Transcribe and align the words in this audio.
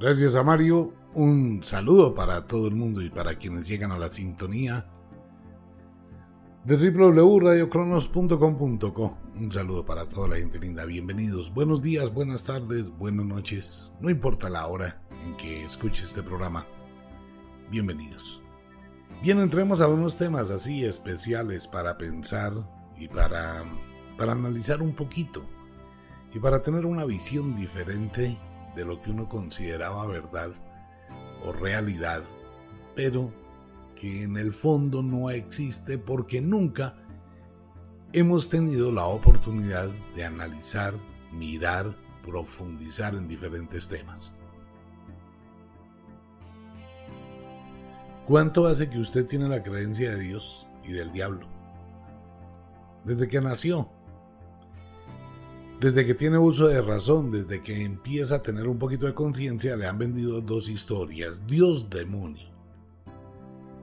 Gracias 0.00 0.34
a 0.34 0.42
Mario. 0.42 0.92
Un 1.12 1.62
saludo 1.62 2.14
para 2.14 2.46
todo 2.46 2.68
el 2.68 2.74
mundo 2.74 3.02
y 3.02 3.10
para 3.10 3.34
quienes 3.34 3.68
llegan 3.68 3.92
a 3.92 3.98
la 3.98 4.08
sintonía 4.08 4.86
de 6.64 6.90
www.radiocronos.com.co. 6.90 9.18
Un 9.38 9.52
saludo 9.52 9.84
para 9.84 10.08
toda 10.08 10.28
la 10.28 10.36
gente 10.36 10.58
linda. 10.58 10.86
Bienvenidos. 10.86 11.52
Buenos 11.52 11.82
días, 11.82 12.14
buenas 12.14 12.44
tardes, 12.44 12.88
buenas 12.88 13.26
noches. 13.26 13.92
No 14.00 14.08
importa 14.08 14.48
la 14.48 14.66
hora 14.68 15.02
en 15.22 15.36
que 15.36 15.64
escuche 15.64 16.02
este 16.02 16.22
programa. 16.22 16.64
Bienvenidos. 17.70 18.40
Bien, 19.22 19.38
entremos 19.38 19.82
a 19.82 19.88
unos 19.88 20.16
temas 20.16 20.50
así 20.50 20.82
especiales 20.82 21.66
para 21.66 21.98
pensar 21.98 22.54
y 22.96 23.08
para, 23.08 23.64
para 24.16 24.32
analizar 24.32 24.80
un 24.80 24.94
poquito 24.94 25.44
y 26.32 26.38
para 26.38 26.62
tener 26.62 26.86
una 26.86 27.04
visión 27.04 27.54
diferente 27.54 28.38
de 28.74 28.84
lo 28.84 29.00
que 29.00 29.10
uno 29.10 29.28
consideraba 29.28 30.06
verdad 30.06 30.50
o 31.44 31.52
realidad, 31.52 32.22
pero 32.94 33.32
que 33.96 34.22
en 34.22 34.36
el 34.36 34.52
fondo 34.52 35.02
no 35.02 35.30
existe 35.30 35.98
porque 35.98 36.40
nunca 36.40 36.96
hemos 38.12 38.48
tenido 38.48 38.90
la 38.90 39.06
oportunidad 39.06 39.88
de 40.14 40.24
analizar, 40.24 40.94
mirar, 41.32 41.94
profundizar 42.24 43.14
en 43.14 43.28
diferentes 43.28 43.88
temas. 43.88 44.36
¿Cuánto 48.26 48.66
hace 48.66 48.88
que 48.88 48.98
usted 48.98 49.26
tiene 49.26 49.48
la 49.48 49.62
creencia 49.62 50.10
de 50.10 50.20
Dios 50.20 50.68
y 50.84 50.92
del 50.92 51.12
diablo? 51.12 51.48
Desde 53.04 53.28
que 53.28 53.40
nació, 53.40 53.90
desde 55.80 56.04
que 56.04 56.14
tiene 56.14 56.36
uso 56.36 56.68
de 56.68 56.82
razón, 56.82 57.30
desde 57.30 57.62
que 57.62 57.82
empieza 57.82 58.36
a 58.36 58.42
tener 58.42 58.68
un 58.68 58.78
poquito 58.78 59.06
de 59.06 59.14
conciencia, 59.14 59.76
le 59.76 59.86
han 59.86 59.98
vendido 59.98 60.42
dos 60.42 60.68
historias, 60.68 61.46
Dios 61.46 61.88
demonio. 61.88 62.50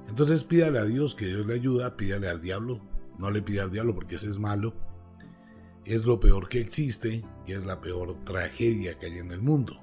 Entonces 0.08 0.44
pídale 0.44 0.78
a 0.78 0.86
Dios 0.86 1.16
que 1.16 1.26
Dios 1.26 1.48
le 1.48 1.56
ayuda, 1.56 1.98
pídale 1.98 2.30
al 2.30 2.40
diablo, 2.40 2.82
no 3.18 3.32
le 3.32 3.42
pida 3.42 3.64
al 3.64 3.72
diablo 3.72 3.96
porque 3.96 4.16
ese 4.16 4.30
es 4.30 4.38
malo. 4.38 4.76
Es 5.86 6.06
lo 6.06 6.20
peor 6.20 6.48
que 6.50 6.60
existe 6.60 7.26
y 7.48 7.54
es 7.54 7.66
la 7.66 7.82
peor 7.82 8.24
tragedia 8.26 8.98
que 9.00 9.08
hay 9.08 9.18
en 9.18 9.32
el 9.32 9.42
mundo. 9.42 9.82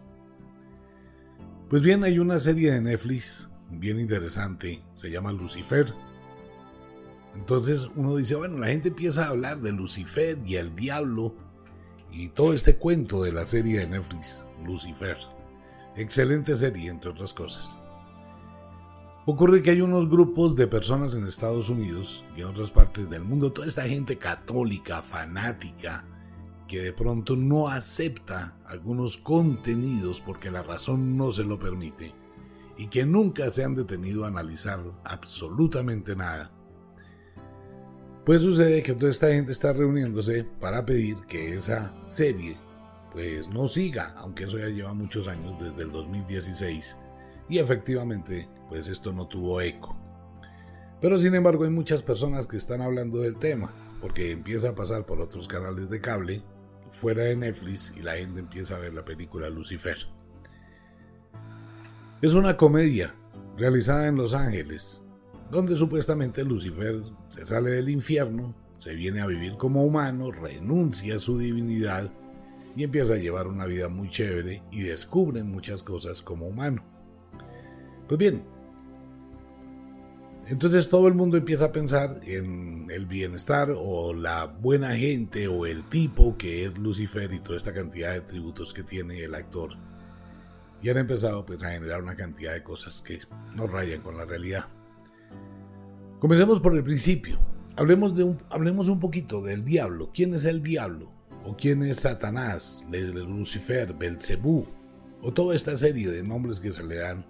Pues 1.68 1.82
bien, 1.82 2.04
hay 2.04 2.20
una 2.20 2.38
serie 2.38 2.70
de 2.70 2.80
Netflix 2.80 3.50
bien 3.70 3.98
interesante, 3.98 4.84
se 4.94 5.10
llama 5.10 5.32
Lucifer. 5.32 5.92
Entonces 7.34 7.88
uno 7.96 8.14
dice, 8.14 8.36
bueno, 8.36 8.58
la 8.58 8.68
gente 8.68 8.90
empieza 8.90 9.24
a 9.24 9.30
hablar 9.30 9.60
de 9.60 9.72
Lucifer 9.72 10.38
y 10.46 10.56
el 10.56 10.76
diablo 10.76 11.34
y 12.14 12.28
todo 12.28 12.52
este 12.52 12.76
cuento 12.76 13.22
de 13.22 13.32
la 13.32 13.44
serie 13.44 13.80
de 13.80 13.88
Netflix, 13.88 14.46
Lucifer. 14.64 15.16
Excelente 15.96 16.54
serie, 16.54 16.88
entre 16.88 17.10
otras 17.10 17.34
cosas. 17.34 17.78
Ocurre 19.26 19.62
que 19.62 19.70
hay 19.70 19.80
unos 19.80 20.08
grupos 20.08 20.54
de 20.54 20.66
personas 20.66 21.14
en 21.14 21.26
Estados 21.26 21.70
Unidos 21.70 22.24
y 22.36 22.42
en 22.42 22.46
otras 22.46 22.70
partes 22.70 23.10
del 23.10 23.24
mundo, 23.24 23.52
toda 23.52 23.66
esta 23.66 23.82
gente 23.82 24.16
católica, 24.16 25.02
fanática, 25.02 26.04
que 26.68 26.80
de 26.82 26.92
pronto 26.92 27.34
no 27.34 27.68
acepta 27.68 28.58
algunos 28.64 29.18
contenidos 29.18 30.20
porque 30.20 30.50
la 30.50 30.62
razón 30.62 31.16
no 31.16 31.32
se 31.32 31.44
lo 31.44 31.58
permite 31.58 32.14
y 32.76 32.88
que 32.88 33.06
nunca 33.06 33.50
se 33.50 33.64
han 33.64 33.74
detenido 33.74 34.24
a 34.24 34.28
analizar 34.28 34.80
absolutamente 35.04 36.16
nada 36.16 36.50
pues 38.24 38.40
sucede 38.40 38.82
que 38.82 38.94
toda 38.94 39.10
esta 39.10 39.28
gente 39.28 39.52
está 39.52 39.72
reuniéndose 39.72 40.44
para 40.60 40.86
pedir 40.86 41.16
que 41.26 41.54
esa 41.54 41.94
serie 42.06 42.56
pues 43.12 43.48
no 43.48 43.68
siga, 43.68 44.14
aunque 44.16 44.44
eso 44.44 44.58
ya 44.58 44.68
lleva 44.68 44.94
muchos 44.94 45.28
años 45.28 45.56
desde 45.62 45.82
el 45.82 45.92
2016 45.92 46.96
y 47.48 47.58
efectivamente 47.58 48.48
pues 48.68 48.88
esto 48.88 49.12
no 49.12 49.28
tuvo 49.28 49.60
eco. 49.60 49.96
Pero 51.00 51.18
sin 51.18 51.34
embargo 51.34 51.64
hay 51.64 51.70
muchas 51.70 52.02
personas 52.02 52.46
que 52.46 52.56
están 52.56 52.80
hablando 52.80 53.18
del 53.18 53.36
tema 53.36 53.72
porque 54.00 54.30
empieza 54.30 54.70
a 54.70 54.74
pasar 54.74 55.04
por 55.04 55.20
otros 55.20 55.46
canales 55.46 55.90
de 55.90 56.00
cable 56.00 56.42
fuera 56.90 57.24
de 57.24 57.36
Netflix 57.36 57.92
y 57.96 58.02
la 58.02 58.16
gente 58.16 58.40
empieza 58.40 58.76
a 58.76 58.80
ver 58.80 58.94
la 58.94 59.04
película 59.04 59.50
Lucifer. 59.50 59.98
Es 62.22 62.32
una 62.32 62.56
comedia 62.56 63.14
realizada 63.58 64.08
en 64.08 64.16
Los 64.16 64.32
Ángeles 64.32 65.03
donde 65.50 65.76
supuestamente 65.76 66.44
Lucifer 66.44 67.02
se 67.28 67.44
sale 67.44 67.70
del 67.70 67.88
infierno, 67.88 68.54
se 68.78 68.94
viene 68.94 69.20
a 69.20 69.26
vivir 69.26 69.56
como 69.56 69.84
humano, 69.84 70.30
renuncia 70.30 71.16
a 71.16 71.18
su 71.18 71.38
divinidad 71.38 72.10
y 72.76 72.84
empieza 72.84 73.14
a 73.14 73.18
llevar 73.18 73.46
una 73.46 73.66
vida 73.66 73.88
muy 73.88 74.08
chévere 74.10 74.62
y 74.70 74.82
descubre 74.82 75.42
muchas 75.42 75.82
cosas 75.82 76.22
como 76.22 76.48
humano. 76.48 76.84
Pues 78.08 78.18
bien, 78.18 78.44
entonces 80.46 80.90
todo 80.90 81.08
el 81.08 81.14
mundo 81.14 81.38
empieza 81.38 81.66
a 81.66 81.72
pensar 81.72 82.20
en 82.24 82.90
el 82.90 83.06
bienestar 83.06 83.72
o 83.74 84.12
la 84.12 84.44
buena 84.44 84.94
gente 84.94 85.48
o 85.48 85.64
el 85.64 85.88
tipo 85.88 86.36
que 86.36 86.64
es 86.64 86.76
Lucifer 86.76 87.32
y 87.32 87.40
toda 87.40 87.56
esta 87.56 87.72
cantidad 87.72 88.12
de 88.12 88.20
tributos 88.20 88.74
que 88.74 88.82
tiene 88.82 89.22
el 89.24 89.34
actor. 89.34 89.70
Y 90.82 90.90
han 90.90 90.98
empezado 90.98 91.46
pues 91.46 91.62
a 91.62 91.70
generar 91.70 92.02
una 92.02 92.14
cantidad 92.14 92.52
de 92.52 92.62
cosas 92.62 93.00
que 93.00 93.20
no 93.54 93.66
rayan 93.66 94.02
con 94.02 94.18
la 94.18 94.26
realidad. 94.26 94.68
Comencemos 96.24 96.58
por 96.58 96.74
el 96.74 96.82
principio. 96.82 97.38
Hablemos, 97.76 98.16
de 98.16 98.24
un, 98.24 98.40
hablemos 98.48 98.88
un 98.88 98.98
poquito 98.98 99.42
del 99.42 99.62
diablo. 99.62 100.10
¿Quién 100.14 100.32
es 100.32 100.46
el 100.46 100.62
diablo? 100.62 101.12
¿O 101.44 101.54
quién 101.54 101.82
es 101.82 101.98
Satanás, 101.98 102.82
Lucifer, 102.90 103.92
Belcebú? 103.92 104.66
O 105.20 105.34
toda 105.34 105.54
esta 105.54 105.76
serie 105.76 106.08
de 106.08 106.22
nombres 106.22 106.60
que 106.60 106.72
se 106.72 106.82
le 106.82 106.96
dan 106.96 107.26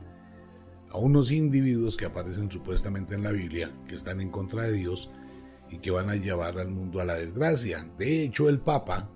a 0.91 0.99
unos 0.99 1.33
individuos 1.33 1.97
que 1.97 2.05
aparecen 2.05 2.49
supuestamente 2.49 3.17
en 3.17 3.25
la 3.25 3.33
Biblia, 3.33 3.69
que 3.89 3.97
están 3.97 4.21
en 4.21 4.31
contra 4.31 4.63
de 4.63 4.75
Dios 4.75 5.11
y 5.73 5.79
que 5.79 5.91
van 5.91 6.09
a 6.09 6.15
llevar 6.15 6.61
al 6.61 6.71
mundo 6.71 7.01
a 7.01 7.05
la 7.05 7.15
desgracia. 7.15 7.85
De 7.99 8.23
hecho, 8.23 8.49
el 8.49 8.61
Papa, 8.61 9.11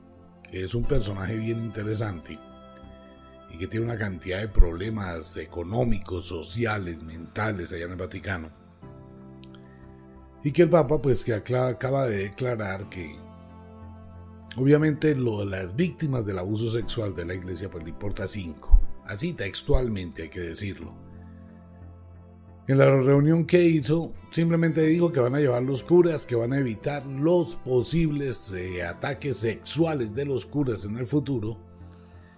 que 0.51 0.65
es 0.65 0.75
un 0.75 0.87
personaje 0.87 1.37
bien 1.37 1.63
interesante 1.63 2.37
y 3.49 3.57
que 3.57 3.69
tiene 3.69 3.87
una 3.87 3.97
cantidad 3.97 4.41
de 4.41 4.49
problemas 4.49 5.37
económicos, 5.37 6.27
sociales, 6.27 7.01
mentales 7.05 7.73
allá 7.73 7.85
en 7.85 7.93
el 7.93 7.97
Vaticano, 7.97 8.68
y 10.43 10.53
que 10.53 10.63
el 10.63 10.71
Papa 10.71 11.01
pues 11.01 11.25
que 11.25 11.35
acaba 11.35 12.07
de 12.07 12.19
declarar 12.19 12.89
que 12.89 13.17
obviamente 14.57 15.15
lo, 15.15 15.45
las 15.45 15.75
víctimas 15.75 16.25
del 16.25 16.39
abuso 16.39 16.71
sexual 16.71 17.15
de 17.15 17.25
la 17.25 17.35
iglesia 17.35 17.71
pues 17.71 17.85
le 17.85 17.91
importa 17.91 18.27
cinco. 18.27 18.81
Así 19.07 19.33
textualmente 19.33 20.25
hay 20.25 20.29
que 20.29 20.41
decirlo. 20.41 20.93
En 22.67 22.77
la 22.77 22.85
reunión 22.85 23.47
que 23.47 23.65
hizo, 23.65 24.13
simplemente 24.31 24.83
dijo 24.83 25.11
que 25.11 25.21
van 25.21 25.35
a 25.35 25.41
llevar 25.41 25.63
los 25.63 25.83
curas, 25.83 26.27
que 26.27 26.35
van 26.35 26.53
a 26.53 26.59
evitar 26.59 27.07
los 27.07 27.57
posibles 27.57 28.53
eh, 28.53 28.83
ataques 28.83 29.39
sexuales 29.39 30.15
de 30.15 30.27
los 30.27 30.45
curas 30.45 30.85
en 30.85 30.99
el 30.99 31.07
futuro 31.07 31.57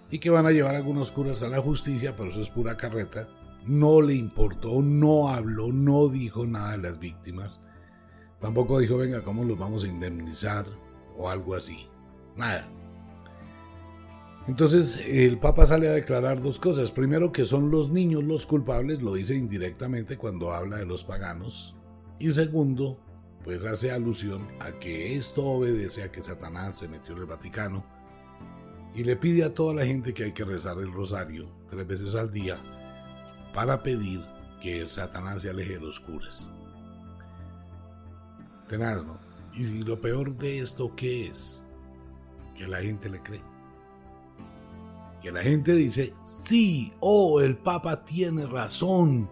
y 0.09 0.21
que 0.21 0.31
van 0.31 0.47
a 0.47 0.53
llevar 0.53 0.77
algunos 0.77 1.11
curas 1.11 1.43
a 1.43 1.49
la 1.49 1.61
justicia, 1.61 2.15
pero 2.15 2.31
eso 2.31 2.41
es 2.41 2.49
pura 2.49 2.77
carreta. 2.77 3.29
No 3.67 4.01
le 4.01 4.15
importó, 4.15 4.81
no 4.83 5.31
habló, 5.31 5.73
no 5.73 6.09
dijo 6.09 6.47
nada 6.47 6.73
de 6.73 6.79
las 6.79 7.01
víctimas. 7.01 7.61
Tampoco 8.41 8.79
dijo, 8.79 8.97
venga, 8.97 9.23
¿cómo 9.23 9.45
los 9.45 9.59
vamos 9.59 9.85
a 9.85 9.89
indemnizar? 9.89 10.67
O 11.17 11.29
algo 11.29 11.55
así. 11.55 11.87
Nada. 12.37 12.69
Entonces 14.49 14.99
el 15.07 15.39
Papa 15.39 15.67
sale 15.67 15.89
a 15.89 15.93
declarar 15.93 16.43
dos 16.43 16.59
cosas. 16.59 16.91
Primero 16.91 17.33
que 17.33 17.45
son 17.45 17.71
los 17.71 17.91
niños 17.91 18.25
los 18.25 18.47
culpables, 18.47 19.03
lo 19.03 19.15
dice 19.15 19.35
indirectamente 19.37 20.17
cuando 20.17 20.53
habla 20.53 20.79
de 20.79 20.87
los 20.87 21.05
paganos. 21.05 21.77
Y 22.19 22.31
segundo, 22.31 22.99
pues 23.45 23.65
hace 23.65 23.93
alusión 23.93 24.49
a 24.59 24.73
que 24.73 25.15
esto 25.15 25.45
obedece 25.45 26.03
a 26.03 26.11
que 26.11 26.23
Satanás 26.23 26.79
se 26.79 26.89
metió 26.89 27.15
en 27.15 27.21
el 27.21 27.27
Vaticano 27.27 27.85
y 28.95 29.05
le 29.05 29.17
pide 29.17 29.45
a 29.45 29.55
toda 29.55 29.75
la 29.75 29.87
gente 29.87 30.13
que 30.15 30.25
hay 30.25 30.33
que 30.33 30.45
rezar 30.45 30.79
el 30.79 30.93
rosario 30.93 31.49
tres 31.69 31.87
veces 31.87 32.15
al 32.15 32.31
día 32.31 32.57
para 33.55 33.83
pedir 33.83 34.21
que 34.61 34.87
Satanás 34.87 35.43
se 35.43 35.51
aleje 35.51 35.75
de 35.75 35.81
los 35.81 36.01
curas. 36.01 36.51
Tenaz, 38.71 39.05
Y 39.53 39.65
lo 39.83 40.01
peor 40.01 40.37
de 40.37 40.61
esto, 40.61 40.95
¿qué 40.95 41.27
es? 41.27 41.65
Que 42.55 42.69
la 42.69 42.81
gente 42.81 43.11
le 43.11 43.21
cree. 43.21 43.43
Que 45.21 45.33
la 45.33 45.43
gente 45.43 45.75
dice, 45.75 46.15
sí, 46.25 46.93
oh, 47.01 47.41
el 47.41 47.57
Papa 47.59 48.05
tiene 48.05 48.47
razón. 48.47 49.29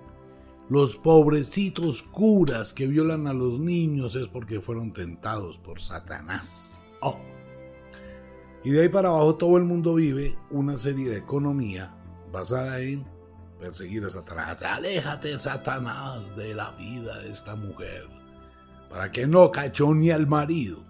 Los 0.69 0.97
pobrecitos 0.97 2.03
curas 2.03 2.75
que 2.75 2.89
violan 2.89 3.29
a 3.29 3.33
los 3.33 3.61
niños 3.61 4.17
es 4.17 4.27
porque 4.27 4.61
fueron 4.61 4.93
tentados 4.93 5.57
por 5.57 5.81
Satanás. 5.81 6.83
Oh. 7.01 7.17
Y 8.65 8.71
de 8.71 8.83
ahí 8.83 8.89
para 8.89 9.11
abajo 9.11 9.37
todo 9.37 9.57
el 9.57 9.63
mundo 9.63 9.95
vive 9.95 10.37
una 10.51 10.77
serie 10.77 11.11
de 11.11 11.19
economía 11.19 11.97
basada 12.33 12.81
en 12.81 13.07
perseguir 13.61 14.05
a 14.05 14.11
Satanás. 14.11 14.65
Aléjate, 14.65 15.39
Satanás, 15.39 16.35
de 16.35 16.55
la 16.55 16.73
vida 16.73 17.21
de 17.21 17.31
esta 17.31 17.55
mujer 17.55 18.18
para 18.91 19.11
que 19.13 19.27
no 19.27 19.51
cachonee 19.51 20.13
al 20.13 20.27
marido. 20.27 20.85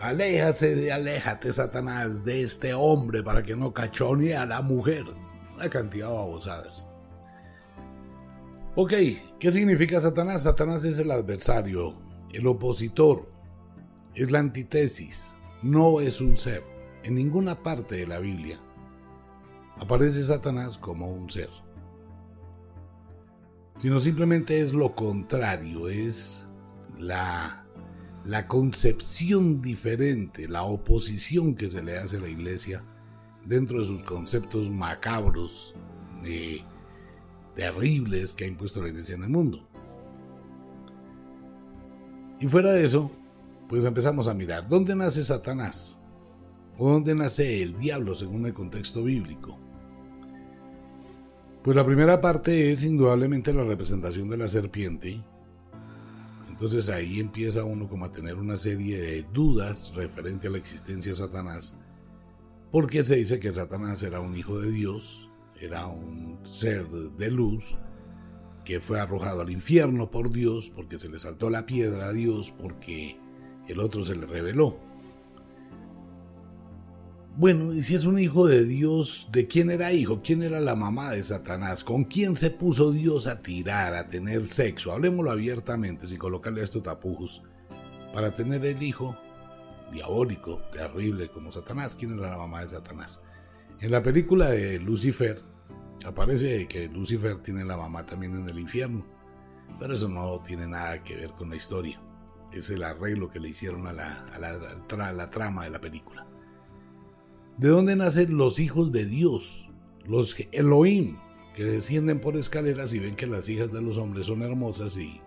Aléjate, 0.00 0.90
aléjate, 0.90 1.52
Satanás, 1.52 2.24
de 2.24 2.42
este 2.42 2.74
hombre 2.74 3.22
para 3.22 3.42
que 3.42 3.54
no 3.54 3.72
cachone 3.72 4.34
a 4.34 4.44
la 4.44 4.60
mujer. 4.60 5.04
Una 5.54 5.70
cantidad 5.70 6.08
de 6.08 6.14
babosadas. 6.14 6.88
Ok, 8.74 8.92
¿qué 9.38 9.52
significa 9.52 10.00
Satanás? 10.00 10.44
Satanás 10.44 10.84
es 10.84 10.98
el 10.98 11.10
adversario, 11.10 11.94
el 12.32 12.46
opositor, 12.46 13.30
es 14.14 14.30
la 14.30 14.38
antítesis, 14.38 15.36
no 15.62 16.00
es 16.00 16.20
un 16.20 16.36
ser. 16.36 16.64
En 17.02 17.14
ninguna 17.14 17.62
parte 17.62 17.96
de 17.96 18.06
la 18.06 18.18
Biblia 18.18 18.58
aparece 19.78 20.22
Satanás 20.22 20.78
como 20.78 21.08
un 21.08 21.30
ser, 21.30 21.50
sino 23.82 23.98
simplemente 23.98 24.60
es 24.60 24.72
lo 24.72 24.94
contrario, 24.94 25.88
es 25.88 26.48
la, 27.00 27.66
la 28.24 28.46
concepción 28.46 29.60
diferente, 29.60 30.46
la 30.46 30.62
oposición 30.62 31.56
que 31.56 31.68
se 31.68 31.82
le 31.82 31.98
hace 31.98 32.18
a 32.18 32.20
la 32.20 32.28
iglesia 32.28 32.84
dentro 33.44 33.80
de 33.80 33.84
sus 33.84 34.04
conceptos 34.04 34.70
macabros, 34.70 35.74
eh, 36.22 36.60
terribles 37.56 38.36
que 38.36 38.44
ha 38.44 38.46
impuesto 38.46 38.80
la 38.80 38.90
iglesia 38.90 39.16
en 39.16 39.24
el 39.24 39.30
mundo. 39.30 39.68
Y 42.38 42.46
fuera 42.46 42.70
de 42.70 42.84
eso, 42.84 43.10
pues 43.68 43.84
empezamos 43.84 44.28
a 44.28 44.34
mirar, 44.34 44.68
¿dónde 44.68 44.94
nace 44.94 45.24
Satanás? 45.24 46.00
¿O 46.78 46.88
dónde 46.88 47.16
nace 47.16 47.60
el 47.60 47.76
diablo 47.76 48.14
según 48.14 48.46
el 48.46 48.52
contexto 48.52 49.02
bíblico? 49.02 49.58
Pues 51.62 51.76
la 51.76 51.86
primera 51.86 52.20
parte 52.20 52.72
es 52.72 52.82
indudablemente 52.82 53.52
la 53.52 53.62
representación 53.62 54.28
de 54.28 54.36
la 54.36 54.48
serpiente. 54.48 55.22
Entonces 56.48 56.88
ahí 56.88 57.20
empieza 57.20 57.62
uno 57.62 57.86
como 57.86 58.04
a 58.04 58.12
tener 58.12 58.34
una 58.34 58.56
serie 58.56 59.00
de 59.00 59.22
dudas 59.32 59.92
referente 59.94 60.48
a 60.48 60.50
la 60.50 60.58
existencia 60.58 61.12
de 61.12 61.18
Satanás. 61.18 61.76
Porque 62.72 63.04
se 63.04 63.14
dice 63.14 63.38
que 63.38 63.54
Satanás 63.54 64.02
era 64.02 64.18
un 64.18 64.36
hijo 64.36 64.60
de 64.60 64.72
Dios, 64.72 65.30
era 65.60 65.86
un 65.86 66.40
ser 66.42 66.88
de 66.88 67.30
luz, 67.30 67.78
que 68.64 68.80
fue 68.80 68.98
arrojado 68.98 69.42
al 69.42 69.50
infierno 69.50 70.10
por 70.10 70.32
Dios, 70.32 70.72
porque 70.74 70.98
se 70.98 71.08
le 71.08 71.20
saltó 71.20 71.48
la 71.48 71.64
piedra 71.64 72.06
a 72.06 72.12
Dios, 72.12 72.50
porque 72.50 73.16
el 73.68 73.78
otro 73.78 74.04
se 74.04 74.16
le 74.16 74.26
reveló. 74.26 74.78
Bueno, 77.34 77.72
y 77.72 77.82
si 77.82 77.94
es 77.94 78.04
un 78.04 78.18
hijo 78.18 78.46
de 78.46 78.64
Dios, 78.64 79.28
¿de 79.32 79.46
quién 79.46 79.70
era 79.70 79.92
hijo? 79.92 80.20
¿Quién 80.22 80.42
era 80.42 80.60
la 80.60 80.74
mamá 80.74 81.10
de 81.12 81.22
Satanás? 81.22 81.82
¿Con 81.82 82.04
quién 82.04 82.36
se 82.36 82.50
puso 82.50 82.92
Dios 82.92 83.26
a 83.26 83.40
tirar, 83.40 83.94
a 83.94 84.08
tener 84.08 84.46
sexo? 84.46 84.92
Hablemoslo 84.92 85.30
abiertamente, 85.30 86.06
sin 86.06 86.18
colocarle 86.18 86.60
a 86.60 86.64
esto 86.64 86.82
tapujos. 86.82 87.42
Para 88.12 88.34
tener 88.34 88.64
el 88.66 88.82
hijo 88.82 89.16
diabólico, 89.90 90.60
terrible 90.72 91.28
como 91.28 91.50
Satanás. 91.50 91.96
¿Quién 91.98 92.18
era 92.18 92.30
la 92.30 92.36
mamá 92.36 92.62
de 92.62 92.68
Satanás? 92.68 93.22
En 93.80 93.90
la 93.90 94.02
película 94.02 94.50
de 94.50 94.78
Lucifer, 94.78 95.42
aparece 96.04 96.68
que 96.68 96.88
Lucifer 96.88 97.42
tiene 97.42 97.64
la 97.64 97.78
mamá 97.78 98.04
también 98.04 98.36
en 98.36 98.48
el 98.48 98.58
infierno. 98.58 99.06
Pero 99.78 99.94
eso 99.94 100.08
no 100.08 100.40
tiene 100.40 100.66
nada 100.66 101.02
que 101.02 101.16
ver 101.16 101.30
con 101.30 101.48
la 101.48 101.56
historia 101.56 101.98
es 102.52 102.70
el 102.70 102.82
arreglo 102.82 103.30
que 103.30 103.40
le 103.40 103.48
hicieron 103.48 103.86
a 103.86 103.92
la, 103.92 104.24
la, 104.38 105.30
trama 105.30 105.64
de 105.64 105.70
la 105.70 105.80
película. 105.80 106.26
¿De 107.58 107.68
dónde 107.68 107.96
nacen 107.96 108.36
los 108.36 108.58
hijos 108.58 108.92
de 108.92 109.04
Dios? 109.04 109.68
Los 110.06 110.36
Elohim, 110.52 111.18
que 111.54 111.64
descienden 111.64 112.20
por 112.20 112.36
escaleras 112.36 112.94
y 112.94 112.98
ven 112.98 113.14
que 113.14 113.26
las 113.26 113.48
hijas 113.48 113.70
de 113.70 113.82
los 113.82 113.98
hombres 113.98 114.26
son 114.26 114.42
hermosas 114.42 114.96
y 114.96 115.20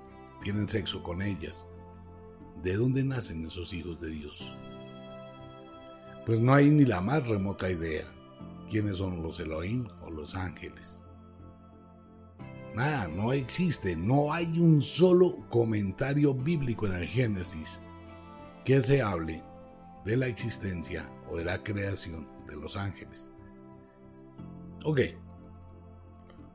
tienen 0.44 0.68
sexo 0.68 1.04
con 1.04 1.22
ellas. 1.22 1.66
¿De 2.64 2.76
dónde 2.76 3.04
nacen 3.04 3.46
esos 3.46 3.74
hijos 3.74 4.02
de 4.02 4.10
Dios? 4.10 4.52
Pues 6.26 6.40
no 6.40 6.54
hay 6.54 6.70
ni 6.70 6.86
la 6.86 7.00
más 7.02 7.28
remota 7.28 7.70
idea 7.70 8.06
quiénes 8.70 8.98
son 8.98 9.22
los 9.22 9.40
Elohim 9.40 9.88
o 10.02 10.10
los 10.10 10.36
ángeles. 10.36 11.04
Nada, 12.74 13.08
no 13.08 13.32
existe, 13.32 13.96
no 13.96 14.34
hay 14.34 14.60
un 14.60 14.82
solo 14.82 15.48
comentario 15.50 16.34
bíblico 16.34 16.88
en 16.88 16.94
el 16.94 17.08
Génesis 17.08 17.80
que 18.66 18.82
se 18.82 19.02
hable 19.02 19.44
de 20.06 20.18
la 20.18 20.28
existencia 20.28 21.10
o 21.28 21.38
de 21.38 21.46
la 21.46 21.64
creación 21.64 22.28
de 22.48 22.56
los 22.56 22.78
ángeles. 22.78 23.32
Ok. 24.84 25.02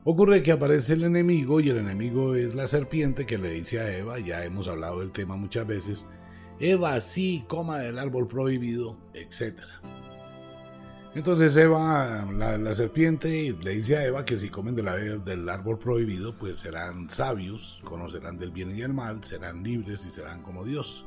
Ocurre 0.03 0.41
que 0.41 0.51
aparece 0.51 0.93
el 0.93 1.03
enemigo 1.03 1.59
y 1.59 1.69
el 1.69 1.77
enemigo 1.77 2.33
es 2.33 2.55
la 2.55 2.65
serpiente 2.65 3.25
que 3.25 3.37
le 3.37 3.49
dice 3.49 3.79
a 3.79 3.95
Eva, 3.95 4.17
ya 4.17 4.43
hemos 4.43 4.67
hablado 4.67 4.99
del 5.01 5.11
tema 5.11 5.35
muchas 5.35 5.67
veces, 5.67 6.07
Eva 6.59 6.99
sí 7.01 7.43
coma 7.47 7.79
del 7.79 7.99
árbol 7.99 8.27
prohibido, 8.27 8.97
etcétera. 9.13 9.81
Entonces 11.13 11.55
Eva, 11.57 12.25
la, 12.31 12.73
serpiente, 12.73 13.55
le 13.61 13.71
dice 13.71 13.97
a 13.97 14.05
Eva 14.05 14.23
que 14.23 14.37
si 14.37 14.49
comen 14.49 14.75
del 14.75 15.49
árbol 15.49 15.77
prohibido, 15.77 16.37
pues 16.37 16.55
serán 16.55 17.09
sabios, 17.09 17.81
conocerán 17.83 18.37
del 18.37 18.51
bien 18.51 18.71
y 18.71 18.79
del 18.81 18.93
mal, 18.93 19.23
serán 19.23 19.61
libres 19.61 20.05
y 20.05 20.09
serán 20.09 20.41
como 20.41 20.63
Dios. 20.63 21.05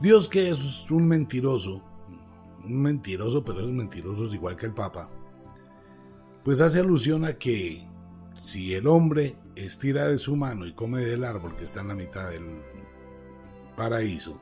Dios 0.00 0.28
que 0.28 0.50
es 0.50 0.90
un 0.90 1.06
mentiroso, 1.06 1.82
un 2.64 2.82
mentiroso, 2.82 3.44
pero 3.44 3.60
es 3.60 3.70
mentiroso 3.70 4.34
igual 4.34 4.56
que 4.56 4.66
el 4.66 4.74
Papa, 4.74 5.10
pues 6.42 6.60
hace 6.60 6.80
alusión 6.80 7.24
a 7.24 7.34
que 7.34 7.86
si 8.36 8.74
el 8.74 8.86
hombre 8.86 9.36
estira 9.54 10.06
de 10.06 10.18
su 10.18 10.36
mano 10.36 10.66
y 10.66 10.72
come 10.72 11.00
del 11.00 11.24
árbol 11.24 11.54
que 11.56 11.64
está 11.64 11.80
en 11.80 11.88
la 11.88 11.94
mitad 11.94 12.30
del 12.30 12.44
paraíso, 13.76 14.40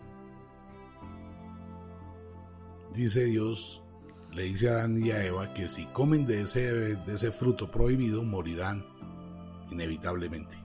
dice 2.95 3.27
Dios, 3.27 3.83
le 4.33 4.45
dice 4.45 4.71
a 4.71 4.73
Adán 4.73 5.05
y 5.05 5.11
a 5.11 5.25
Eva 5.25 5.53
que 5.53 5.69
si 5.69 5.85
comen 5.87 6.27
de 6.27 6.41
ese, 6.41 6.63
de 6.97 7.13
ese 7.13 7.31
fruto 7.31 7.71
prohibido 7.71 8.25
morirán 8.25 8.85
inevitablemente. 9.71 10.57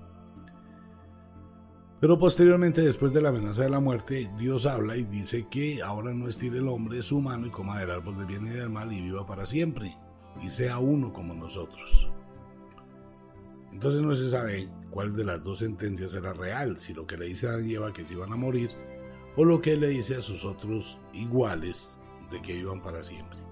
Pero 1.99 2.19
posteriormente, 2.19 2.81
después 2.81 3.11
de 3.11 3.21
la 3.21 3.29
amenaza 3.29 3.63
de 3.63 3.69
la 3.69 3.79
muerte, 3.79 4.29
Dios 4.37 4.65
habla 4.65 4.97
y 4.97 5.03
dice 5.03 5.47
que 5.49 5.81
ahora 5.81 6.13
no 6.13 6.27
estire 6.27 6.59
el 6.59 6.67
hombre 6.67 7.01
su 7.01 7.21
mano 7.21 7.47
y 7.47 7.49
coma 7.49 7.79
del 7.79 7.89
árbol 7.89 8.17
del 8.17 8.27
bien 8.27 8.47
y 8.47 8.51
del 8.51 8.69
mal 8.69 8.93
y 8.93 9.01
viva 9.01 9.25
para 9.25 9.45
siempre, 9.45 9.97
y 10.43 10.49
sea 10.49 10.77
uno 10.77 11.11
como 11.11 11.33
nosotros. 11.33 12.09
Entonces 13.71 14.01
no 14.01 14.13
se 14.13 14.29
sabe 14.29 14.69
cuál 14.91 15.15
de 15.15 15.25
las 15.25 15.43
dos 15.43 15.59
sentencias 15.59 16.13
era 16.13 16.33
real, 16.33 16.79
si 16.79 16.93
lo 16.93 17.07
que 17.07 17.17
le 17.17 17.25
dice 17.25 17.47
a 17.47 17.51
Adán 17.51 17.69
y 17.69 17.73
Eva 17.73 17.93
que 17.93 18.05
se 18.05 18.13
iban 18.13 18.31
a 18.31 18.37
morir, 18.37 18.69
o 19.35 19.43
lo 19.43 19.61
que 19.61 19.75
le 19.75 19.87
dice 19.89 20.15
a 20.15 20.21
sus 20.21 20.45
otros 20.45 20.99
iguales 21.13 21.99
de 22.31 22.41
que 22.41 22.55
iban 22.55 22.81
para 22.81 23.03
siempre 23.03 23.47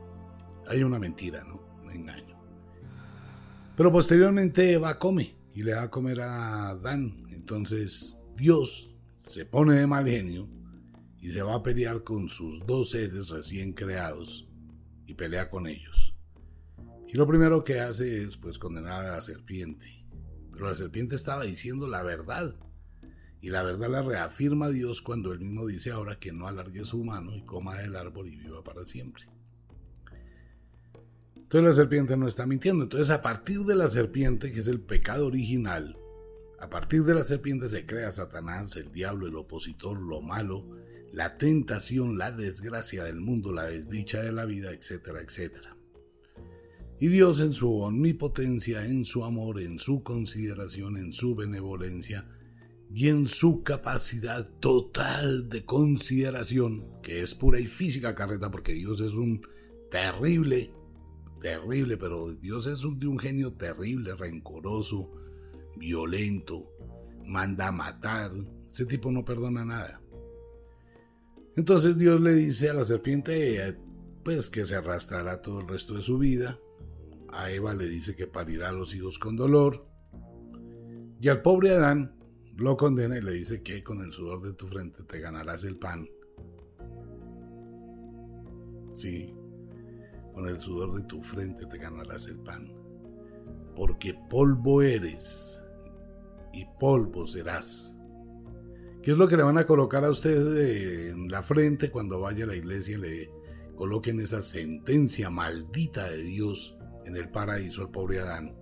hay 0.67 0.83
una 0.83 0.99
mentira, 0.99 1.43
¿no? 1.43 1.61
Un 1.83 1.91
engaño. 1.91 2.35
Pero 3.75 3.91
posteriormente 3.91 4.73
Eva 4.73 4.97
come 4.97 5.35
y 5.53 5.63
le 5.63 5.71
da 5.71 5.83
a 5.83 5.91
comer 5.91 6.21
a 6.21 6.69
Adán. 6.69 7.23
Entonces 7.31 8.17
Dios 8.35 8.89
se 9.25 9.45
pone 9.45 9.75
de 9.75 9.87
mal 9.87 10.05
genio 10.05 10.49
y 11.19 11.31
se 11.31 11.41
va 11.41 11.55
a 11.55 11.63
pelear 11.63 12.03
con 12.03 12.27
sus 12.27 12.65
dos 12.65 12.91
seres 12.91 13.29
recién 13.29 13.71
creados 13.71 14.47
y 15.07 15.13
pelea 15.13 15.49
con 15.49 15.67
ellos. 15.67 16.13
Y 17.07 17.13
lo 17.15 17.25
primero 17.25 17.63
que 17.63 17.79
hace 17.79 18.23
es 18.23 18.35
pues 18.35 18.59
condenar 18.59 19.05
a 19.05 19.11
la 19.13 19.21
serpiente. 19.21 20.05
Pero 20.51 20.67
la 20.67 20.75
serpiente 20.75 21.15
estaba 21.15 21.45
diciendo 21.45 21.87
la 21.87 22.03
verdad. 22.03 22.55
Y 23.39 23.49
la 23.49 23.63
verdad 23.63 23.89
la 23.89 24.01
reafirma 24.01 24.67
Dios 24.67 25.01
cuando 25.01 25.31
él 25.31 25.39
mismo 25.39 25.65
dice 25.65 25.91
ahora 25.91 26.19
que 26.19 26.33
no 26.33 26.47
alargue 26.47 26.83
su 26.83 27.03
mano 27.05 27.33
y 27.35 27.43
coma 27.43 27.75
del 27.75 27.95
árbol 27.95 28.27
y 28.27 28.35
viva 28.35 28.63
para 28.65 28.85
siempre. 28.85 29.23
Entonces 31.37 31.69
la 31.69 31.73
serpiente 31.73 32.17
no 32.17 32.27
está 32.27 32.45
mintiendo. 32.45 32.83
Entonces 32.83 33.09
a 33.11 33.21
partir 33.21 33.61
de 33.61 33.75
la 33.75 33.87
serpiente, 33.87 34.51
que 34.51 34.59
es 34.59 34.67
el 34.67 34.81
pecado 34.81 35.27
original, 35.27 35.97
a 36.65 36.69
partir 36.69 37.03
de 37.03 37.13
la 37.13 37.23
serpiente 37.23 37.69
se 37.69 37.85
crea 37.85 38.11
Satanás, 38.11 38.75
el 38.75 38.91
diablo, 38.91 39.27
el 39.27 39.35
opositor, 39.35 40.01
lo 40.01 40.23
malo, 40.23 40.65
la 41.13 41.37
tentación, 41.37 42.17
la 42.17 42.31
desgracia 42.31 43.03
del 43.03 43.21
mundo, 43.21 43.53
la 43.53 43.65
desdicha 43.65 44.23
de 44.23 44.31
la 44.31 44.45
vida, 44.45 44.71
etcétera, 44.71 45.21
etcétera. 45.21 45.77
Y 46.99 47.07
Dios 47.09 47.39
en 47.39 47.53
su 47.53 47.71
omnipotencia, 47.71 48.83
en 48.83 49.05
su 49.05 49.23
amor, 49.23 49.61
en 49.61 49.77
su 49.77 50.01
consideración, 50.01 50.97
en 50.97 51.13
su 51.13 51.35
benevolencia 51.35 52.27
y 52.91 53.09
en 53.09 53.27
su 53.27 53.61
capacidad 53.61 54.49
total 54.59 55.49
de 55.49 55.65
consideración, 55.65 56.99
que 57.03 57.21
es 57.21 57.35
pura 57.35 57.59
y 57.59 57.67
física 57.67 58.15
carreta, 58.15 58.49
porque 58.49 58.73
Dios 58.73 59.01
es 59.01 59.13
un 59.13 59.45
terrible 59.91 60.71
terrible, 61.41 61.97
pero 61.97 62.33
Dios 62.33 62.65
es 62.65 62.83
un, 62.83 62.99
de 62.99 63.05
un 63.05 63.19
genio 63.19 63.53
terrible, 63.53 64.15
rencoroso, 64.15 65.11
violento, 65.77 66.63
manda 67.25 67.67
a 67.67 67.71
matar. 67.71 68.31
Ese 68.69 68.85
tipo 68.85 69.11
no 69.11 69.23
perdona 69.23 69.65
nada. 69.65 70.01
Entonces 71.55 71.97
Dios 71.97 72.19
le 72.19 72.33
dice 72.33 72.69
a 72.69 72.73
la 72.73 72.83
serpiente, 72.83 73.77
pues 74.23 74.49
que 74.49 74.65
se 74.65 74.75
arrastrará 74.75 75.41
todo 75.41 75.61
el 75.61 75.67
resto 75.67 75.95
de 75.95 76.01
su 76.01 76.17
vida. 76.17 76.59
A 77.29 77.51
Eva 77.51 77.73
le 77.73 77.87
dice 77.87 78.15
que 78.15 78.27
parirá 78.27 78.69
a 78.69 78.73
los 78.73 78.93
hijos 78.93 79.19
con 79.19 79.35
dolor. 79.35 79.83
Y 81.19 81.29
al 81.29 81.41
pobre 81.41 81.71
Adán 81.71 82.17
lo 82.57 82.77
condena 82.77 83.17
y 83.17 83.21
le 83.21 83.31
dice 83.31 83.61
que 83.61 83.83
con 83.83 84.01
el 84.01 84.11
sudor 84.11 84.41
de 84.41 84.53
tu 84.53 84.67
frente 84.67 85.03
te 85.03 85.19
ganarás 85.19 85.63
el 85.63 85.77
pan 85.77 86.07
Sí, 88.95 89.35
con 90.33 90.47
el 90.47 90.61
sudor 90.61 90.95
de 90.95 91.03
tu 91.03 91.21
frente 91.21 91.65
te 91.65 91.77
ganarás 91.77 92.27
el 92.27 92.39
pan. 92.39 92.65
Porque 93.75 94.13
polvo 94.29 94.81
eres 94.81 95.61
y 96.55 96.65
polvo 96.79 97.27
serás. 97.27 97.97
¿Qué 99.03 99.11
es 99.11 99.17
lo 99.17 99.27
que 99.27 99.37
le 99.37 99.43
van 99.43 99.57
a 99.57 99.65
colocar 99.65 100.03
a 100.03 100.09
usted 100.09 101.09
en 101.09 101.27
la 101.29 101.43
frente 101.43 101.91
cuando 101.91 102.19
vaya 102.19 102.45
a 102.45 102.47
la 102.47 102.55
iglesia 102.55 102.95
y 102.95 103.01
le 103.01 103.31
coloquen 103.75 104.19
esa 104.19 104.41
sentencia 104.41 105.29
maldita 105.29 106.09
de 106.09 106.23
Dios 106.23 106.79
en 107.05 107.15
el 107.15 107.29
paraíso 107.29 107.81
al 107.81 107.91
pobre 107.91 108.19
Adán? 108.19 108.55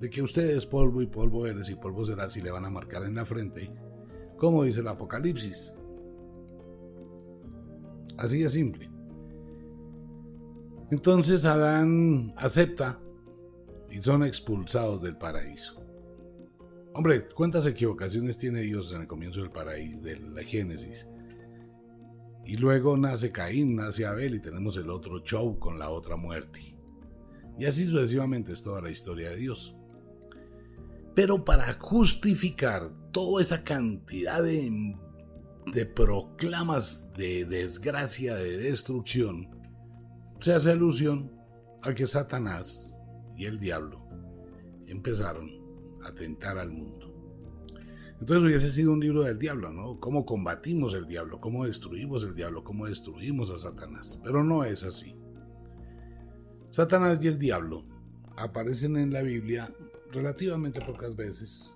De 0.00 0.08
que 0.08 0.22
usted 0.22 0.48
es 0.50 0.64
polvo 0.64 1.02
y 1.02 1.06
polvo 1.06 1.46
eres 1.46 1.68
y 1.70 1.74
polvo 1.74 2.04
serás 2.04 2.36
y 2.36 2.42
le 2.42 2.52
van 2.52 2.64
a 2.64 2.70
marcar 2.70 3.02
en 3.02 3.16
la 3.16 3.24
frente, 3.24 3.70
como 4.36 4.62
dice 4.62 4.80
el 4.80 4.88
Apocalipsis. 4.88 5.74
Así 8.16 8.38
de 8.38 8.48
simple. 8.48 8.90
Entonces 10.90 11.44
Adán 11.44 12.32
acepta 12.36 13.00
y 13.90 13.98
son 13.98 14.24
expulsados 14.24 15.02
del 15.02 15.16
paraíso. 15.16 15.77
Hombre, 16.98 17.26
¿cuántas 17.26 17.64
equivocaciones 17.64 18.38
tiene 18.38 18.60
Dios 18.62 18.90
en 18.92 19.02
el 19.02 19.06
comienzo 19.06 19.40
del 19.40 19.52
paraíso, 19.52 20.00
de 20.00 20.18
la 20.18 20.42
Génesis? 20.42 21.06
Y 22.44 22.56
luego 22.56 22.96
nace 22.96 23.30
Caín, 23.30 23.76
nace 23.76 24.04
Abel 24.04 24.34
y 24.34 24.40
tenemos 24.40 24.76
el 24.78 24.90
otro 24.90 25.20
show 25.20 25.60
con 25.60 25.78
la 25.78 25.90
otra 25.90 26.16
muerte. 26.16 26.76
Y 27.56 27.66
así 27.66 27.86
sucesivamente 27.86 28.52
es 28.52 28.64
toda 28.64 28.80
la 28.80 28.90
historia 28.90 29.30
de 29.30 29.36
Dios. 29.36 29.76
Pero 31.14 31.44
para 31.44 31.72
justificar 31.74 32.90
toda 33.12 33.42
esa 33.42 33.62
cantidad 33.62 34.42
de, 34.42 34.96
de 35.72 35.86
proclamas 35.86 37.12
de 37.12 37.44
desgracia, 37.44 38.34
de 38.34 38.56
destrucción, 38.56 39.48
se 40.40 40.52
hace 40.52 40.72
alusión 40.72 41.30
a 41.80 41.94
que 41.94 42.06
Satanás 42.06 42.92
y 43.36 43.44
el 43.44 43.60
diablo 43.60 44.04
empezaron 44.88 45.57
a 46.04 46.12
tentar 46.12 46.58
al 46.58 46.70
mundo. 46.70 47.08
Entonces 48.20 48.44
hubiese 48.44 48.68
sido 48.70 48.92
un 48.92 49.00
libro 49.00 49.22
del 49.22 49.38
diablo, 49.38 49.72
¿no? 49.72 50.00
Cómo 50.00 50.26
combatimos 50.26 50.94
el 50.94 51.06
diablo, 51.06 51.40
cómo 51.40 51.66
destruimos 51.66 52.24
el 52.24 52.34
diablo, 52.34 52.64
cómo 52.64 52.86
destruimos 52.86 53.50
a 53.50 53.58
Satanás. 53.58 54.18
Pero 54.24 54.42
no 54.42 54.64
es 54.64 54.82
así. 54.82 55.14
Satanás 56.68 57.22
y 57.22 57.28
el 57.28 57.38
diablo 57.38 57.84
aparecen 58.36 58.96
en 58.96 59.12
la 59.12 59.22
Biblia 59.22 59.72
relativamente 60.10 60.80
pocas 60.80 61.14
veces, 61.14 61.74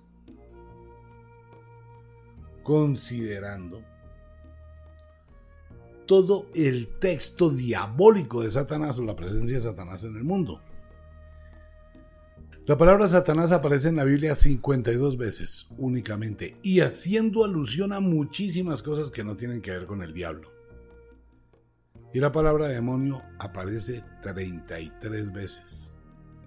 considerando 2.63 3.81
todo 6.05 6.47
el 6.53 6.99
texto 6.99 7.49
diabólico 7.49 8.41
de 8.41 8.51
Satanás 8.51 8.99
o 8.99 9.03
la 9.03 9.15
presencia 9.15 9.57
de 9.57 9.63
Satanás 9.63 10.03
en 10.03 10.17
el 10.17 10.23
mundo. 10.23 10.61
La 12.65 12.77
palabra 12.77 13.05
Satanás 13.07 13.51
aparece 13.51 13.89
en 13.89 13.97
la 13.97 14.05
Biblia 14.05 14.35
52 14.35 15.17
veces 15.17 15.67
únicamente 15.77 16.55
y 16.63 16.79
haciendo 16.79 17.43
alusión 17.43 17.91
a 17.91 17.99
muchísimas 17.99 18.81
cosas 18.81 19.11
que 19.11 19.25
no 19.25 19.35
tienen 19.35 19.61
que 19.61 19.71
ver 19.71 19.85
con 19.85 20.01
el 20.01 20.13
diablo. 20.13 20.49
Y 22.13 22.21
la 22.21 22.31
palabra 22.31 22.69
demonio 22.69 23.21
aparece 23.37 24.05
33 24.21 25.33
veces 25.33 25.91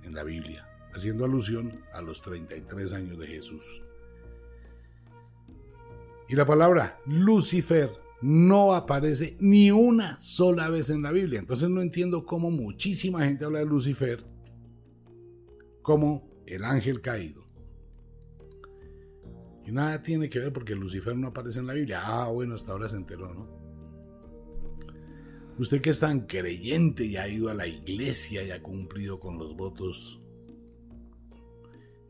en 0.04 0.14
la 0.14 0.24
Biblia, 0.24 0.66
haciendo 0.94 1.26
alusión 1.26 1.82
a 1.92 2.00
los 2.00 2.22
33 2.22 2.94
años 2.94 3.18
de 3.18 3.26
Jesús. 3.26 3.82
Y 6.30 6.34
la 6.34 6.46
palabra 6.46 6.98
Lucifer 7.04 7.90
no 8.22 8.74
aparece 8.74 9.36
ni 9.38 9.70
una 9.70 10.18
sola 10.18 10.70
vez 10.70 10.88
en 10.88 11.02
la 11.02 11.12
Biblia. 11.12 11.40
Entonces 11.40 11.68
no 11.68 11.82
entiendo 11.82 12.24
cómo 12.24 12.50
muchísima 12.50 13.26
gente 13.26 13.44
habla 13.44 13.58
de 13.58 13.66
Lucifer 13.66 14.35
como 15.86 16.42
el 16.46 16.64
ángel 16.64 17.00
caído. 17.00 17.46
Y 19.64 19.70
nada 19.70 20.02
tiene 20.02 20.28
que 20.28 20.40
ver 20.40 20.52
porque 20.52 20.74
Lucifer 20.74 21.16
no 21.16 21.28
aparece 21.28 21.60
en 21.60 21.68
la 21.68 21.74
Biblia. 21.74 22.00
Ah, 22.02 22.28
bueno, 22.28 22.56
hasta 22.56 22.72
ahora 22.72 22.88
se 22.88 22.96
enteró, 22.96 23.32
¿no? 23.32 23.48
Usted 25.60 25.80
que 25.80 25.90
es 25.90 26.00
tan 26.00 26.26
creyente 26.26 27.04
y 27.04 27.16
ha 27.16 27.28
ido 27.28 27.50
a 27.50 27.54
la 27.54 27.68
iglesia 27.68 28.42
y 28.42 28.50
ha 28.50 28.60
cumplido 28.64 29.20
con 29.20 29.38
los 29.38 29.56
votos. 29.56 30.20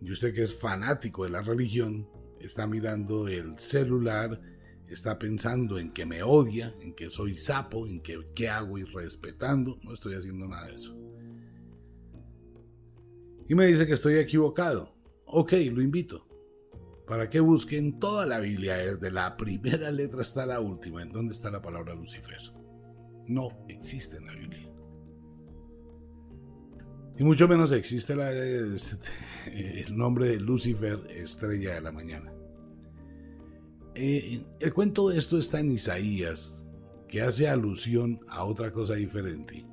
Y 0.00 0.10
usted 0.10 0.32
que 0.32 0.44
es 0.44 0.58
fanático 0.58 1.24
de 1.24 1.30
la 1.30 1.42
religión, 1.42 2.08
está 2.40 2.66
mirando 2.66 3.28
el 3.28 3.58
celular 3.58 4.40
está 4.88 5.18
pensando 5.18 5.78
en 5.78 5.92
que 5.92 6.06
me 6.06 6.22
odia, 6.22 6.74
en 6.80 6.94
que 6.94 7.10
soy 7.10 7.36
sapo, 7.36 7.86
en 7.86 8.00
que 8.00 8.20
qué 8.34 8.48
hago 8.48 8.78
y 8.78 8.84
respetando. 8.84 9.78
No 9.82 9.92
estoy 9.92 10.14
haciendo 10.14 10.48
nada 10.48 10.66
de 10.68 10.74
eso. 10.74 10.96
Y 13.48 13.54
me 13.54 13.66
dice 13.66 13.86
que 13.86 13.94
estoy 13.94 14.18
equivocado. 14.18 14.94
Ok, 15.26 15.52
lo 15.72 15.82
invito. 15.82 16.26
Para 17.06 17.28
que 17.28 17.40
busquen 17.40 17.98
toda 18.00 18.26
la 18.26 18.40
Biblia, 18.40 18.76
desde 18.76 19.10
la 19.10 19.36
primera 19.36 19.90
letra 19.90 20.20
hasta 20.20 20.44
la 20.46 20.60
última, 20.60 21.02
en 21.02 21.12
donde 21.12 21.34
está 21.34 21.50
la 21.50 21.62
palabra 21.62 21.94
Lucifer. 21.94 22.52
No 23.26 23.50
existe 23.68 24.16
en 24.16 24.26
la 24.26 24.34
Biblia. 24.34 24.68
Y 27.18 27.24
mucho 27.24 27.48
menos 27.48 27.72
existe 27.72 28.14
la, 28.14 28.30
el 29.46 29.96
nombre 29.96 30.28
de 30.30 30.40
Lucifer, 30.40 30.98
estrella 31.10 31.74
de 31.74 31.80
la 31.80 31.92
mañana. 31.92 32.32
Eh, 33.94 34.44
el 34.60 34.74
cuento 34.74 35.08
de 35.08 35.16
esto 35.16 35.38
está 35.38 35.60
en 35.60 35.72
Isaías, 35.72 36.66
que 37.08 37.22
hace 37.22 37.48
alusión 37.48 38.20
a 38.28 38.44
otra 38.44 38.70
cosa 38.70 38.94
diferente, 38.94 39.64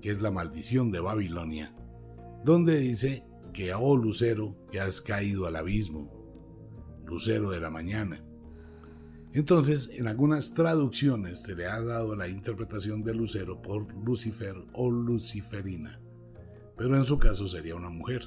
que 0.00 0.10
es 0.10 0.20
la 0.20 0.30
maldición 0.30 0.92
de 0.92 1.00
Babilonia, 1.00 1.74
donde 2.44 2.78
dice 2.78 3.24
que, 3.52 3.72
oh 3.74 3.96
lucero, 3.96 4.56
que 4.70 4.80
has 4.80 5.00
caído 5.00 5.46
al 5.46 5.56
abismo, 5.56 6.12
lucero 7.06 7.50
de 7.50 7.60
la 7.60 7.70
mañana. 7.70 8.24
Entonces, 9.32 9.90
en 9.92 10.06
algunas 10.06 10.54
traducciones 10.54 11.42
se 11.42 11.54
le 11.54 11.66
ha 11.66 11.80
dado 11.82 12.16
la 12.16 12.28
interpretación 12.28 13.02
de 13.02 13.14
lucero 13.14 13.60
por 13.60 13.92
Lucifer 14.04 14.54
o 14.72 14.90
luciferina, 14.90 16.00
pero 16.76 16.96
en 16.96 17.04
su 17.04 17.18
caso 17.18 17.46
sería 17.46 17.74
una 17.74 17.90
mujer. 17.90 18.22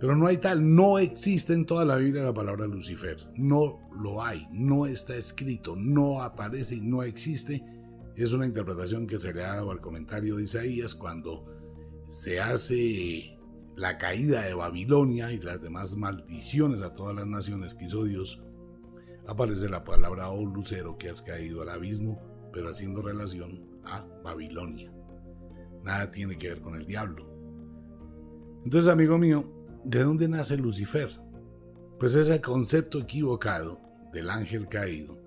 Pero 0.00 0.16
no 0.16 0.26
hay 0.26 0.38
tal, 0.38 0.74
no 0.74 0.98
existe 0.98 1.54
en 1.54 1.64
toda 1.64 1.84
la 1.84 1.96
Biblia 1.96 2.24
la 2.24 2.34
palabra 2.34 2.66
Lucifer. 2.66 3.26
No 3.36 3.80
lo 3.98 4.22
hay, 4.22 4.46
no 4.52 4.86
está 4.86 5.16
escrito, 5.16 5.76
no 5.76 6.20
aparece 6.20 6.76
y 6.76 6.82
no 6.82 7.02
existe. 7.02 7.64
Es 8.14 8.32
una 8.32 8.44
interpretación 8.44 9.06
que 9.06 9.18
se 9.18 9.32
le 9.32 9.44
ha 9.44 9.54
dado 9.54 9.70
al 9.70 9.80
comentario 9.80 10.36
de 10.36 10.42
Isaías 10.42 10.94
cuando 10.94 11.46
se 12.08 12.40
hace 12.40 13.38
la 13.76 13.98
caída 13.98 14.42
de 14.42 14.54
Babilonia 14.54 15.32
y 15.32 15.40
las 15.40 15.60
demás 15.60 15.96
maldiciones 15.96 16.82
a 16.82 16.94
todas 16.94 17.14
las 17.14 17.26
naciones 17.26 17.74
que 17.74 17.86
hizo 17.86 18.04
Dios. 18.04 18.44
Aparece 19.26 19.68
la 19.68 19.84
palabra 19.84 20.30
oh 20.30 20.44
lucero 20.44 20.96
que 20.96 21.08
has 21.08 21.22
caído 21.22 21.62
al 21.62 21.70
abismo, 21.70 22.20
pero 22.52 22.68
haciendo 22.68 23.02
relación 23.02 23.80
a 23.84 24.06
Babilonia. 24.22 24.92
Nada 25.82 26.10
tiene 26.10 26.36
que 26.36 26.48
ver 26.48 26.60
con 26.60 26.76
el 26.76 26.86
diablo. 26.86 27.30
Entonces, 28.64 28.90
amigo 28.90 29.18
mío, 29.18 29.64
¿De 29.84 30.02
dónde 30.02 30.28
nace 30.28 30.56
Lucifer? 30.56 31.10
Pues 32.00 32.14
es 32.14 32.30
el 32.30 32.40
concepto 32.40 33.00
equivocado 33.00 33.82
del 34.14 34.30
ángel 34.30 34.66
caído 34.66 35.20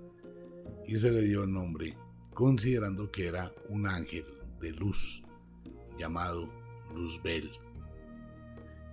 y 0.83 0.97
se 0.97 1.11
le 1.11 1.21
dio 1.21 1.43
el 1.43 1.53
nombre 1.53 1.95
considerando 2.33 3.11
que 3.11 3.27
era 3.27 3.53
un 3.69 3.85
ángel 3.85 4.25
de 4.59 4.71
luz 4.71 5.23
llamado 5.99 6.47
Luzbel, 6.97 7.51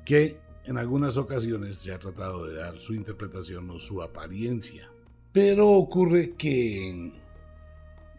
que 0.05 0.39
en 0.65 0.79
algunas 0.79 1.17
ocasiones 1.17 1.77
se 1.77 1.93
ha 1.93 1.99
tratado 1.99 2.47
de 2.47 2.57
dar 2.57 2.81
su 2.81 2.95
interpretación 2.95 3.69
o 3.71 3.79
su 3.79 4.03
apariencia. 4.03 4.91
Pero 5.33 5.71
ocurre 5.71 6.35
que 6.37 7.13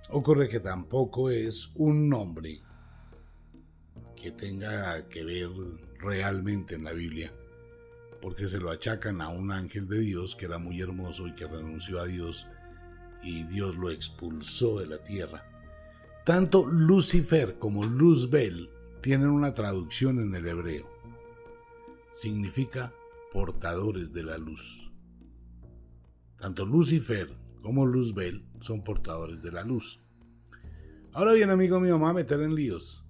ocurre 0.09 0.47
que 0.47 0.59
tampoco 0.59 1.29
es 1.29 1.71
un 1.75 2.09
nombre 2.09 2.61
que 4.15 4.31
tenga 4.31 5.07
que 5.07 5.23
ver 5.23 5.49
realmente 5.99 6.75
en 6.75 6.83
la 6.83 6.93
Biblia, 6.93 7.31
porque 8.21 8.47
se 8.47 8.59
lo 8.59 8.69
achacan 8.69 9.21
a 9.21 9.29
un 9.29 9.51
ángel 9.51 9.87
de 9.87 9.99
Dios 9.99 10.35
que 10.35 10.45
era 10.45 10.57
muy 10.57 10.81
hermoso 10.81 11.27
y 11.27 11.33
que 11.33 11.47
renunció 11.47 11.99
a 11.99 12.05
Dios 12.05 12.47
y 13.23 13.43
Dios 13.43 13.75
lo 13.75 13.89
expulsó 13.89 14.79
de 14.79 14.87
la 14.87 15.03
tierra. 15.03 15.43
Tanto 16.23 16.65
Lucifer 16.65 17.57
como 17.57 17.83
Luzbel 17.83 18.69
tienen 19.05 19.29
una 19.29 19.53
traducción 19.53 20.19
en 20.19 20.33
el 20.33 20.47
hebreo. 20.47 20.89
Significa 22.11 22.91
portadores 23.31 24.13
de 24.13 24.23
la 24.23 24.39
luz. 24.39 24.91
Tanto 26.39 26.65
Lucifer 26.65 27.29
como 27.61 27.85
Luzbel 27.85 28.47
son 28.61 28.83
portadores 28.83 29.43
de 29.43 29.51
la 29.51 29.63
luz. 29.63 30.01
Ahora 31.13 31.33
bien, 31.33 31.51
amigo 31.51 31.79
mío, 31.79 31.99
me 31.99 32.05
voy 32.05 32.09
a 32.09 32.13
meter 32.13 32.41
en 32.41 32.55
líos. 32.55 33.05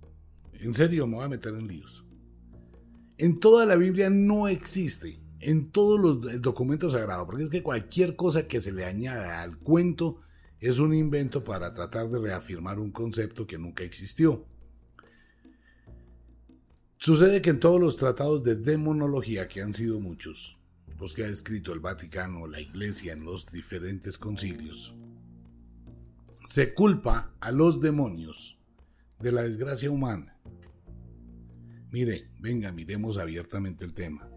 En 0.51 0.73
serio, 0.73 1.07
me 1.07 1.15
voy 1.15 1.23
a 1.23 1.29
meter 1.29 1.53
en 1.53 1.65
líos. 1.65 2.05
En 3.17 3.39
toda 3.39 3.65
la 3.65 3.77
Biblia 3.77 4.09
no 4.09 4.49
existe, 4.49 5.21
en 5.39 5.71
todos 5.71 5.97
los 5.97 6.41
documentos 6.41 6.91
sagrados, 6.91 7.25
porque 7.25 7.43
es 7.43 7.49
que 7.49 7.63
cualquier 7.63 8.17
cosa 8.17 8.49
que 8.49 8.59
se 8.59 8.73
le 8.73 8.83
añada 8.83 9.41
al 9.41 9.59
cuento 9.59 10.19
es 10.59 10.79
un 10.79 10.93
invento 10.93 11.45
para 11.45 11.73
tratar 11.73 12.09
de 12.09 12.19
reafirmar 12.19 12.79
un 12.79 12.91
concepto 12.91 13.47
que 13.47 13.57
nunca 13.57 13.85
existió. 13.85 14.45
Sucede 16.97 17.41
que 17.41 17.49
en 17.51 17.59
todos 17.59 17.79
los 17.79 17.97
tratados 17.97 18.43
de 18.43 18.55
demonología, 18.55 19.47
que 19.47 19.61
han 19.61 19.73
sido 19.73 19.99
muchos, 19.99 20.57
los 20.99 21.13
que 21.13 21.25
ha 21.25 21.27
escrito 21.27 21.73
el 21.73 21.79
Vaticano, 21.79 22.47
la 22.47 22.59
Iglesia 22.59 23.13
en 23.13 23.25
los 23.25 23.45
diferentes 23.47 24.17
concilios, 24.17 24.95
se 26.45 26.73
culpa 26.73 27.33
a 27.39 27.51
los 27.51 27.81
demonios 27.81 28.57
de 29.19 29.31
la 29.31 29.41
desgracia 29.43 29.91
humana. 29.91 30.37
Mire, 31.91 32.29
venga, 32.39 32.71
miremos 32.71 33.17
abiertamente 33.17 33.85
el 33.85 33.93
tema. 33.93 34.29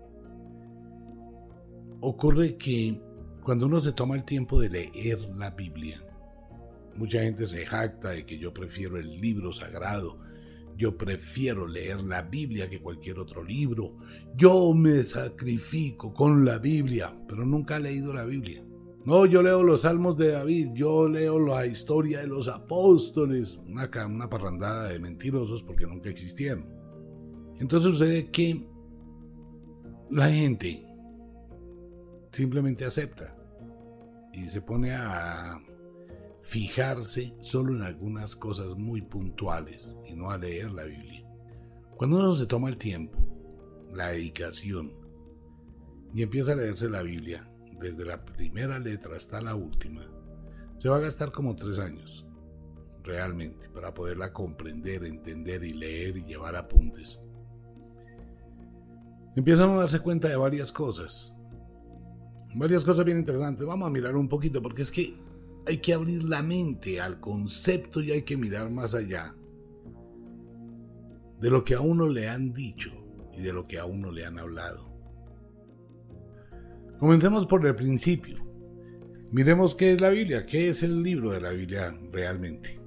Ocurre 2.01 2.57
que 2.57 3.01
cuando 3.43 3.67
uno 3.67 3.81
se 3.81 3.93
toma 3.93 4.17
el 4.17 4.25
tiempo 4.25 4.61
de 4.61 4.69
leer 4.69 5.21
la 5.37 5.51
Biblia, 5.51 6.01
mucha 6.97 7.23
gente 7.23 7.47
se 7.47 7.67
jacta 7.67 8.11
de 8.11 8.27
que 8.27 8.39
yo 8.39 8.53
prefiero 8.53 8.97
el 8.97 9.21
libro 9.21 9.53
sagrado, 9.53 10.19
yo 10.79 10.97
prefiero 10.97 11.67
leer 11.67 12.05
la 12.05 12.23
Biblia 12.23 12.71
que 12.71 12.81
cualquier 12.81 13.19
otro 13.19 13.43
libro, 13.43 13.97
yo 14.37 14.73
me 14.73 15.03
sacrifico 15.03 16.15
con 16.15 16.45
la 16.45 16.59
Biblia, 16.59 17.13
pero 17.27 17.45
nunca 17.45 17.77
he 17.77 17.81
leído 17.81 18.15
la 18.15 18.25
Biblia. 18.25 18.65
No, 19.05 19.27
yo 19.27 19.43
leo 19.43 19.65
los 19.65 19.81
salmos 19.81 20.17
de 20.17 20.31
David, 20.31 20.69
yo 20.75 21.09
leo 21.09 21.41
la 21.41 21.67
historia 21.67 22.21
de 22.21 22.29
los 22.29 22.47
apóstoles, 22.47 23.59
una, 23.67 23.91
una 24.07 24.31
parrandada 24.31 24.89
de 24.89 25.01
mentirosos 25.01 25.65
porque 25.65 25.85
nunca 25.85 26.11
existieron. 26.11 26.65
Entonces 27.59 27.91
sucede 27.91 28.31
que 28.31 28.65
la 30.11 30.31
gente 30.31 30.87
simplemente 32.31 32.85
acepta 32.85 33.37
y 34.33 34.49
se 34.49 34.63
pone 34.63 34.93
a 34.93 35.61
fijarse 36.49 37.35
solo 37.41 37.75
en 37.75 37.83
algunas 37.83 38.35
cosas 38.35 38.75
muy 38.75 39.03
puntuales 39.03 39.99
y 40.07 40.15
no 40.15 40.31
a 40.31 40.39
leer 40.39 40.73
la 40.73 40.85
Biblia. 40.85 41.23
Cuando 41.99 42.17
uno 42.17 42.35
se 42.35 42.47
toma 42.47 42.71
el 42.71 42.79
tiempo, 42.79 43.19
la 43.93 44.09
dedicación 44.09 44.95
y 46.15 46.23
empieza 46.23 46.53
a 46.53 46.57
leerse 46.57 46.89
la 46.89 47.03
Biblia, 47.03 47.47
desde 47.79 48.07
la 48.07 48.25
primera 48.25 48.79
letra 48.79 49.15
hasta 49.15 49.43
la 49.43 49.55
última, 49.55 50.11
se 50.79 50.89
va 50.89 50.97
a 50.97 51.01
gastar 51.01 51.33
como 51.33 51.55
tres 51.55 51.79
años, 51.79 52.27
realmente, 53.03 53.69
para 53.69 53.93
poderla 53.93 54.33
comprender, 54.33 55.05
entender 55.05 55.63
y 55.65 55.75
leer 55.75 56.17
y 56.17 56.25
llevar 56.25 56.57
apuntes. 56.57 57.23
Empiezan 59.37 59.69
a 59.69 59.81
darse 59.81 60.01
cuenta 60.01 60.29
de 60.29 60.37
varias 60.37 60.73
cosas. 60.73 61.37
Varias 62.55 62.87
cosas 62.87 63.05
bien 63.05 63.19
interesantes. 63.19 63.67
Vamos 63.67 63.87
a 63.87 63.91
mirar 63.91 64.17
un 64.17 64.31
poquito, 64.31 64.63
porque 64.63 64.81
es 64.81 64.91
que 64.91 65.28
hay 65.69 65.79
que 65.79 65.93
abrir 65.93 66.25
la 66.25 66.43
mente 66.43 66.99
al 66.99 67.21
concepto 67.21 68.01
y 68.01 68.11
hay 68.11 68.23
que 68.23 68.39
mirar 68.39 68.71
más 68.71 68.95
allá 68.95 69.35
de 71.43 71.51
lo 71.51 71.63
que 71.63 71.75
a 71.75 71.81
uno 71.83 72.09
le 72.09 72.27
han 72.27 72.55
dicho 72.55 72.91
y 73.37 73.43
de 73.43 73.53
lo 73.53 73.67
que 73.67 73.79
a 73.79 73.85
uno 73.85 74.11
le 74.11 74.25
han 74.25 74.39
hablado. 74.39 74.89
Comencemos 76.99 77.47
por 77.47 77.67
el 77.67 77.75
principio. 77.75 78.43
Miremos 79.31 79.75
qué 79.75 79.93
es 79.93 80.01
la 80.01 80.09
Biblia, 80.09 80.47
qué 80.47 80.71
es 80.71 80.83
el 80.83 81.03
libro 81.03 81.33
de 81.33 81.43
la 81.43 81.51
Biblia 81.51 81.95
realmente. 82.11 82.81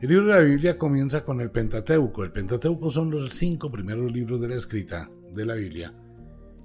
El 0.00 0.08
libro 0.08 0.28
de 0.28 0.32
la 0.32 0.40
Biblia 0.40 0.78
comienza 0.78 1.22
con 1.22 1.42
el 1.42 1.50
Pentateuco. 1.50 2.24
El 2.24 2.32
Pentateuco 2.32 2.88
son 2.88 3.10
los 3.10 3.34
cinco 3.34 3.70
primeros 3.70 4.10
libros 4.10 4.40
de 4.40 4.48
la 4.48 4.56
escrita 4.56 5.10
de 5.34 5.44
la 5.44 5.54
Biblia, 5.54 5.94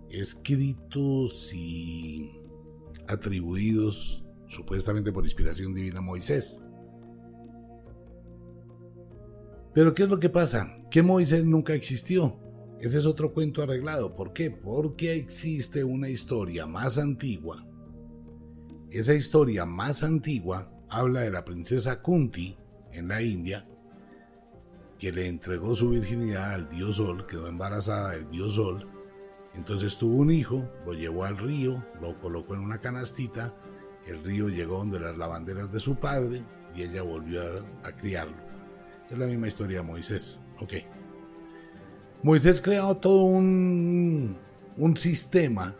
escritos 0.10 1.54
y 1.54 2.32
atribuidos 3.06 4.25
supuestamente 4.48 5.12
por 5.12 5.26
inspiración 5.26 5.74
divina 5.74 6.02
Moisés. 6.02 6.62
Pero 9.74 9.94
¿qué 9.94 10.04
es 10.04 10.10
lo 10.10 10.20
que 10.20 10.30
pasa? 10.30 10.82
Que 10.90 11.04
Moisés 11.04 11.46
nunca 11.46 11.74
existió. 11.74 12.40
Ese 12.80 12.98
es 12.98 13.06
otro 13.06 13.34
cuento 13.34 13.62
arreglado. 13.62 14.16
¿Por 14.16 14.32
qué? 14.32 14.52
Porque 14.52 15.16
existe 15.16 15.84
una 15.84 16.10
historia 16.10 16.66
más 16.66 16.98
antigua. 16.98 17.66
Esa 18.90 19.14
historia 19.14 19.66
más 19.66 20.04
antigua 20.04 20.72
habla 20.90 21.22
de 21.22 21.32
la 21.32 21.44
princesa 21.44 22.02
Kunti 22.02 22.58
en 22.94 23.10
la 23.10 23.22
India, 23.22 23.68
que 24.98 25.12
le 25.12 25.28
entregó 25.28 25.76
su 25.76 25.90
virginidad 25.90 26.54
al 26.54 26.70
dios 26.70 26.96
Sol, 26.96 27.26
quedó 27.26 27.48
embarazada 27.48 28.12
del 28.12 28.30
dios 28.30 28.56
Sol. 28.56 28.88
Entonces 29.54 29.98
tuvo 29.98 30.18
un 30.18 30.32
hijo, 30.32 30.70
lo 30.86 30.94
llevó 30.94 31.26
al 31.26 31.38
río, 31.38 31.86
lo 32.02 32.20
colocó 32.20 32.56
en 32.56 32.62
una 32.62 32.80
canastita, 32.80 33.54
el 34.06 34.24
río 34.24 34.50
llegó 34.50 34.78
donde 34.78 35.00
las 35.00 35.18
lavanderas 35.18 35.72
de 35.72 35.80
su 35.80 35.96
padre 35.96 36.44
y 36.76 36.84
ella 36.84 37.02
volvió 37.02 37.42
a, 37.84 37.92
criarlo. 37.94 38.36
Es 39.10 39.18
la 39.18 39.28
misma 39.28 39.48
historia 39.48 39.78
de 39.78 39.84
Moisés. 39.84 40.40
Ok. 40.60 40.74
Moisés 42.22 42.62
creó 42.62 42.98
todo 42.98 43.24
un, 43.24 44.38
sistema, 44.96 45.76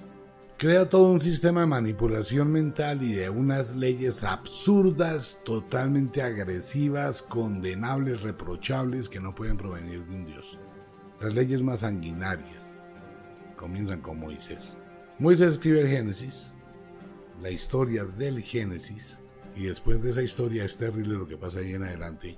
crea 0.58 0.88
todo 0.88 1.12
un 1.12 1.22
sistema 1.22 1.62
de 1.62 1.68
manipulación 1.68 2.52
mental 2.52 3.02
y 3.04 3.14
de 3.14 3.30
unas 3.30 3.76
leyes 3.76 4.24
absurdas, 4.24 5.42
totalmente 5.44 6.22
agresivas, 6.22 7.22
condenables, 7.22 8.22
reprochables, 8.22 9.10
que 9.10 9.20
no 9.20 9.34
pueden 9.34 9.58
provenir 9.58 10.06
de 10.06 10.16
un 10.16 10.26
Dios. 10.26 10.60
Las 11.20 11.34
leyes 11.34 11.64
más 11.64 11.80
sanguinarias 11.80 12.76
comienzan 13.56 14.02
con 14.02 14.20
Moisés. 14.20 14.78
Moisés 15.18 15.54
escribe 15.54 15.82
el 15.82 15.88
Génesis, 15.88 16.54
la 17.42 17.50
historia 17.50 18.06
del 18.06 18.42
Génesis, 18.42 19.20
y 19.56 19.66
después 19.66 20.02
de 20.02 20.10
esa 20.10 20.22
historia 20.22 20.64
es 20.64 20.78
terrible 20.78 21.16
lo 21.16 21.28
que 21.28 21.38
pasa 21.38 21.60
ahí 21.60 21.74
en 21.74 21.84
adelante. 21.84 22.38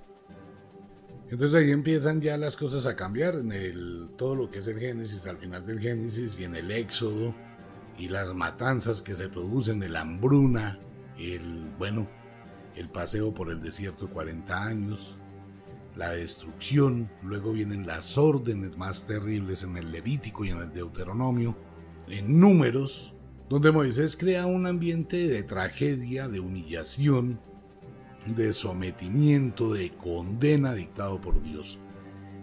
Entonces 1.29 1.55
ahí 1.55 1.71
empiezan 1.71 2.21
ya 2.21 2.37
las 2.37 2.55
cosas 2.55 2.85
a 2.85 2.95
cambiar 2.95 3.35
en 3.35 3.51
el, 3.51 4.11
todo 4.17 4.35
lo 4.35 4.49
que 4.49 4.59
es 4.59 4.67
el 4.67 4.79
Génesis, 4.79 5.27
al 5.27 5.37
final 5.37 5.65
del 5.65 5.79
Génesis 5.79 6.39
y 6.39 6.45
en 6.45 6.55
el 6.55 6.71
Éxodo 6.71 7.35
y 7.97 8.07
las 8.07 8.33
matanzas 8.33 9.01
que 9.01 9.15
se 9.15 9.27
producen, 9.27 9.83
el 9.83 9.95
hambruna, 9.95 10.79
el, 11.17 11.69
bueno, 11.77 12.07
el 12.75 12.89
paseo 12.89 13.33
por 13.33 13.49
el 13.49 13.61
desierto 13.61 14.05
de 14.07 14.13
40 14.13 14.63
años, 14.63 15.17
la 15.95 16.11
destrucción, 16.11 17.09
luego 17.23 17.51
vienen 17.51 17.87
las 17.87 18.17
órdenes 18.17 18.77
más 18.77 19.07
terribles 19.07 19.63
en 19.63 19.75
el 19.77 19.91
Levítico 19.91 20.45
y 20.45 20.51
en 20.51 20.59
el 20.59 20.71
Deuteronomio, 20.71 21.57
en 22.07 22.39
números, 22.39 23.16
donde 23.49 23.71
Moisés 23.71 24.17
crea 24.17 24.45
un 24.45 24.67
ambiente 24.67 25.27
de 25.27 25.43
tragedia, 25.43 26.27
de 26.27 26.39
humillación, 26.39 27.39
de 28.25 28.51
sometimiento, 28.51 29.73
de 29.73 29.91
condena 29.93 30.73
dictado 30.73 31.21
por 31.21 31.41
Dios. 31.41 31.79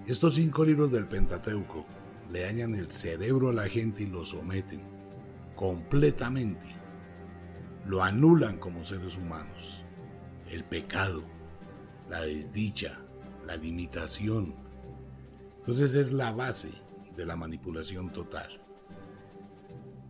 Estos 0.07 0.37
cinco 0.37 0.64
libros 0.64 0.90
del 0.90 1.07
Pentateuco 1.07 1.87
le 2.31 2.43
dañan 2.43 2.75
el 2.75 2.90
cerebro 2.90 3.51
a 3.51 3.53
la 3.53 3.69
gente 3.69 4.03
y 4.03 4.07
lo 4.07 4.25
someten 4.25 4.81
completamente. 5.55 6.67
Lo 7.87 8.03
anulan 8.03 8.59
como 8.59 8.85
seres 8.85 9.19
humanos. 9.19 9.85
El 10.51 10.64
pecado, 10.64 11.25
la 12.09 12.23
desdicha, 12.23 12.99
la 13.47 13.57
limitación. 13.57 14.55
Entonces 15.59 15.95
es 15.95 16.12
la 16.12 16.33
base 16.33 16.73
de 17.14 17.27
la 17.27 17.37
manipulación 17.37 18.12
total. 18.12 18.63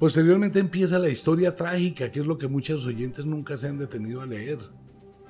Posteriormente 0.04 0.58
empieza 0.58 0.98
la 0.98 1.08
historia 1.08 1.56
trágica, 1.56 2.10
que 2.10 2.20
es 2.20 2.26
lo 2.26 2.36
que 2.36 2.46
muchos 2.46 2.84
oyentes 2.84 3.24
nunca 3.24 3.56
se 3.56 3.68
han 3.68 3.78
detenido 3.78 4.20
a 4.20 4.26
leer 4.26 4.58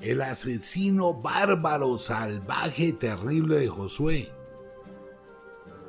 el 0.01 0.21
asesino 0.21 1.13
bárbaro, 1.13 1.97
salvaje, 1.97 2.91
terrible 2.91 3.55
de 3.55 3.69
Josué. 3.69 4.29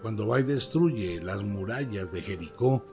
Cuando 0.03 0.29
va 0.29 0.39
y 0.39 0.45
destruye 0.45 1.21
las 1.21 1.43
murallas 1.43 2.13
de 2.13 2.21
Jericó 2.21 2.87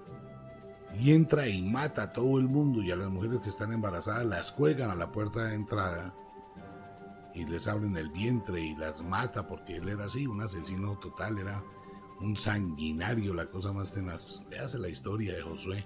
y 0.99 1.12
entra 1.12 1.47
y 1.47 1.62
mata 1.62 2.01
a 2.01 2.12
todo 2.12 2.39
el 2.39 2.47
mundo 2.47 2.82
y 2.82 2.89
a 2.89 2.95
las 2.95 3.12
mujeres 3.12 3.41
que 3.41 3.49
están 3.49 3.71
embarazadas 3.71 4.25
las 4.25 4.51
cuelgan 4.51 4.89
a 4.89 4.95
la 4.95 5.12
puerta 5.12 5.43
de 5.43 5.53
entrada 5.53 6.15
y 7.36 7.45
les 7.45 7.67
abren 7.67 7.95
el 7.97 8.10
vientre 8.10 8.60
y 8.60 8.75
las 8.77 9.03
mata 9.03 9.45
porque 9.45 9.75
él 9.75 9.88
era 9.88 10.06
así, 10.06 10.25
un 10.25 10.41
asesino 10.41 10.97
total, 10.97 11.38
era 11.38 11.63
un 12.24 12.38
sanguinario, 12.38 13.34
la 13.34 13.48
cosa 13.48 13.74
más 13.74 13.92
tenaz. 13.92 14.42
Le 14.50 14.60
hace 14.60 14.80
la 14.80 14.90
historia 14.90 15.34
de 15.34 15.42
Josué. 15.42 15.86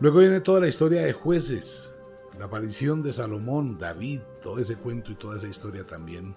Luego 0.00 0.20
viene 0.20 0.40
toda 0.40 0.60
la 0.60 0.68
historia 0.68 1.02
de 1.02 1.12
jueces, 1.12 1.94
la 2.38 2.46
aparición 2.46 3.02
de 3.02 3.12
Salomón, 3.12 3.78
David, 3.78 4.20
todo 4.40 4.58
ese 4.58 4.76
cuento 4.76 5.12
y 5.12 5.16
toda 5.16 5.36
esa 5.36 5.48
historia 5.48 5.86
también 5.86 6.34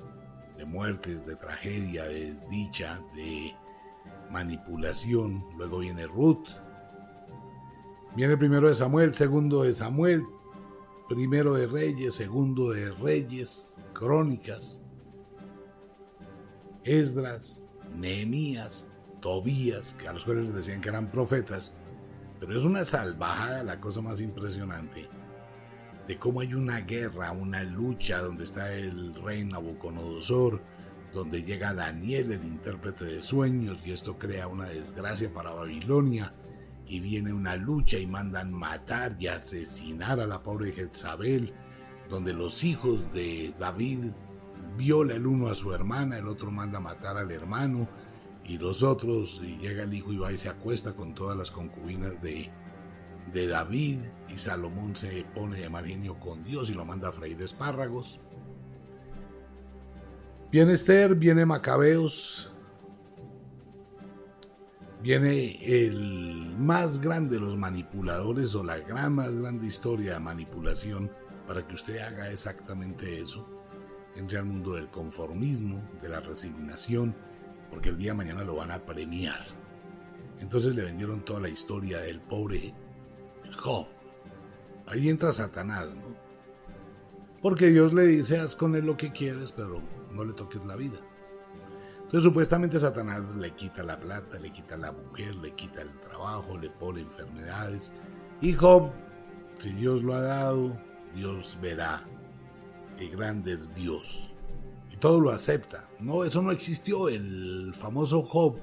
de 0.57 0.65
muertes, 0.65 1.25
de 1.25 1.35
tragedia, 1.35 2.03
de 2.03 2.31
desdicha, 2.31 3.01
de 3.15 3.53
manipulación. 4.29 5.43
Luego 5.57 5.79
viene 5.79 6.07
Ruth. 6.07 6.47
Viene 8.15 8.33
el 8.33 8.39
primero 8.39 8.67
de 8.67 8.75
Samuel, 8.75 9.13
segundo 9.13 9.63
de 9.63 9.73
Samuel, 9.73 10.23
primero 11.09 11.53
de 11.53 11.67
Reyes, 11.67 12.13
segundo 12.13 12.71
de 12.71 12.91
Reyes, 12.91 13.77
Crónicas, 13.93 14.81
Esdras, 16.83 17.64
Nehemías, 17.99 18.89
Tobías, 19.21 19.93
que 19.93 20.07
a 20.07 20.13
los 20.13 20.25
cuales 20.25 20.45
les 20.45 20.55
decían 20.55 20.81
que 20.81 20.89
eran 20.89 21.11
profetas, 21.11 21.73
pero 22.39 22.55
es 22.55 22.63
una 22.63 22.83
salvajada 22.83 23.63
la 23.63 23.79
cosa 23.79 24.01
más 24.01 24.21
impresionante 24.21 25.09
de 26.07 26.19
cómo 26.19 26.41
hay 26.41 26.53
una 26.53 26.81
guerra, 26.81 27.31
una 27.31 27.63
lucha 27.63 28.19
donde 28.19 28.43
está 28.43 28.71
el 28.73 29.15
rey 29.15 29.43
Nabucodonosor, 29.43 30.61
donde 31.13 31.43
llega 31.43 31.73
Daniel, 31.73 32.31
el 32.31 32.45
intérprete 32.45 33.05
de 33.05 33.21
sueños, 33.21 33.85
y 33.85 33.91
esto 33.91 34.17
crea 34.17 34.47
una 34.47 34.65
desgracia 34.65 35.33
para 35.33 35.53
Babilonia, 35.53 36.33
y 36.85 36.99
viene 36.99 37.33
una 37.33 37.55
lucha 37.55 37.97
y 37.97 38.05
mandan 38.05 38.51
matar 38.51 39.15
y 39.19 39.27
asesinar 39.27 40.19
a 40.19 40.27
la 40.27 40.43
pobre 40.43 40.71
Jezabel, 40.71 41.53
donde 42.09 42.33
los 42.33 42.63
hijos 42.63 43.11
de 43.11 43.55
David 43.59 44.11
viola 44.77 45.15
el 45.15 45.25
uno 45.25 45.47
a 45.47 45.55
su 45.55 45.73
hermana, 45.73 46.17
el 46.17 46.27
otro 46.27 46.51
manda 46.51 46.79
matar 46.79 47.17
al 47.17 47.31
hermano, 47.31 47.87
y 48.43 48.57
los 48.57 48.83
otros, 48.83 49.41
y 49.43 49.57
llega 49.57 49.83
el 49.83 49.93
hijo 49.93 50.13
y 50.13 50.17
va 50.17 50.31
y 50.31 50.37
se 50.37 50.49
acuesta 50.49 50.93
con 50.93 51.15
todas 51.15 51.37
las 51.37 51.49
concubinas 51.51 52.21
de, 52.21 52.51
de 53.33 53.47
David, 53.47 53.99
y 54.29 54.37
Salomón 54.37 54.95
se 54.95 55.25
pone 55.33 55.59
de 55.59 55.69
mal 55.69 55.85
con 56.19 56.43
Dios 56.43 56.69
y 56.69 56.73
lo 56.73 56.85
manda 56.85 57.09
a 57.09 57.11
freír 57.11 57.41
espárragos. 57.41 58.19
Viene 60.51 60.73
Esther, 60.73 61.15
viene 61.15 61.45
Macabeos, 61.45 62.51
viene 65.01 65.59
el 65.63 66.55
más 66.57 66.99
grande 66.99 67.35
de 67.35 67.41
los 67.41 67.57
manipuladores 67.57 68.55
o 68.55 68.63
la 68.63 68.77
gran 68.79 69.13
más 69.13 69.35
grande 69.37 69.67
historia 69.67 70.13
de 70.13 70.19
manipulación 70.19 71.11
para 71.47 71.65
que 71.65 71.73
usted 71.73 71.99
haga 71.99 72.29
exactamente 72.31 73.21
eso. 73.21 73.47
Entre 74.15 74.37
al 74.37 74.45
mundo 74.45 74.73
del 74.73 74.89
conformismo, 74.89 75.81
de 76.01 76.09
la 76.09 76.21
resignación, 76.21 77.15
porque 77.69 77.89
el 77.89 77.97
día 77.97 78.11
de 78.11 78.17
mañana 78.17 78.43
lo 78.43 78.55
van 78.55 78.71
a 78.71 78.85
premiar. 78.85 79.43
Entonces 80.39 80.75
le 80.75 80.83
vendieron 80.83 81.23
toda 81.23 81.39
la 81.39 81.49
historia 81.49 81.99
del 81.99 82.21
pobre 82.21 82.73
Job. 83.53 83.87
Ahí 84.87 85.09
entra 85.09 85.31
Satanás, 85.31 85.93
¿no? 85.95 86.15
Porque 87.41 87.67
Dios 87.67 87.93
le 87.93 88.03
dice, 88.07 88.39
haz 88.39 88.55
con 88.55 88.75
él 88.75 88.85
lo 88.85 88.97
que 88.97 89.11
quieres, 89.11 89.51
pero 89.51 89.81
no 90.11 90.23
le 90.23 90.33
toques 90.33 90.65
la 90.65 90.75
vida. 90.75 90.97
Entonces 91.97 92.23
supuestamente 92.23 92.79
Satanás 92.79 93.35
le 93.35 93.51
quita 93.51 93.83
la 93.83 93.99
plata, 93.99 94.39
le 94.39 94.51
quita 94.51 94.77
la 94.77 94.91
mujer, 94.91 95.35
le 95.35 95.53
quita 95.53 95.81
el 95.81 95.89
trabajo, 95.99 96.57
le 96.57 96.69
pone 96.69 97.01
enfermedades. 97.01 97.91
Y 98.41 98.53
Job, 98.53 98.91
si 99.57 99.73
Dios 99.73 100.03
lo 100.03 100.13
ha 100.13 100.21
dado, 100.21 100.77
Dios 101.15 101.57
verá. 101.61 102.03
El 102.99 103.09
grande 103.09 103.53
es 103.53 103.73
Dios. 103.73 104.33
Y 104.91 104.97
todo 104.97 105.19
lo 105.19 105.31
acepta. 105.31 105.89
No, 105.99 106.23
eso 106.23 106.41
no 106.41 106.51
existió. 106.51 107.09
El 107.09 107.73
famoso 107.75 108.21
Job 108.23 108.57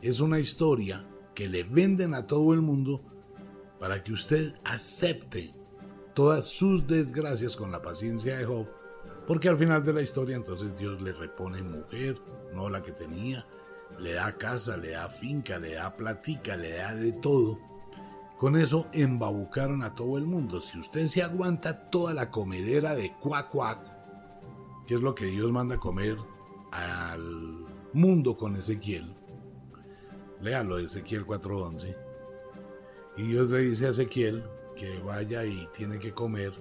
es 0.00 0.20
una 0.20 0.38
historia 0.38 1.06
que 1.34 1.48
le 1.48 1.64
venden 1.64 2.14
a 2.14 2.26
todo 2.26 2.52
el 2.52 2.60
mundo 2.60 3.02
para 3.78 4.02
que 4.02 4.12
usted 4.12 4.54
acepte 4.64 5.54
todas 6.14 6.48
sus 6.48 6.86
desgracias 6.86 7.56
con 7.56 7.70
la 7.70 7.80
paciencia 7.80 8.36
de 8.36 8.44
Job 8.44 8.68
porque 9.26 9.48
al 9.48 9.56
final 9.56 9.84
de 9.84 9.92
la 9.92 10.02
historia 10.02 10.36
entonces 10.36 10.76
Dios 10.76 11.00
le 11.00 11.12
repone 11.12 11.62
mujer, 11.62 12.16
no 12.52 12.68
la 12.68 12.82
que 12.82 12.92
tenía, 12.92 13.46
le 13.98 14.14
da 14.14 14.36
casa, 14.36 14.76
le 14.76 14.90
da 14.90 15.08
finca, 15.08 15.58
le 15.58 15.74
da 15.74 15.96
platica, 15.96 16.56
le 16.56 16.72
da 16.72 16.94
de 16.94 17.12
todo. 17.12 17.58
Con 18.42 18.56
eso 18.56 18.88
embabucaron 18.92 19.84
a 19.84 19.94
todo 19.94 20.18
el 20.18 20.26
mundo. 20.26 20.60
Si 20.60 20.76
usted 20.76 21.06
se 21.06 21.22
aguanta 21.22 21.88
toda 21.90 22.12
la 22.12 22.32
comedera 22.32 22.92
de 22.96 23.14
cuac 23.20 23.52
que 24.84 24.94
es 24.94 25.00
lo 25.00 25.14
que 25.14 25.26
Dios 25.26 25.52
manda 25.52 25.78
comer 25.78 26.16
al 26.72 27.22
mundo 27.92 28.36
con 28.36 28.56
Ezequiel, 28.56 29.14
léalo 30.40 30.80
Ezequiel 30.80 31.24
4:11, 31.24 31.96
y 33.16 33.22
Dios 33.28 33.50
le 33.50 33.60
dice 33.60 33.86
a 33.86 33.90
Ezequiel 33.90 34.42
que 34.74 34.98
vaya 34.98 35.44
y 35.44 35.68
tiene 35.72 36.00
que 36.00 36.12
comer 36.12 36.52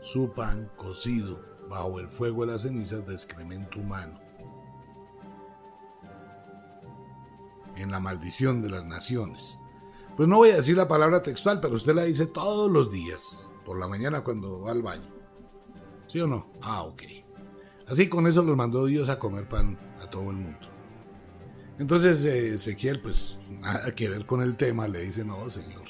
su 0.00 0.32
pan 0.32 0.72
cocido 0.74 1.40
bajo 1.70 2.00
el 2.00 2.08
fuego 2.08 2.44
de 2.44 2.50
las 2.50 2.62
cenizas 2.62 3.06
de 3.06 3.12
excremento 3.12 3.78
humano. 3.78 4.18
En 7.76 7.92
la 7.92 8.00
maldición 8.00 8.60
de 8.60 8.70
las 8.70 8.84
naciones. 8.84 9.60
Pues 10.18 10.28
no 10.28 10.38
voy 10.38 10.50
a 10.50 10.56
decir 10.56 10.76
la 10.76 10.88
palabra 10.88 11.22
textual, 11.22 11.60
pero 11.60 11.76
usted 11.76 11.94
la 11.94 12.02
dice 12.02 12.26
todos 12.26 12.68
los 12.68 12.90
días, 12.90 13.48
por 13.64 13.78
la 13.78 13.86
mañana 13.86 14.24
cuando 14.24 14.62
va 14.62 14.72
al 14.72 14.82
baño. 14.82 15.08
¿Sí 16.08 16.18
o 16.18 16.26
no? 16.26 16.50
Ah, 16.60 16.82
ok. 16.82 17.02
Así 17.86 18.08
con 18.08 18.26
eso 18.26 18.42
los 18.42 18.56
mandó 18.56 18.84
Dios 18.86 19.10
a 19.10 19.20
comer 19.20 19.48
pan 19.48 19.78
a 20.02 20.10
todo 20.10 20.30
el 20.30 20.38
mundo. 20.38 20.66
Entonces 21.78 22.24
eh, 22.24 22.54
Ezequiel, 22.54 23.00
pues 23.00 23.38
nada 23.60 23.92
que 23.92 24.08
ver 24.08 24.26
con 24.26 24.42
el 24.42 24.56
tema, 24.56 24.88
le 24.88 25.02
dice, 25.02 25.24
no, 25.24 25.48
Señor, 25.48 25.86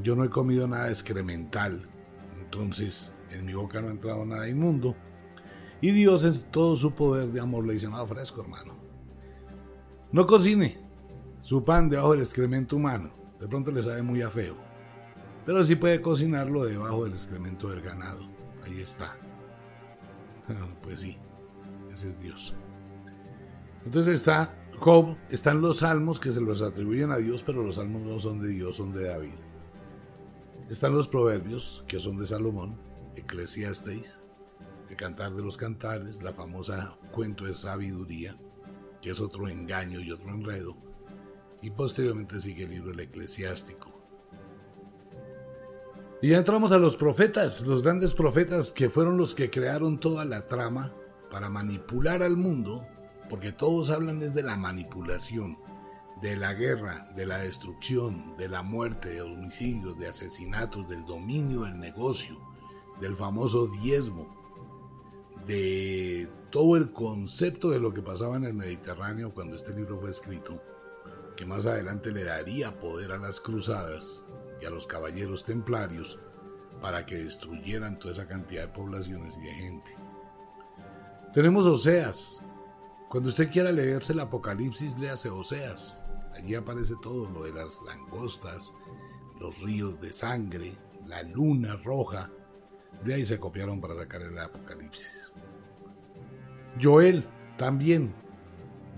yo 0.00 0.14
no 0.14 0.22
he 0.22 0.30
comido 0.30 0.68
nada 0.68 0.88
excremental. 0.88 1.88
Entonces, 2.38 3.12
en 3.32 3.46
mi 3.46 3.54
boca 3.54 3.82
no 3.82 3.88
ha 3.88 3.90
entrado 3.90 4.24
nada 4.24 4.48
inmundo. 4.48 4.94
Y 5.80 5.90
Dios 5.90 6.24
en 6.24 6.38
todo 6.52 6.76
su 6.76 6.94
poder 6.94 7.32
de 7.32 7.40
amor 7.40 7.66
le 7.66 7.72
dice, 7.72 7.88
no, 7.88 8.06
fresco 8.06 8.42
hermano. 8.42 8.76
No 10.12 10.24
cocine 10.24 10.85
su 11.38 11.64
pan 11.64 11.88
debajo 11.88 12.12
del 12.12 12.20
excremento 12.20 12.76
humano. 12.76 13.10
De 13.40 13.48
pronto 13.48 13.70
le 13.70 13.82
sabe 13.82 14.02
muy 14.02 14.22
a 14.22 14.30
feo. 14.30 14.56
Pero 15.44 15.62
sí 15.62 15.76
puede 15.76 16.00
cocinarlo 16.00 16.64
debajo 16.64 17.04
del 17.04 17.12
excremento 17.12 17.68
del 17.68 17.82
ganado. 17.82 18.26
Ahí 18.64 18.80
está. 18.80 19.16
Pues 20.82 21.00
sí, 21.00 21.16
ese 21.92 22.08
es 22.08 22.20
Dios. 22.20 22.54
Entonces 23.84 24.14
está 24.14 24.54
Job, 24.78 25.16
están 25.30 25.62
los 25.62 25.78
salmos 25.78 26.20
que 26.20 26.32
se 26.32 26.40
los 26.40 26.60
atribuyen 26.60 27.10
a 27.10 27.16
Dios, 27.16 27.42
pero 27.42 27.62
los 27.62 27.76
salmos 27.76 28.02
no 28.02 28.18
son 28.18 28.40
de 28.40 28.48
Dios, 28.48 28.76
son 28.76 28.92
de 28.92 29.04
David. 29.04 29.34
Están 30.68 30.94
los 30.94 31.08
proverbios, 31.08 31.84
que 31.88 31.98
son 31.98 32.18
de 32.18 32.26
Salomón, 32.26 32.76
Eclesiastes, 33.14 34.22
el 34.90 34.96
Cantar 34.96 35.32
de 35.34 35.42
los 35.42 35.56
Cantares, 35.56 36.22
la 36.22 36.32
famosa 36.32 36.96
Cuento 37.12 37.44
de 37.44 37.54
Sabiduría, 37.54 38.36
que 39.00 39.10
es 39.10 39.20
otro 39.20 39.48
engaño 39.48 40.00
y 40.00 40.10
otro 40.10 40.30
enredo, 40.30 40.76
y 41.62 41.70
posteriormente 41.70 42.40
sigue 42.40 42.64
el 42.64 42.70
libro 42.70 42.92
El 42.92 43.00
Eclesiástico. 43.00 43.96
Y 46.22 46.30
ya 46.30 46.38
entramos 46.38 46.72
a 46.72 46.78
los 46.78 46.96
profetas, 46.96 47.66
los 47.66 47.82
grandes 47.82 48.14
profetas 48.14 48.72
que 48.72 48.88
fueron 48.88 49.18
los 49.18 49.34
que 49.34 49.50
crearon 49.50 50.00
toda 50.00 50.24
la 50.24 50.46
trama 50.48 50.92
para 51.30 51.50
manipular 51.50 52.22
al 52.22 52.36
mundo, 52.36 52.86
porque 53.28 53.52
todos 53.52 53.90
hablan 53.90 54.22
es 54.22 54.34
de 54.34 54.42
la 54.42 54.56
manipulación, 54.56 55.58
de 56.22 56.36
la 56.36 56.54
guerra, 56.54 57.12
de 57.14 57.26
la 57.26 57.38
destrucción, 57.38 58.34
de 58.38 58.48
la 58.48 58.62
muerte, 58.62 59.10
de 59.10 59.22
homicidios, 59.22 59.98
de 59.98 60.08
asesinatos, 60.08 60.88
del 60.88 61.04
dominio 61.04 61.64
del 61.64 61.78
negocio, 61.78 62.40
del 63.00 63.14
famoso 63.14 63.66
diezmo, 63.66 64.34
de 65.46 66.30
todo 66.50 66.76
el 66.76 66.92
concepto 66.92 67.70
de 67.70 67.78
lo 67.78 67.92
que 67.92 68.02
pasaba 68.02 68.36
en 68.36 68.44
el 68.44 68.54
Mediterráneo 68.54 69.34
cuando 69.34 69.56
este 69.56 69.74
libro 69.74 70.00
fue 70.00 70.10
escrito, 70.10 70.62
que 71.36 71.46
más 71.46 71.66
adelante 71.66 72.12
le 72.12 72.24
daría 72.24 72.78
poder 72.78 73.12
a 73.12 73.18
las 73.18 73.40
cruzadas 73.40 74.24
y 74.60 74.64
a 74.66 74.70
los 74.70 74.86
caballeros 74.86 75.44
templarios 75.44 76.18
para 76.80 77.04
que 77.06 77.16
destruyeran 77.16 77.98
toda 77.98 78.12
esa 78.12 78.26
cantidad 78.26 78.62
de 78.62 78.72
poblaciones 78.72 79.36
y 79.36 79.42
de 79.42 79.52
gente. 79.52 79.96
Tenemos 81.32 81.66
Oseas. 81.66 82.40
Cuando 83.08 83.28
usted 83.28 83.50
quiera 83.50 83.70
leerse 83.70 84.12
el 84.12 84.20
Apocalipsis, 84.20 84.98
léase 84.98 85.28
Oseas. 85.28 86.04
Allí 86.34 86.54
aparece 86.54 86.94
todo 87.02 87.30
lo 87.30 87.44
de 87.44 87.52
las 87.52 87.82
langostas, 87.82 88.72
los 89.40 89.60
ríos 89.62 90.00
de 90.00 90.12
sangre, 90.12 90.76
la 91.06 91.22
luna 91.22 91.76
roja, 91.76 92.30
de 93.04 93.14
ahí 93.14 93.26
se 93.26 93.38
copiaron 93.38 93.80
para 93.80 93.94
sacar 93.94 94.22
el 94.22 94.38
Apocalipsis. 94.38 95.32
Joel 96.80 97.24
también. 97.56 98.14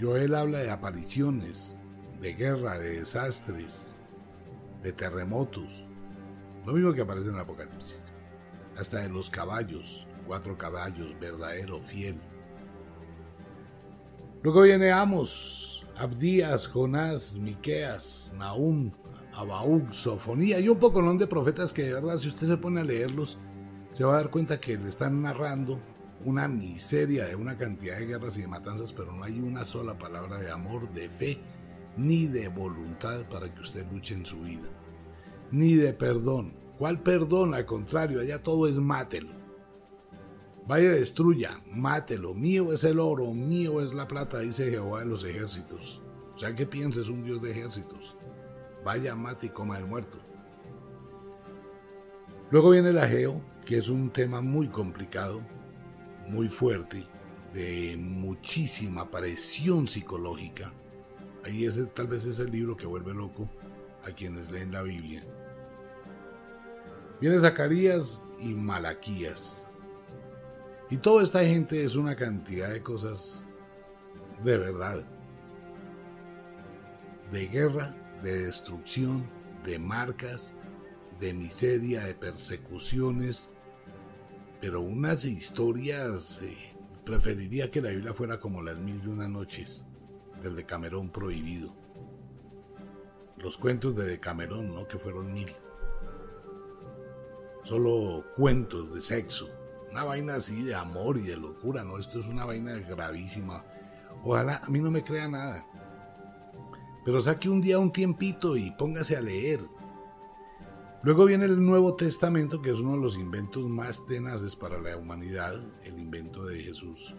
Joel 0.01 0.35
habla 0.35 0.59
de 0.59 0.71
apariciones, 0.71 1.78
de 2.21 2.35
guerra, 2.35 2.79
de 2.79 2.99
desastres, 2.99 3.99
de 4.83 4.93
terremotos. 4.93 5.87
Lo 6.67 6.73
mismo 6.73 6.93
que 6.93 7.03
aparece 7.03 7.29
en 7.29 7.35
el 7.35 7.41
Apocalipsis. 7.41 8.11
Hasta 8.77 9.01
de 9.01 9.09
los 9.09 9.31
caballos, 9.31 10.07
cuatro 10.27 10.57
caballos, 10.57 11.19
verdadero, 11.19 11.81
fiel. 11.81 12.21
Luego 14.43 14.63
viene 14.63 14.93
Amos, 14.93 15.87
Abdías, 15.97 16.69
Jonás, 16.69 17.39
Miqueas, 17.39 18.33
Nahum, 18.37 18.93
Abaúk, 19.35 19.93
Sofonía 19.93 20.61
y 20.61 20.69
un 20.69 20.79
poco 20.79 21.03
de 21.15 21.27
profetas 21.27 21.73
que 21.73 21.83
de 21.83 21.95
verdad 21.95 22.17
si 22.17 22.29
usted 22.29 22.47
se 22.47 22.57
pone 22.57 22.81
a 22.81 22.85
leerlos 22.85 23.39
se 23.93 24.05
va 24.05 24.15
a 24.15 24.17
dar 24.17 24.31
cuenta 24.31 24.61
que 24.61 24.77
le 24.77 24.89
están 24.89 25.23
narrando 25.23 25.81
una 26.25 26.49
miseria 26.49 27.27
de 27.27 27.37
una 27.37 27.57
cantidad 27.57 27.99
de 27.99 28.07
guerras 28.07 28.37
y 28.39 28.43
de 28.43 28.49
matanzas, 28.49 28.93
pero 28.93 29.13
no 29.13 29.25
hay 29.25 29.41
una 29.41 29.65
sola 29.65 29.99
palabra 29.99 30.39
de 30.39 30.51
amor, 30.51 30.93
de 30.93 31.09
fe, 31.09 31.39
ni 31.99 32.27
de 32.27 32.49
voluntad 32.49 33.29
para 33.29 33.53
que 33.53 33.61
usted 33.61 33.85
luche 33.91 34.15
en 34.15 34.25
su 34.25 34.41
vida, 34.41 34.69
ni 35.51 35.75
de 35.75 35.93
perdón. 35.93 36.55
¿Cuál 36.79 37.03
perdón? 37.03 37.55
Al 37.55 37.67
contrario, 37.67 38.21
allá 38.21 38.41
todo 38.41 38.69
es 38.69 38.79
mátelo. 38.79 39.33
Vaya, 40.69 40.93
destruya, 40.93 41.61
mátelo. 41.73 42.35
Mío 42.35 42.73
es 42.73 42.85
el 42.85 43.01
oro, 43.01 43.33
mío 43.35 43.81
es 43.81 43.93
la 43.93 44.07
plata, 44.07 44.39
dice 44.39 44.71
Jehová 44.71 45.01
de 45.01 45.07
los 45.07 45.25
ejércitos. 45.25 46.03
O 46.35 46.39
sea, 46.39 46.55
¿qué 46.55 46.67
piensa? 46.67 47.01
Es 47.01 47.09
un 47.09 47.25
Dios 47.25 47.43
de 47.43 47.51
ejércitos. 47.51 48.17
Vaya, 48.85 49.17
mate 49.17 49.47
y 49.47 49.51
coma 49.51 49.79
el 49.79 49.87
muerto. 49.87 50.19
Luego 52.51 52.71
viene 52.71 52.91
el 52.91 52.99
Ageo, 52.99 53.43
que 53.67 53.77
es 53.77 53.89
un 53.89 54.11
tema 54.11 54.41
muy 54.41 54.69
complicado, 54.69 55.41
muy 56.29 56.49
fuerte, 56.49 57.05
de 57.53 57.97
muchísima 57.99 59.11
presión 59.11 59.89
psicológica. 59.89 60.73
Ahí 61.45 61.65
ese, 61.65 61.87
tal 61.87 62.09
vez 62.09 62.25
es 62.27 62.39
el 62.39 62.51
libro 62.51 62.77
que 62.77 62.87
vuelve 62.87 63.15
loco 63.15 63.49
a 64.05 64.11
quienes 64.11 64.51
leen 64.51 64.73
la 64.73 64.83
Biblia. 64.83 65.25
Viene 67.21 67.41
Zacarías 67.41 68.25
y 68.39 68.55
Malaquías. 68.55 69.69
Y 70.91 70.97
toda 70.99 71.23
esta 71.23 71.45
gente 71.45 71.83
es 71.85 71.97
una 71.97 72.17
cantidad 72.17 72.71
de 72.71 72.83
cosas 72.83 73.45
de 74.43 74.57
verdad. 74.57 75.07
De 77.33 77.47
guerra, 77.49 77.95
de 78.23 78.45
destrucción, 78.45 79.29
de 79.65 79.79
marcas, 79.79 80.57
de 81.21 81.35
miseria, 81.35 82.05
de 82.05 82.15
persecuciones, 82.15 83.51
pero 84.61 84.81
unas 84.81 85.25
historias, 85.25 86.41
eh, 86.43 86.57
preferiría 87.05 87.69
que 87.71 87.83
la 87.83 87.91
Biblia 87.91 88.15
fuera 88.15 88.39
como 88.39 88.63
las 88.63 88.79
mil 88.79 89.03
y 89.05 89.09
una 89.09 89.29
noches 89.29 89.88
del 90.41 90.57
Decamerón 90.57 91.11
prohibido. 91.11 91.75
Los 93.37 93.57
cuentos 93.57 93.95
de 93.95 94.05
Decamerón, 94.05 94.75
¿no? 94.75 94.87
Que 94.87 94.99
fueron 94.99 95.33
mil. 95.33 95.55
Solo 97.63 98.25
cuentos 98.37 98.95
de 98.95 99.01
sexo. 99.01 99.49
Una 99.91 100.05
vaina 100.05 100.35
así 100.37 100.63
de 100.63 100.75
amor 100.75 101.19
y 101.19 101.23
de 101.23 101.37
locura, 101.37 101.85
¿no? 101.85 101.99
Esto 101.99 102.19
es 102.19 102.27
una 102.27 102.45
vaina 102.45 102.79
gravísima. 102.79 103.65
Ojalá 104.25 104.61
a 104.65 104.69
mí 104.71 104.81
no 104.81 104.91
me 104.91 105.03
crea 105.03 105.29
nada. 105.29 105.67
Pero 107.05 107.21
saque 107.21 107.49
un 107.49 107.61
día 107.61 107.79
un 107.79 107.93
tiempito 107.93 108.57
y 108.57 108.71
póngase 108.73 109.17
a 109.17 109.21
leer. 109.21 109.61
Luego 111.03 111.25
viene 111.25 111.45
el 111.45 111.65
Nuevo 111.65 111.95
Testamento, 111.95 112.61
que 112.61 112.71
es 112.71 112.81
uno 112.81 112.93
de 112.93 113.03
los 113.03 113.17
inventos 113.17 113.69
más 113.69 114.05
tenaces 114.05 114.57
para 114.57 114.81
la 114.81 114.97
humanidad, 114.97 115.55
el 115.85 115.99
invento 115.99 116.45
de 116.45 116.61
Jesús. 116.61 117.15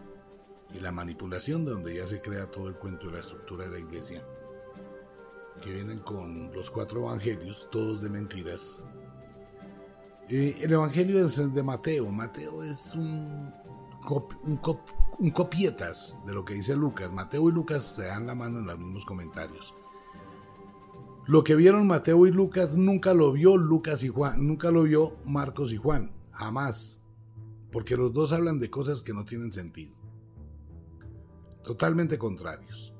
Y 0.73 0.79
la 0.79 0.91
manipulación 0.91 1.65
de 1.65 1.71
donde 1.71 1.95
ya 1.95 2.05
se 2.05 2.21
crea 2.21 2.49
todo 2.49 2.67
el 2.67 2.75
cuento 2.75 3.07
de 3.07 3.13
la 3.13 3.19
estructura 3.19 3.65
de 3.65 3.71
la 3.71 3.79
iglesia. 3.79 4.23
Que 5.61 5.73
vienen 5.73 5.99
con 5.99 6.53
los 6.53 6.69
cuatro 6.69 7.01
evangelios, 7.01 7.67
todos 7.71 8.01
de 8.01 8.09
mentiras. 8.09 8.81
Eh, 10.29 10.57
el 10.61 10.73
evangelio 10.73 11.23
es 11.23 11.37
el 11.39 11.53
de 11.53 11.63
Mateo. 11.63 12.11
Mateo 12.11 12.63
es 12.63 12.93
un, 12.93 13.51
un, 14.43 14.59
un 15.19 15.31
copietas 15.31 16.19
de 16.25 16.33
lo 16.33 16.45
que 16.45 16.53
dice 16.53 16.75
Lucas. 16.75 17.11
Mateo 17.11 17.49
y 17.49 17.51
Lucas 17.51 17.83
se 17.83 18.05
dan 18.05 18.27
la 18.27 18.35
mano 18.35 18.59
en 18.59 18.67
los 18.67 18.77
mismos 18.77 19.05
comentarios. 19.05 19.73
Lo 21.29 21.43
que 21.43 21.55
vieron 21.55 21.85
Mateo 21.85 22.25
y 22.25 22.31
Lucas 22.31 22.75
nunca 22.75 23.13
lo 23.13 23.31
vio 23.31 23.55
Lucas 23.55 24.03
y 24.03 24.07
Juan, 24.07 24.47
nunca 24.47 24.71
lo 24.71 24.81
vio 24.81 25.15
Marcos 25.25 25.71
y 25.71 25.77
Juan, 25.77 26.11
jamás. 26.31 27.03
Porque 27.71 27.95
los 27.95 28.13
dos 28.13 28.33
hablan 28.33 28.59
de 28.59 28.71
cosas 28.71 29.03
que 29.03 29.13
no 29.13 29.25
tienen 29.25 29.51
sentido. 29.51 29.98
Totalmente 31.69 32.17
contrarios. 32.17 32.91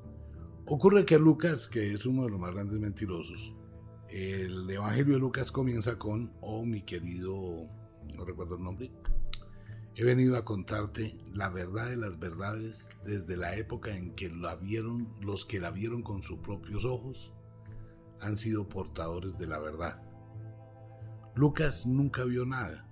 Ocurre 0.68 1.04
que 1.04 1.18
Lucas, 1.18 1.68
que 1.68 1.92
es 1.92 2.06
uno 2.06 2.26
de 2.26 2.30
los 2.30 2.40
más 2.40 2.52
grandes 2.52 2.78
mentirosos, 2.78 3.56
el 4.10 4.70
Evangelio 4.70 5.16
de 5.16 5.20
Lucas 5.20 5.52
comienza 5.52 5.98
con, 5.98 6.32
oh 6.40 6.64
mi 6.64 6.84
querido, 6.84 7.68
no 8.14 8.26
recuerdo 8.26 8.58
el 8.58 8.64
nombre, 8.64 8.92
he 9.96 10.04
venido 10.04 10.38
a 10.38 10.46
contarte 10.46 11.18
la 11.34 11.50
verdad 11.50 11.90
de 11.90 11.98
las 11.98 12.20
verdades 12.20 12.92
desde 13.04 13.38
la 13.38 13.56
época 13.56 13.96
en 13.96 14.14
que 14.14 14.30
la 14.30 14.56
vieron 14.56 15.16
los 15.20 15.46
que 15.46 15.60
la 15.60 15.72
vieron 15.72 16.04
con 16.04 16.22
sus 16.22 16.38
propios 16.38 16.86
ojos 16.86 17.34
han 18.22 18.38
sido 18.38 18.70
portadores 18.70 19.36
de 19.40 19.48
la 19.48 19.58
verdad. 19.58 20.00
Lucas 21.34 21.88
nunca 21.88 22.24
vio 22.24 22.46
nada. 22.46 22.88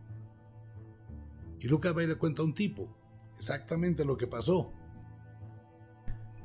Y 1.60 1.68
Lucas 1.68 1.96
va 1.96 2.02
y 2.02 2.08
le 2.08 2.18
cuenta 2.18 2.42
a 2.42 2.46
un 2.46 2.56
tipo 2.56 2.98
exactamente 3.38 4.06
lo 4.06 4.18
que 4.18 4.26
pasó. 4.26 4.74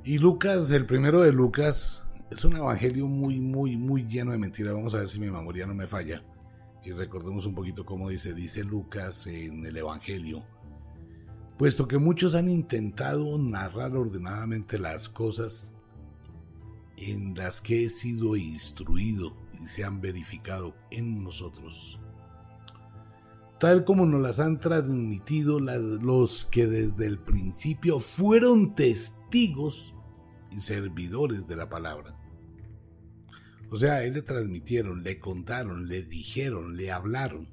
Y 0.04 0.18
Lucas, 0.18 0.68
el 0.72 0.84
primero 0.84 1.20
de 1.20 1.32
Lucas, 1.32 2.04
es 2.28 2.44
un 2.44 2.56
evangelio 2.56 3.06
muy, 3.06 3.38
muy, 3.38 3.76
muy 3.76 4.04
lleno 4.04 4.32
de 4.32 4.38
mentiras. 4.38 4.74
Vamos 4.74 4.94
a 4.94 4.98
ver 4.98 5.08
si 5.08 5.20
mi 5.20 5.30
memoria 5.30 5.64
no 5.64 5.74
me 5.74 5.86
falla. 5.86 6.24
Y 6.84 6.90
recordemos 6.90 7.46
un 7.46 7.54
poquito 7.54 7.86
cómo 7.86 8.08
dice, 8.08 8.34
dice 8.34 8.64
Lucas 8.64 9.28
en 9.28 9.64
el 9.64 9.76
evangelio. 9.76 10.42
Puesto 11.56 11.86
que 11.86 11.98
muchos 11.98 12.34
han 12.34 12.48
intentado 12.48 13.38
narrar 13.38 13.96
ordenadamente 13.96 14.76
las 14.76 15.08
cosas 15.08 15.74
en 16.96 17.36
las 17.36 17.60
que 17.60 17.84
he 17.84 17.88
sido 17.88 18.34
instruido 18.34 19.36
y 19.62 19.68
se 19.68 19.84
han 19.84 20.00
verificado 20.00 20.74
en 20.90 21.22
nosotros, 21.22 22.00
tal 23.62 23.84
como 23.84 24.06
nos 24.06 24.20
las 24.20 24.40
han 24.40 24.58
transmitido 24.58 25.60
los 25.60 26.46
que 26.46 26.66
desde 26.66 27.06
el 27.06 27.20
principio 27.20 28.00
fueron 28.00 28.74
testigos 28.74 29.94
y 30.50 30.58
servidores 30.58 31.46
de 31.46 31.54
la 31.54 31.68
palabra. 31.68 32.18
O 33.70 33.76
sea, 33.76 34.02
él 34.02 34.14
le 34.14 34.22
transmitieron, 34.22 35.04
le 35.04 35.20
contaron, 35.20 35.86
le 35.86 36.02
dijeron, 36.02 36.76
le 36.76 36.90
hablaron 36.90 37.46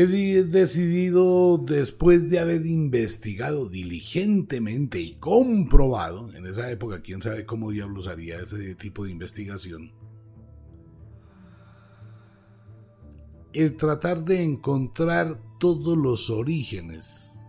He 0.00 0.06
decidido, 0.44 1.58
después 1.58 2.30
de 2.30 2.38
haber 2.38 2.66
investigado 2.66 3.68
diligentemente 3.68 5.00
y 5.00 5.14
comprobado, 5.14 6.32
en 6.34 6.46
esa 6.46 6.70
época 6.70 7.02
quién 7.02 7.20
sabe 7.20 7.44
cómo 7.44 7.72
diablos 7.72 8.06
haría 8.06 8.40
ese 8.40 8.76
tipo 8.76 9.04
de 9.04 9.10
investigación, 9.10 9.92
el 13.52 13.76
tratar 13.76 14.24
de 14.24 14.42
encontrar 14.42 15.40
todos 15.58 15.96
los 15.96 16.30
orígenes. 16.30 17.40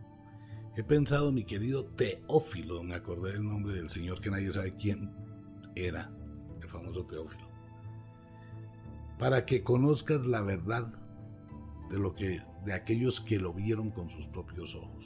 He 0.75 0.83
pensado, 0.83 1.31
mi 1.31 1.43
querido 1.43 1.85
Teófilo, 1.85 2.83
me 2.83 2.95
acordé 2.95 3.33
del 3.33 3.43
nombre 3.43 3.73
del 3.73 3.89
señor 3.89 4.19
que 4.21 4.31
nadie 4.31 4.51
sabe 4.51 4.75
quién 4.75 5.13
era, 5.75 6.11
el 6.61 6.69
famoso 6.69 7.05
Teófilo, 7.05 7.47
para 9.17 9.45
que 9.45 9.61
conozcas 9.61 10.25
la 10.25 10.41
verdad 10.41 10.93
de 11.89 11.99
lo 11.99 12.13
que 12.13 12.41
de 12.65 12.73
aquellos 12.73 13.19
que 13.19 13.39
lo 13.39 13.53
vieron 13.53 13.89
con 13.89 14.09
sus 14.09 14.27
propios 14.27 14.75
ojos. 14.75 15.05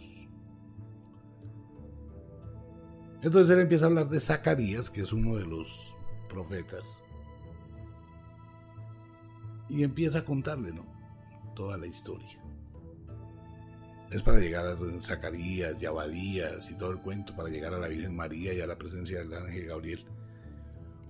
Entonces 3.21 3.55
él 3.55 3.61
empieza 3.61 3.85
a 3.85 3.89
hablar 3.89 4.09
de 4.09 4.19
Zacarías, 4.19 4.89
que 4.89 5.01
es 5.01 5.13
uno 5.13 5.35
de 5.37 5.45
los 5.45 5.95
profetas, 6.29 7.02
y 9.69 9.83
empieza 9.83 10.19
a 10.19 10.25
contarle, 10.25 10.71
¿no? 10.71 10.85
Toda 11.55 11.77
la 11.77 11.87
historia. 11.87 12.39
Es 14.11 14.21
para 14.21 14.39
llegar 14.39 14.65
a 14.65 15.01
Zacarías 15.01 15.81
y 15.81 15.85
Abadías 15.85 16.69
y 16.69 16.77
todo 16.77 16.91
el 16.91 16.99
cuento, 16.99 17.35
para 17.35 17.49
llegar 17.49 17.73
a 17.73 17.79
la 17.79 17.87
Virgen 17.87 18.15
María 18.15 18.53
y 18.53 18.61
a 18.61 18.67
la 18.67 18.77
presencia 18.77 19.19
del 19.19 19.33
ángel 19.33 19.65
Gabriel. 19.65 20.05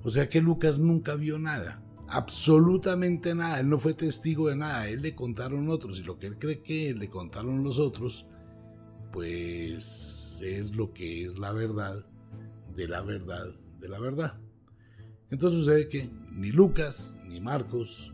O 0.04 0.10
sea 0.10 0.28
que 0.30 0.42
Lucas 0.42 0.80
nunca 0.80 1.16
vio 1.16 1.38
nada 1.40 1.84
absolutamente 2.14 3.34
nada, 3.34 3.60
él 3.60 3.70
no 3.70 3.80
fue 3.80 3.96
testigo 3.96 4.50
de 4.50 4.56
nada, 4.56 4.88
él 4.88 5.02
le 5.02 5.16
contaron 5.16 5.68
otros 5.70 6.00
y 6.00 6.04
lo 6.04 6.20
que 6.20 6.28
él 6.28 6.38
cree 6.38 6.62
que 6.62 6.94
le 6.94 7.10
contaron 7.10 7.64
los 7.64 7.80
otros, 7.80 8.28
pues 9.12 10.40
es 10.44 10.76
lo 10.76 10.94
que 10.94 11.26
es 11.26 11.40
la 11.40 11.52
verdad 11.52 12.06
de 12.76 12.88
la 12.88 13.02
verdad 13.02 13.48
de 13.80 13.90
la 13.90 14.00
verdad. 14.00 14.40
Entonces 15.32 15.60
sucede 15.60 15.88
que 15.88 16.08
ni 16.32 16.52
Lucas, 16.52 17.20
ni 17.28 17.42
Marcos, 17.42 18.13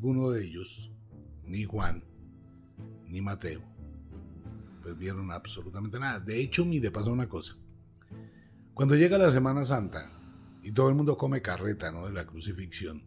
ninguno 0.00 0.30
de 0.30 0.42
ellos, 0.42 0.90
ni 1.44 1.64
Juan, 1.64 2.02
ni 3.06 3.20
Mateo, 3.20 3.60
pues 4.82 4.96
vieron 4.96 5.30
absolutamente 5.30 6.00
nada. 6.00 6.18
De 6.20 6.40
hecho, 6.40 6.64
mire, 6.64 6.90
pasa 6.90 7.10
una 7.10 7.28
cosa. 7.28 7.54
Cuando 8.72 8.94
llega 8.94 9.18
la 9.18 9.30
Semana 9.30 9.62
Santa, 9.62 10.10
y 10.62 10.72
todo 10.72 10.88
el 10.88 10.94
mundo 10.94 11.18
come 11.18 11.42
carreta, 11.42 11.92
¿no? 11.92 12.06
De 12.06 12.14
la 12.14 12.26
crucifixión. 12.26 13.02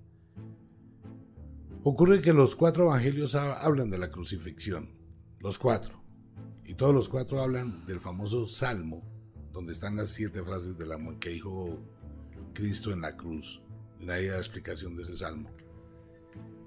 Ocurre 1.84 2.21
que 2.21 2.32
los 2.32 2.56
cuatro 2.56 2.84
evangelios 2.84 3.34
hablan 3.34 3.89
de 3.89 3.97
la 3.97 4.12
crucifixión, 4.12 4.91
los 5.39 5.58
cuatro, 5.58 5.99
y 6.63 6.75
todos 6.75 6.93
los 6.93 7.10
cuatro 7.10 7.41
hablan 7.41 7.88
del 7.88 8.01
famoso 8.01 8.45
Salmo, 8.45 9.03
donde 9.51 9.73
están 9.73 9.95
las 9.95 10.10
siete 10.10 10.43
frases 10.43 10.77
de 10.77 10.86
la 10.86 10.97
que 11.19 11.29
dijo 11.29 11.79
Cristo 12.53 12.91
en 12.91 13.01
la 13.01 13.17
cruz, 13.17 13.63
idea 13.99 14.34
de 14.34 14.38
explicación 14.38 14.95
de 14.95 15.01
ese 15.01 15.15
Salmo. 15.15 15.49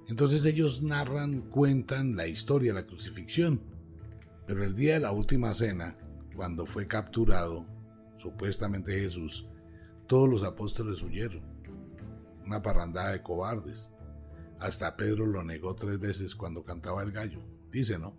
Entonces 0.09 0.45
ellos 0.45 0.83
narran, 0.83 1.43
cuentan 1.43 2.17
la 2.17 2.27
historia 2.27 2.73
la 2.73 2.87
crucifixión, 2.87 3.61
pero 4.47 4.63
el 4.63 4.77
día 4.77 4.95
de 4.95 5.01
la 5.01 5.13
última 5.13 5.53
cena, 5.53 5.97
cuando 6.37 6.65
fue 6.67 6.87
capturado, 6.87 7.67
supuestamente 8.17 8.99
Jesús, 8.99 9.49
todos 10.07 10.29
los 10.29 10.45
apóstoles 10.45 11.03
huyeron. 11.03 11.43
Una 12.45 12.63
parrandada 12.63 13.11
de 13.11 13.23
cobardes. 13.23 13.91
Hasta 14.61 14.97
Pedro 14.97 15.27
lo 15.27 15.43
negó 15.43 15.75
tres 15.75 15.99
veces 15.99 16.35
cuando 16.37 16.65
cantaba 16.65 17.03
el 17.03 17.11
gallo. 17.11 17.43
Dice, 17.73 17.99
¿no? 17.99 18.17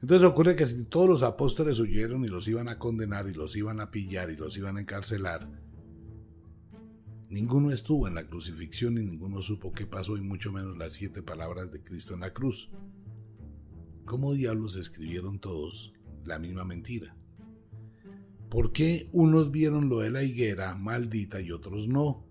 Entonces 0.00 0.26
ocurre 0.26 0.56
que 0.56 0.66
si 0.66 0.84
todos 0.84 1.08
los 1.08 1.22
apóstoles 1.22 1.78
huyeron 1.78 2.24
y 2.24 2.28
los 2.28 2.48
iban 2.48 2.68
a 2.68 2.78
condenar 2.78 3.28
y 3.28 3.34
los 3.34 3.54
iban 3.56 3.80
a 3.80 3.90
pillar 3.90 4.30
y 4.30 4.36
los 4.36 4.56
iban 4.56 4.78
a 4.78 4.80
encarcelar, 4.80 5.46
Ninguno 7.30 7.70
estuvo 7.70 8.08
en 8.08 8.16
la 8.16 8.26
crucifixión 8.26 8.98
y 8.98 9.04
ninguno 9.04 9.40
supo 9.40 9.72
qué 9.72 9.86
pasó 9.86 10.16
y 10.16 10.20
mucho 10.20 10.50
menos 10.50 10.76
las 10.76 10.94
siete 10.94 11.22
palabras 11.22 11.70
de 11.70 11.80
Cristo 11.80 12.12
en 12.12 12.20
la 12.20 12.32
cruz. 12.32 12.72
¿Cómo 14.04 14.34
diablos 14.34 14.74
escribieron 14.74 15.38
todos 15.38 15.92
la 16.24 16.40
misma 16.40 16.64
mentira? 16.64 17.16
¿Por 18.48 18.72
qué 18.72 19.08
unos 19.12 19.52
vieron 19.52 19.88
lo 19.88 20.00
de 20.00 20.10
la 20.10 20.24
higuera 20.24 20.74
maldita 20.74 21.40
y 21.40 21.52
otros 21.52 21.86
no? 21.86 22.26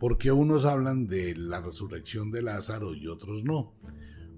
¿Por 0.00 0.18
qué 0.18 0.32
unos 0.32 0.64
hablan 0.64 1.06
de 1.06 1.36
la 1.36 1.60
resurrección 1.60 2.32
de 2.32 2.42
Lázaro 2.42 2.96
y 2.96 3.06
otros 3.06 3.44
no? 3.44 3.76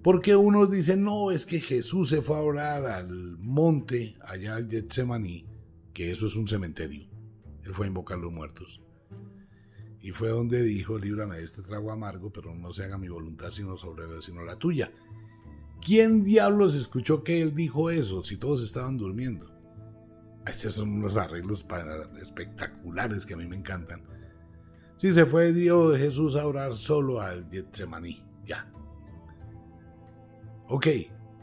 ¿Por 0.03 0.21
qué 0.21 0.37
unos 0.37 0.71
dicen, 0.71 1.03
no, 1.03 1.31
es 1.31 1.47
que 1.47 1.61
Jesús 1.61 2.11
se 2.11 2.21
fue 2.21 2.37
a 2.37 2.43
orar 2.43 2.85
al 2.85 3.39
monte, 3.39 4.19
allá 4.21 4.57
al 4.57 4.69
Getsemaní, 4.69 5.47
que 5.95 6.11
eso 6.11 6.27
es 6.27 6.37
un 6.37 6.47
cementerio? 6.47 7.09
Él 7.63 7.73
fue 7.73 7.87
a 7.87 7.89
invocar 7.89 8.19
los 8.19 8.31
muertos. 8.31 8.84
Y 10.05 10.13
fue 10.13 10.29
donde 10.29 10.63
dijo, 10.63 10.99
líbrame 10.99 11.39
de 11.39 11.45
este 11.45 11.63
trago 11.63 11.91
amargo, 11.91 12.31
pero 12.31 12.55
no 12.55 12.71
se 12.73 12.85
haga 12.85 12.99
mi 12.99 13.09
voluntad 13.09 13.49
sino 13.49 13.79
sobre 13.79 14.05
sino 14.21 14.43
la 14.43 14.57
tuya. 14.57 14.93
¿Quién 15.81 16.23
diablos 16.23 16.75
escuchó 16.75 17.25
que 17.25 17.41
él 17.41 17.55
dijo 17.55 17.89
eso 17.89 18.23
si 18.23 18.37
todos 18.37 18.63
estaban 18.63 18.99
durmiendo? 18.99 19.51
Estos 20.47 20.75
son 20.75 20.91
unos 20.91 21.17
arreglos 21.17 21.65
espectaculares 22.21 23.25
que 23.25 23.33
a 23.33 23.39
mí 23.39 23.47
me 23.47 23.57
encantan. 23.57 24.03
Si 24.97 25.11
se 25.11 25.25
fue 25.25 25.55
Dios 25.55 25.97
Jesús 25.97 26.37
a 26.37 26.47
orar 26.47 26.75
solo 26.75 27.23
al 27.23 27.49
Getsemaní, 27.49 28.23
ya. 28.47 28.71
Ok, 30.69 30.87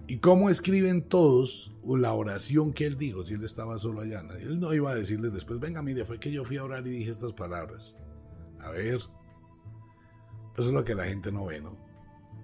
¿y 0.05 0.17
cómo 0.19 0.51
escriben 0.51 1.01
todos 1.01 1.75
la 1.83 2.13
oración 2.13 2.73
que 2.73 2.85
él 2.85 2.95
dijo 2.99 3.25
si 3.25 3.33
él 3.33 3.43
estaba 3.43 3.79
solo 3.79 4.01
allá? 4.01 4.23
Él 4.39 4.59
no 4.59 4.71
iba 4.71 4.91
a 4.91 4.95
decirles 4.95 5.33
después, 5.33 5.59
venga, 5.59 5.81
mire, 5.81 6.05
fue 6.05 6.19
que 6.19 6.31
yo 6.31 6.45
fui 6.45 6.57
a 6.57 6.63
orar 6.63 6.85
y 6.85 6.91
dije 6.91 7.09
estas 7.09 7.33
palabras. 7.33 7.97
A 8.63 8.69
ver. 8.69 8.95
Eso 8.95 9.09
es 10.57 10.71
lo 10.71 10.83
que 10.83 10.95
la 10.95 11.05
gente 11.05 11.31
no 11.31 11.45
ve, 11.45 11.61
¿no? 11.61 11.77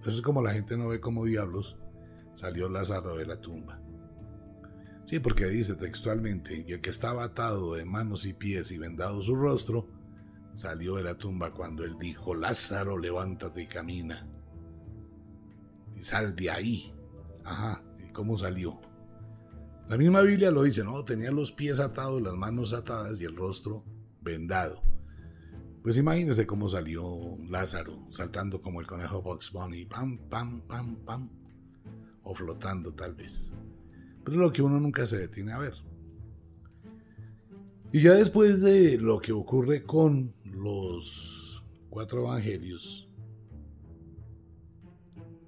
Eso 0.02 0.10
es 0.10 0.22
como 0.22 0.42
la 0.42 0.54
gente 0.54 0.78
no 0.78 0.88
ve 0.88 1.00
como 1.00 1.26
diablos 1.26 1.78
salió 2.38 2.70
Lázaro 2.70 3.16
de 3.16 3.26
la 3.26 3.42
tumba. 3.42 3.82
Sí, 5.06 5.20
porque 5.20 5.46
dice 5.46 5.76
textualmente, 5.76 6.64
y 6.68 6.74
el 6.74 6.82
que 6.82 6.92
estaba 6.92 7.24
atado 7.24 7.74
de 7.74 7.86
manos 7.86 8.26
y 8.26 8.34
pies 8.34 8.72
y 8.72 8.78
vendado 8.78 9.22
su 9.22 9.36
rostro, 9.36 9.88
salió 10.54 10.96
de 10.96 11.04
la 11.04 11.16
tumba 11.16 11.52
cuando 11.52 11.84
él 11.84 11.98
dijo, 12.00 12.36
Lázaro, 12.36 12.98
levántate 12.98 13.64
y 13.64 13.68
camina. 13.68 14.28
Y 15.96 16.04
sal 16.04 16.36
de 16.36 16.52
ahí. 16.52 16.94
Ajá, 17.44 17.84
¿y 18.08 18.12
cómo 18.12 18.38
salió? 18.38 18.80
La 19.88 19.98
misma 19.98 20.22
Biblia 20.22 20.52
lo 20.52 20.64
dice, 20.64 20.84
¿no? 20.84 21.04
Tenía 21.06 21.32
los 21.32 21.54
pies 21.54 21.80
atados, 21.80 22.22
las 22.22 22.36
manos 22.36 22.74
atadas 22.74 23.20
y 23.20 23.26
el 23.26 23.36
rostro 23.36 23.84
vendado. 24.22 24.82
Pues 25.88 25.96
imagínese 25.96 26.46
cómo 26.46 26.68
salió 26.68 27.02
Lázaro, 27.48 27.98
saltando 28.10 28.60
como 28.60 28.82
el 28.82 28.88
conejo 28.88 29.22
Box 29.22 29.54
Bunny, 29.54 29.86
pam, 29.86 30.18
pam, 30.18 30.60
pam, 30.68 30.98
pam, 30.98 31.30
o 32.24 32.36
flotando 32.36 32.94
tal 32.94 33.16
vez. 33.16 33.54
Pero 34.22 34.32
es 34.34 34.38
lo 34.38 34.52
que 34.52 34.62
uno 34.62 34.82
nunca 34.82 35.06
se 35.06 35.18
detiene 35.18 35.54
a 35.54 35.60
ver. 35.60 35.76
Y 37.94 38.02
ya 38.02 38.16
después 38.16 38.60
de 38.60 38.98
lo 38.98 39.22
que 39.22 39.32
ocurre 39.32 39.84
con 39.84 40.36
los 40.44 41.64
cuatro 41.90 42.24
evangelios, 42.24 43.08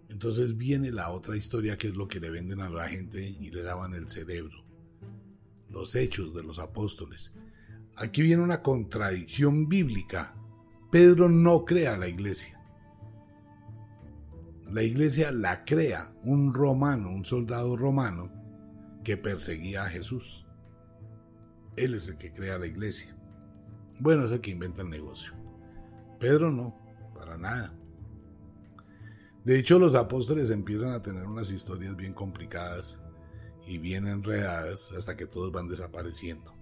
entonces 0.07 0.55
viene 0.55 0.89
la 0.93 1.11
otra 1.11 1.35
historia 1.35 1.77
que 1.77 1.89
es 1.89 1.97
lo 1.97 2.07
que 2.07 2.21
le 2.21 2.29
venden 2.29 2.61
a 2.61 2.69
la 2.69 2.87
gente 2.87 3.27
y 3.27 3.51
le 3.51 3.61
daban 3.61 3.93
el 3.93 4.07
cerebro. 4.07 4.63
Los 5.67 5.95
hechos 5.95 6.33
de 6.33 6.43
los 6.43 6.59
apóstoles. 6.59 7.35
Aquí 7.99 8.21
viene 8.21 8.41
una 8.41 8.61
contradicción 8.61 9.67
bíblica. 9.67 10.33
Pedro 10.89 11.27
no 11.27 11.65
crea 11.65 11.97
la 11.97 12.07
iglesia. 12.07 12.57
La 14.71 14.83
iglesia 14.83 15.33
la 15.33 15.65
crea 15.65 16.09
un 16.23 16.53
romano, 16.53 17.09
un 17.09 17.25
soldado 17.25 17.75
romano 17.75 18.31
que 19.03 19.17
perseguía 19.17 19.83
a 19.83 19.89
Jesús. 19.89 20.47
Él 21.75 21.93
es 21.93 22.07
el 22.07 22.15
que 22.15 22.31
crea 22.31 22.57
la 22.57 22.67
iglesia. 22.67 23.17
Bueno, 23.99 24.23
es 24.23 24.31
el 24.31 24.39
que 24.39 24.51
inventa 24.51 24.81
el 24.81 24.89
negocio. 24.89 25.33
Pedro 26.21 26.51
no, 26.51 26.77
para 27.13 27.37
nada. 27.37 27.73
De 29.43 29.59
hecho, 29.59 29.77
los 29.77 29.95
apóstoles 29.95 30.51
empiezan 30.51 30.91
a 30.91 31.01
tener 31.01 31.25
unas 31.25 31.51
historias 31.51 31.97
bien 31.97 32.13
complicadas 32.13 33.03
y 33.67 33.77
bien 33.77 34.07
enredadas 34.07 34.93
hasta 34.93 35.17
que 35.17 35.27
todos 35.27 35.51
van 35.51 35.67
desapareciendo. 35.67 36.58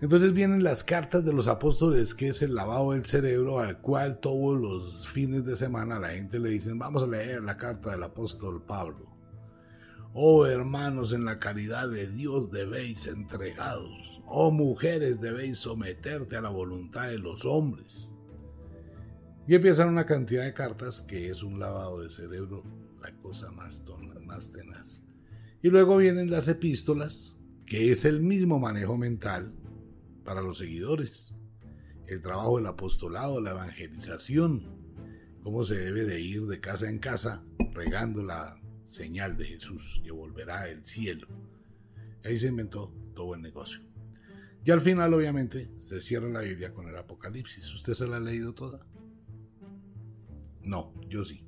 Entonces 0.00 0.34
vienen 0.34 0.62
las 0.62 0.84
cartas 0.84 1.24
de 1.24 1.32
los 1.32 1.48
apóstoles, 1.48 2.14
que 2.14 2.28
es 2.28 2.42
el 2.42 2.54
lavado 2.54 2.92
del 2.92 3.06
cerebro, 3.06 3.60
al 3.60 3.80
cual 3.80 4.20
todos 4.20 4.60
los 4.60 5.08
fines 5.08 5.46
de 5.46 5.56
semana 5.56 5.98
la 5.98 6.10
gente 6.10 6.38
le 6.38 6.50
dicen, 6.50 6.78
vamos 6.78 7.02
a 7.02 7.06
leer 7.06 7.42
la 7.42 7.56
carta 7.56 7.92
del 7.92 8.02
apóstol 8.02 8.62
Pablo. 8.62 9.16
Oh 10.12 10.44
hermanos, 10.46 11.14
en 11.14 11.24
la 11.24 11.38
caridad 11.38 11.88
de 11.88 12.08
Dios 12.08 12.50
debéis 12.50 13.06
entregados. 13.06 14.22
Oh 14.26 14.50
mujeres, 14.50 15.18
debéis 15.18 15.58
someterte 15.58 16.36
a 16.36 16.42
la 16.42 16.50
voluntad 16.50 17.08
de 17.08 17.18
los 17.18 17.46
hombres. 17.46 18.14
Y 19.48 19.54
empiezan 19.54 19.88
una 19.88 20.04
cantidad 20.04 20.44
de 20.44 20.52
cartas 20.52 21.00
que 21.00 21.30
es 21.30 21.42
un 21.42 21.58
lavado 21.58 22.00
de 22.00 22.10
cerebro, 22.10 22.64
la 23.00 23.16
cosa 23.16 23.50
más, 23.50 23.82
más 24.26 24.52
tenaz. 24.52 25.04
Y 25.62 25.70
luego 25.70 25.96
vienen 25.96 26.30
las 26.30 26.48
epístolas, 26.48 27.36
que 27.64 27.92
es 27.92 28.04
el 28.04 28.20
mismo 28.20 28.58
manejo 28.58 28.98
mental 28.98 29.54
para 30.26 30.42
los 30.42 30.58
seguidores, 30.58 31.36
el 32.08 32.20
trabajo 32.20 32.56
del 32.56 32.66
apostolado, 32.66 33.40
la 33.40 33.52
evangelización, 33.52 34.76
cómo 35.42 35.62
se 35.62 35.78
debe 35.78 36.04
de 36.04 36.20
ir 36.20 36.46
de 36.46 36.60
casa 36.60 36.88
en 36.88 36.98
casa 36.98 37.44
regando 37.72 38.24
la 38.24 38.60
señal 38.84 39.36
de 39.36 39.46
Jesús 39.46 40.00
que 40.04 40.10
volverá 40.10 40.62
al 40.62 40.84
cielo. 40.84 41.28
Ahí 42.24 42.36
se 42.36 42.48
inventó 42.48 42.92
todo 43.14 43.36
el 43.36 43.42
negocio. 43.42 43.80
Y 44.64 44.72
al 44.72 44.80
final, 44.80 45.14
obviamente, 45.14 45.70
se 45.78 46.00
cierra 46.00 46.28
la 46.28 46.40
Biblia 46.40 46.74
con 46.74 46.88
el 46.88 46.96
Apocalipsis. 46.96 47.72
¿Usted 47.72 47.92
se 47.92 48.08
la 48.08 48.16
ha 48.16 48.20
leído 48.20 48.52
toda? 48.52 48.84
No, 50.62 50.92
yo 51.08 51.22
sí. 51.22 51.46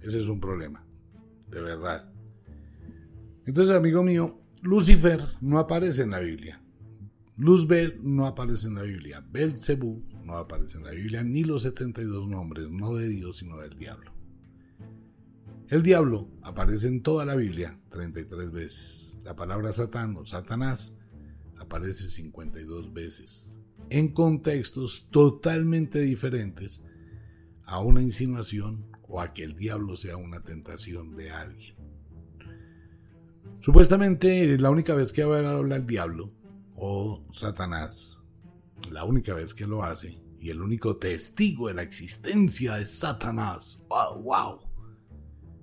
Ese 0.00 0.18
es 0.18 0.28
un 0.28 0.40
problema, 0.40 0.86
de 1.50 1.60
verdad. 1.60 2.10
Entonces, 3.44 3.76
amigo 3.76 4.02
mío, 4.02 4.40
Lucifer 4.62 5.20
no 5.42 5.58
aparece 5.58 6.04
en 6.04 6.12
la 6.12 6.20
Biblia. 6.20 6.61
Luzbel 7.36 7.98
no 8.02 8.26
aparece 8.26 8.68
en 8.68 8.74
la 8.74 8.82
Biblia, 8.82 9.24
Belzebú 9.30 10.04
no 10.24 10.36
aparece 10.36 10.78
en 10.78 10.84
la 10.84 10.90
Biblia, 10.90 11.22
ni 11.22 11.44
los 11.44 11.62
72 11.62 12.26
nombres, 12.28 12.70
no 12.70 12.94
de 12.94 13.08
Dios, 13.08 13.38
sino 13.38 13.58
del 13.58 13.76
diablo. 13.78 14.12
El 15.68 15.82
diablo 15.82 16.28
aparece 16.42 16.88
en 16.88 17.02
toda 17.02 17.24
la 17.24 17.34
Biblia 17.34 17.80
33 17.88 18.52
veces. 18.52 19.18
La 19.24 19.34
palabra 19.34 19.72
Satán 19.72 20.14
o 20.16 20.26
Satanás 20.26 20.98
aparece 21.58 22.04
52 22.04 22.92
veces, 22.92 23.58
en 23.88 24.08
contextos 24.08 25.08
totalmente 25.10 26.00
diferentes 26.00 26.84
a 27.64 27.80
una 27.80 28.02
insinuación 28.02 28.84
o 29.08 29.22
a 29.22 29.32
que 29.32 29.44
el 29.44 29.54
diablo 29.54 29.96
sea 29.96 30.18
una 30.18 30.42
tentación 30.42 31.16
de 31.16 31.30
alguien. 31.30 31.76
Supuestamente 33.60 34.58
la 34.58 34.70
única 34.70 34.94
vez 34.94 35.12
que 35.12 35.24
va 35.24 35.38
a 35.38 35.52
hablar 35.52 35.80
el 35.80 35.86
diablo 35.86 36.41
o 36.84 37.24
Satanás, 37.30 38.18
la 38.90 39.04
única 39.04 39.34
vez 39.34 39.54
que 39.54 39.68
lo 39.68 39.84
hace 39.84 40.20
y 40.40 40.50
el 40.50 40.60
único 40.60 40.96
testigo 40.96 41.68
de 41.68 41.74
la 41.74 41.82
existencia 41.82 42.74
de 42.74 42.84
Satanás, 42.84 43.78
wow, 43.88 44.20
wow, 44.20 44.60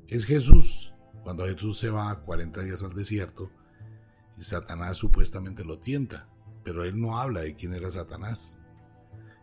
es 0.08 0.24
Jesús. 0.24 0.94
Cuando 1.22 1.46
Jesús 1.46 1.78
se 1.78 1.90
va 1.90 2.10
a 2.10 2.22
40 2.22 2.62
días 2.62 2.84
al 2.84 2.94
desierto 2.94 3.52
y 4.38 4.44
Satanás 4.44 4.96
supuestamente 4.96 5.66
lo 5.66 5.80
tienta, 5.80 6.30
pero 6.64 6.86
él 6.86 6.98
no 6.98 7.20
habla 7.20 7.42
de 7.42 7.54
quién 7.54 7.74
era 7.74 7.92
Satanás. 7.92 8.58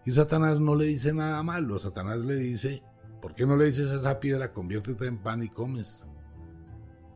Y 0.06 0.12
Satanás 0.12 0.60
no 0.60 0.76
le 0.76 0.86
dice 0.86 1.12
nada 1.12 1.42
malo, 1.42 1.78
Satanás 1.78 2.24
le 2.24 2.36
dice, 2.36 2.82
¿por 3.20 3.34
qué 3.34 3.44
no 3.44 3.54
le 3.54 3.66
dices 3.66 3.92
a 3.92 3.96
esa 3.96 4.18
piedra, 4.18 4.50
conviértete 4.50 5.08
en 5.08 5.18
pan 5.18 5.42
y 5.42 5.50
comes? 5.50 6.06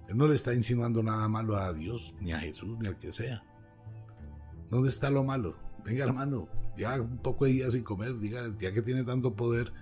Él 0.06 0.18
no 0.18 0.28
le 0.28 0.34
está 0.34 0.52
insinuando 0.52 1.02
nada 1.02 1.28
malo 1.28 1.56
a 1.56 1.72
Dios, 1.72 2.14
ni 2.20 2.34
a 2.34 2.40
Jesús, 2.40 2.76
ni 2.78 2.88
al 2.88 2.98
que 2.98 3.10
sea. 3.10 3.42
¿Dónde 4.70 4.88
está 4.88 5.10
lo 5.10 5.24
malo? 5.24 5.56
Venga, 5.84 6.04
hermano, 6.04 6.48
ya 6.76 7.00
un 7.00 7.18
poco 7.18 7.44
de 7.44 7.52
días 7.52 7.72
sin 7.72 7.82
comer, 7.82 8.18
diga, 8.18 8.42
ya 8.58 8.72
que 8.72 8.82
tiene 8.82 9.04
tanto 9.04 9.34
poder, 9.34 9.72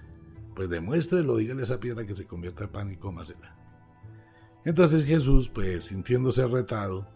pues 0.54 0.70
demuéstrelo, 0.70 1.36
dígale 1.36 1.62
esa 1.62 1.80
piedra 1.80 2.06
que 2.06 2.14
se 2.14 2.26
convierta 2.26 2.64
en 2.64 2.70
pan 2.70 2.90
y 2.90 2.96
cómasela. 2.96 3.56
Entonces 4.64 5.04
Jesús, 5.04 5.48
pues 5.48 5.84
sintiéndose 5.84 6.46
retado, 6.46 7.06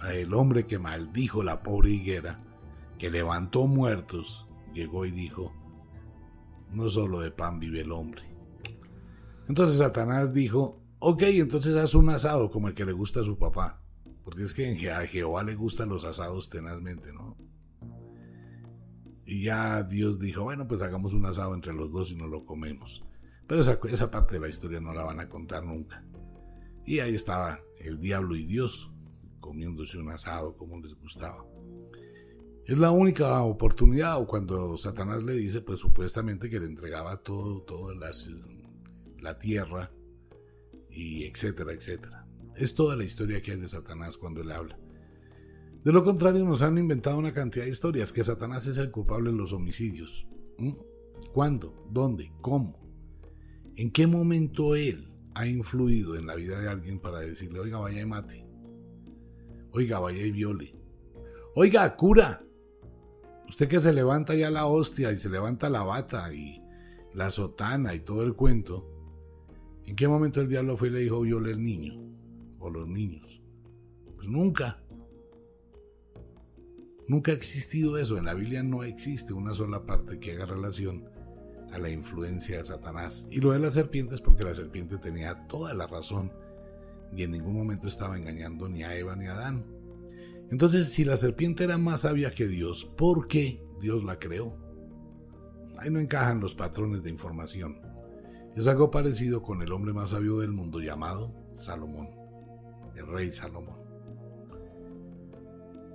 a 0.00 0.12
el 0.12 0.34
hombre 0.34 0.66
que 0.66 0.78
maldijo 0.78 1.42
la 1.42 1.62
pobre 1.62 1.90
higuera, 1.90 2.40
que 2.98 3.10
levantó 3.10 3.66
muertos, 3.66 4.46
llegó 4.74 5.06
y 5.06 5.10
dijo, 5.10 5.52
no 6.72 6.88
solo 6.88 7.20
de 7.20 7.30
pan 7.30 7.60
vive 7.60 7.80
el 7.80 7.92
hombre. 7.92 8.22
Entonces 9.48 9.78
Satanás 9.78 10.32
dijo, 10.32 10.80
ok, 10.98 11.22
entonces 11.22 11.76
haz 11.76 11.94
un 11.94 12.08
asado 12.08 12.50
como 12.50 12.68
el 12.68 12.74
que 12.74 12.84
le 12.84 12.92
gusta 12.92 13.20
a 13.20 13.24
su 13.24 13.38
papá. 13.38 13.83
Porque 14.24 14.42
es 14.42 14.54
que 14.54 14.90
a 14.90 15.06
Jehová 15.06 15.42
le 15.42 15.54
gustan 15.54 15.90
los 15.90 16.04
asados 16.04 16.48
tenazmente, 16.48 17.12
¿no? 17.12 17.36
Y 19.26 19.44
ya 19.44 19.82
Dios 19.82 20.18
dijo, 20.18 20.42
bueno, 20.42 20.66
pues 20.66 20.82
hagamos 20.82 21.14
un 21.14 21.26
asado 21.26 21.54
entre 21.54 21.72
los 21.72 21.90
dos 21.90 22.10
y 22.10 22.16
nos 22.16 22.28
lo 22.28 22.44
comemos. 22.44 23.04
Pero 23.46 23.60
esa, 23.60 23.78
esa 23.90 24.10
parte 24.10 24.34
de 24.34 24.40
la 24.40 24.48
historia 24.48 24.80
no 24.80 24.92
la 24.92 25.04
van 25.04 25.20
a 25.20 25.28
contar 25.28 25.64
nunca. 25.64 26.04
Y 26.86 27.00
ahí 27.00 27.14
estaba 27.14 27.60
el 27.78 28.00
diablo 28.00 28.36
y 28.36 28.44
Dios 28.44 28.90
comiéndose 29.40 29.98
un 29.98 30.10
asado 30.10 30.56
como 30.56 30.80
les 30.80 30.94
gustaba. 30.94 31.44
Es 32.66 32.78
la 32.78 32.90
única 32.90 33.42
oportunidad 33.42 34.18
o 34.18 34.26
cuando 34.26 34.76
Satanás 34.78 35.22
le 35.22 35.34
dice, 35.34 35.60
pues 35.60 35.80
supuestamente 35.80 36.48
que 36.48 36.60
le 36.60 36.66
entregaba 36.66 37.18
todo, 37.18 37.60
toda 37.62 37.94
la, 37.94 38.10
la 39.18 39.38
tierra 39.38 39.90
y 40.88 41.24
etcétera, 41.24 41.72
etcétera. 41.72 42.23
Es 42.56 42.74
toda 42.74 42.96
la 42.96 43.04
historia 43.04 43.40
que 43.40 43.52
hay 43.52 43.60
de 43.60 43.68
Satanás 43.68 44.16
cuando 44.16 44.40
él 44.40 44.52
habla. 44.52 44.78
De 45.84 45.92
lo 45.92 46.02
contrario, 46.02 46.44
nos 46.44 46.62
han 46.62 46.78
inventado 46.78 47.18
una 47.18 47.32
cantidad 47.32 47.64
de 47.64 47.70
historias 47.70 48.12
que 48.12 48.22
Satanás 48.22 48.66
es 48.66 48.78
el 48.78 48.90
culpable 48.90 49.30
de 49.30 49.36
los 49.36 49.52
homicidios. 49.52 50.26
¿Mm? 50.58 50.72
¿Cuándo? 51.32 51.86
¿Dónde? 51.90 52.32
¿Cómo? 52.40 52.80
¿En 53.76 53.90
qué 53.90 54.06
momento 54.06 54.76
él 54.76 55.12
ha 55.34 55.46
influido 55.46 56.16
en 56.16 56.26
la 56.26 56.36
vida 56.36 56.60
de 56.60 56.68
alguien 56.68 57.00
para 57.00 57.18
decirle, 57.18 57.58
oiga, 57.58 57.78
vaya 57.78 58.00
y 58.00 58.06
mate? 58.06 58.46
Oiga, 59.72 59.98
vaya 59.98 60.22
y 60.22 60.30
viole. 60.30 60.74
Oiga, 61.56 61.96
cura. 61.96 62.44
Usted 63.48 63.68
que 63.68 63.80
se 63.80 63.92
levanta 63.92 64.34
ya 64.34 64.50
la 64.50 64.66
hostia 64.66 65.12
y 65.12 65.18
se 65.18 65.28
levanta 65.28 65.68
la 65.68 65.82
bata 65.82 66.32
y 66.32 66.62
la 67.12 67.30
sotana 67.30 67.94
y 67.94 68.00
todo 68.00 68.22
el 68.22 68.34
cuento. 68.34 68.90
¿En 69.84 69.96
qué 69.96 70.08
momento 70.08 70.40
el 70.40 70.48
diablo 70.48 70.76
fue 70.76 70.88
y 70.88 70.92
le 70.92 71.00
dijo 71.00 71.20
viole 71.20 71.50
el 71.50 71.62
niño? 71.62 72.03
O 72.64 72.70
los 72.70 72.88
niños. 72.88 73.42
Pues 74.14 74.26
nunca. 74.26 74.82
Nunca 77.06 77.32
ha 77.32 77.34
existido 77.34 77.98
eso. 77.98 78.16
En 78.16 78.24
la 78.24 78.32
Biblia 78.32 78.62
no 78.62 78.84
existe 78.84 79.34
una 79.34 79.52
sola 79.52 79.84
parte 79.84 80.18
que 80.18 80.32
haga 80.32 80.46
relación 80.46 81.04
a 81.72 81.78
la 81.78 81.90
influencia 81.90 82.56
de 82.56 82.64
Satanás. 82.64 83.26
Y 83.30 83.40
lo 83.40 83.52
de 83.52 83.58
las 83.58 83.74
serpientes 83.74 84.22
porque 84.22 84.44
la 84.44 84.54
serpiente 84.54 84.96
tenía 84.96 85.46
toda 85.46 85.74
la 85.74 85.86
razón 85.86 86.32
y 87.14 87.22
en 87.22 87.32
ningún 87.32 87.54
momento 87.54 87.86
estaba 87.86 88.16
engañando 88.16 88.66
ni 88.66 88.82
a 88.82 88.96
Eva 88.96 89.14
ni 89.14 89.26
a 89.26 89.34
Adán. 89.34 89.66
Entonces, 90.50 90.90
si 90.90 91.04
la 91.04 91.16
serpiente 91.16 91.64
era 91.64 91.76
más 91.76 92.00
sabia 92.00 92.32
que 92.32 92.46
Dios, 92.46 92.86
¿por 92.96 93.28
qué 93.28 93.62
Dios 93.78 94.04
la 94.04 94.18
creó? 94.18 94.56
Ahí 95.78 95.90
no 95.90 96.00
encajan 96.00 96.40
los 96.40 96.54
patrones 96.54 97.02
de 97.02 97.10
información. 97.10 97.78
Es 98.56 98.66
algo 98.68 98.90
parecido 98.90 99.42
con 99.42 99.60
el 99.60 99.70
hombre 99.70 99.92
más 99.92 100.10
sabio 100.10 100.38
del 100.38 100.52
mundo 100.52 100.80
llamado 100.80 101.34
Salomón, 101.54 102.08
el 102.96 103.06
rey 103.06 103.30
Salomón. 103.30 103.84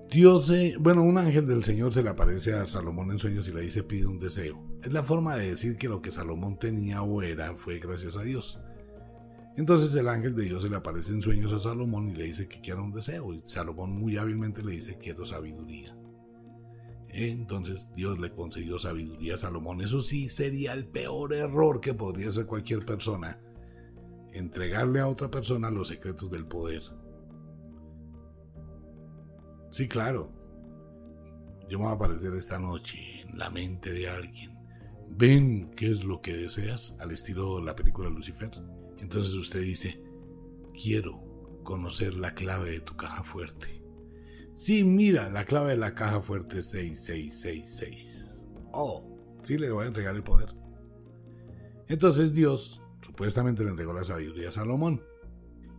Dios, 0.10 0.52
bueno, 0.80 1.04
un 1.04 1.20
ángel 1.20 1.46
del 1.46 1.64
Señor 1.64 1.94
se 1.94 2.02
le 2.02 2.10
aparece 2.10 2.54
a 2.54 2.66
Salomón 2.66 3.12
en 3.12 3.20
sueños 3.20 3.48
y 3.48 3.54
le 3.54 3.62
dice 3.62 3.84
pide 3.84 4.08
un 4.08 4.20
deseo. 4.20 4.60
Es 4.82 4.92
la 4.92 5.04
forma 5.04 5.36
de 5.36 5.50
decir 5.50 5.78
que 5.78 5.88
lo 5.88 6.02
que 6.02 6.10
Salomón 6.10 6.58
tenía 6.58 7.04
o 7.04 7.22
era 7.22 7.54
fue 7.56 7.78
gracias 7.78 8.18
a 8.18 8.24
Dios. 8.24 8.60
Entonces 9.56 9.94
el 9.96 10.08
ángel 10.08 10.36
de 10.36 10.46
Dios 10.46 10.64
se 10.64 10.70
le 10.70 10.78
aparece 10.78 11.14
en 11.14 11.22
sueños 11.22 11.54
a 11.54 11.60
Salomón 11.60 12.10
y 12.10 12.16
le 12.16 12.24
dice 12.24 12.48
que 12.48 12.60
quiera 12.60 12.82
un 12.82 12.92
deseo. 12.92 13.34
Y 13.34 13.44
Salomón 13.46 13.92
muy 13.92 14.18
hábilmente 14.18 14.64
le 14.64 14.72
dice 14.72 14.98
quiero 14.98 15.26
sabiduría. 15.26 15.96
Entonces 17.10 17.88
Dios 17.96 18.20
le 18.20 18.32
concedió 18.32 18.80
sabiduría 18.80 19.36
a 19.36 19.38
Salomón. 19.38 19.82
Eso 19.82 20.02
sí 20.02 20.30
sería 20.30 20.74
el 20.74 20.88
peor 20.88 21.34
error 21.34 21.82
que 21.82 21.94
podría 21.94 22.30
hacer 22.30 22.46
cualquier 22.46 22.86
persona. 22.86 23.40
Entregarle 24.34 25.00
a 25.00 25.08
otra 25.08 25.30
persona 25.30 25.72
los 25.72 25.88
secretos 25.88 26.30
del 26.30 26.46
poder. 26.46 26.84
Sí, 29.72 29.88
claro. 29.88 30.32
Yo 31.70 31.78
me 31.78 31.86
voy 31.86 31.94
a 31.94 31.96
aparecer 31.96 32.34
esta 32.34 32.60
noche 32.60 33.22
en 33.22 33.38
la 33.38 33.50
mente 33.50 33.92
de 33.92 34.10
alguien. 34.10 34.58
Ven 35.10 35.72
qué 35.76 35.90
es 35.90 36.04
lo 36.04 36.22
que 36.22 36.36
deseas 36.36 36.96
al 37.00 37.12
estilo 37.12 37.58
de 37.58 37.66
la 37.66 37.76
película 37.76 38.10
Lucifer. 38.10 38.52
Entonces 38.98 39.34
usted 39.36 39.62
dice, 39.62 40.02
quiero 40.74 41.62
conocer 41.64 42.16
la 42.16 42.34
clave 42.34 42.72
de 42.72 42.80
tu 42.80 42.96
caja 42.96 43.24
fuerte. 43.24 43.84
Sí, 44.54 44.84
mira, 44.84 45.30
la 45.30 45.46
clave 45.46 45.72
de 45.72 45.78
la 45.78 45.94
caja 45.94 46.22
fuerte 46.22 46.60
es 46.60 46.72
6666. 46.72 48.48
Oh, 48.72 49.06
sí, 49.44 49.58
le 49.58 49.72
voy 49.72 49.86
a 49.86 49.88
entregar 49.88 50.16
el 50.16 50.24
poder. 50.24 50.54
Entonces 51.88 52.34
Dios 52.34 52.82
supuestamente 53.02 53.64
le 53.64 53.72
entregó 53.72 53.94
la 53.94 54.04
sabiduría 54.04 54.50
a 54.50 54.52
Salomón. 54.52 55.02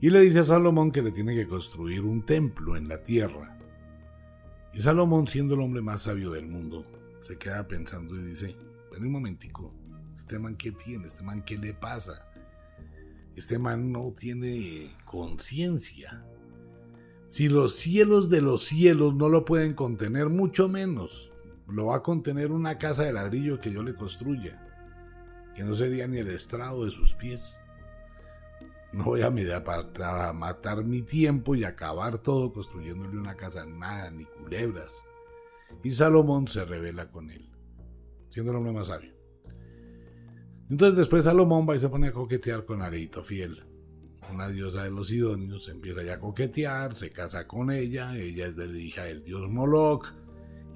Y 0.01 0.11
le 0.11 0.21
dice 0.21 0.41
a 0.41 0.45
Salomón 0.45 0.91
que 0.91 1.03
le 1.03 1.13
tiene 1.13 1.35
que 1.35 1.47
construir 1.47 2.03
un 2.03 2.25
templo 2.25 2.77
en 2.77 2.89
la 2.89 3.03
tierra 3.05 3.61
y 4.73 4.79
Salomón, 4.79 5.27
siendo 5.27 5.55
el 5.55 5.61
hombre 5.61 5.83
más 5.83 6.03
sabio 6.03 6.31
del 6.31 6.47
mundo, 6.47 6.87
se 7.19 7.37
queda 7.37 7.67
pensando 7.67 8.15
y 8.15 8.25
dice, 8.25 8.57
ven 8.93 9.05
un 9.05 9.11
momentico, 9.11 9.75
este 10.15 10.39
man 10.39 10.57
qué 10.57 10.71
tiene, 10.71 11.07
este 11.07 11.25
man 11.25 11.43
qué 11.43 11.59
le 11.59 11.75
pasa, 11.75 12.31
este 13.35 13.59
man 13.59 13.91
no 13.91 14.15
tiene 14.17 14.91
conciencia. 15.05 16.25
Si 17.27 17.49
los 17.49 17.75
cielos 17.75 18.31
de 18.31 18.43
los 18.43 18.63
cielos 18.63 19.15
no 19.15 19.29
lo 19.29 19.45
pueden 19.45 19.75
contener, 19.75 20.29
mucho 20.29 20.69
menos 20.69 21.33
lo 21.67 21.87
va 21.87 21.97
a 21.97 22.03
contener 22.03 22.53
una 22.53 22.79
casa 22.79 23.05
de 23.05 23.13
ladrillo 23.13 23.59
que 23.59 23.73
yo 23.73 23.83
le 23.83 23.95
construya, 23.95 24.70
que 25.55 25.65
no 25.65 25.75
sería 25.75 26.07
ni 26.07 26.19
el 26.19 26.29
estrado 26.29 26.85
de 26.85 26.91
sus 26.91 27.15
pies. 27.15 27.61
No 28.93 29.05
voy 29.05 29.23
a, 29.23 29.65
para 29.65 30.33
matar 30.33 30.85
mi 30.85 31.03
tiempo 31.03 31.55
y 31.55 31.65
acabar 31.65 32.19
todo 32.19 32.53
construyéndole 32.53 33.17
una 33.17 33.37
casa, 33.37 33.65
nada, 33.65 34.11
ni 34.11 34.25
culebras. 34.25 35.05
Y 35.85 35.93
Salomón 35.93 36.49
se 36.49 36.65
revela 36.65 37.11
con 37.11 37.31
él, 37.31 37.51
siendo 38.29 38.51
el 38.51 38.59
hombre 38.59 38.73
más 38.73 38.89
sabio. 38.89 39.15
Entonces 40.69 40.97
después 40.97 41.25
Salomón 41.25 41.67
va 41.69 41.75
y 41.75 41.79
se 41.79 41.89
pone 41.89 42.09
a 42.09 42.13
coquetear 42.13 42.65
con 42.65 42.83
Areito 42.83 43.23
Fiel, 43.23 43.65
una 44.33 44.49
diosa 44.49 44.85
de 44.85 44.91
los 44.91 45.09
Sidonios, 45.09 45.69
empieza 45.69 46.03
ya 46.03 46.15
a 46.15 46.21
coquetear, 46.21 46.95
se 46.95 47.11
casa 47.11 47.49
con 47.49 47.71
ella, 47.71 48.17
ella 48.17 48.47
es 48.47 48.57
de 48.57 48.69
la 48.69 48.79
hija 48.79 49.05
del 49.05 49.25
dios 49.25 49.49
Moloch, 49.49 50.07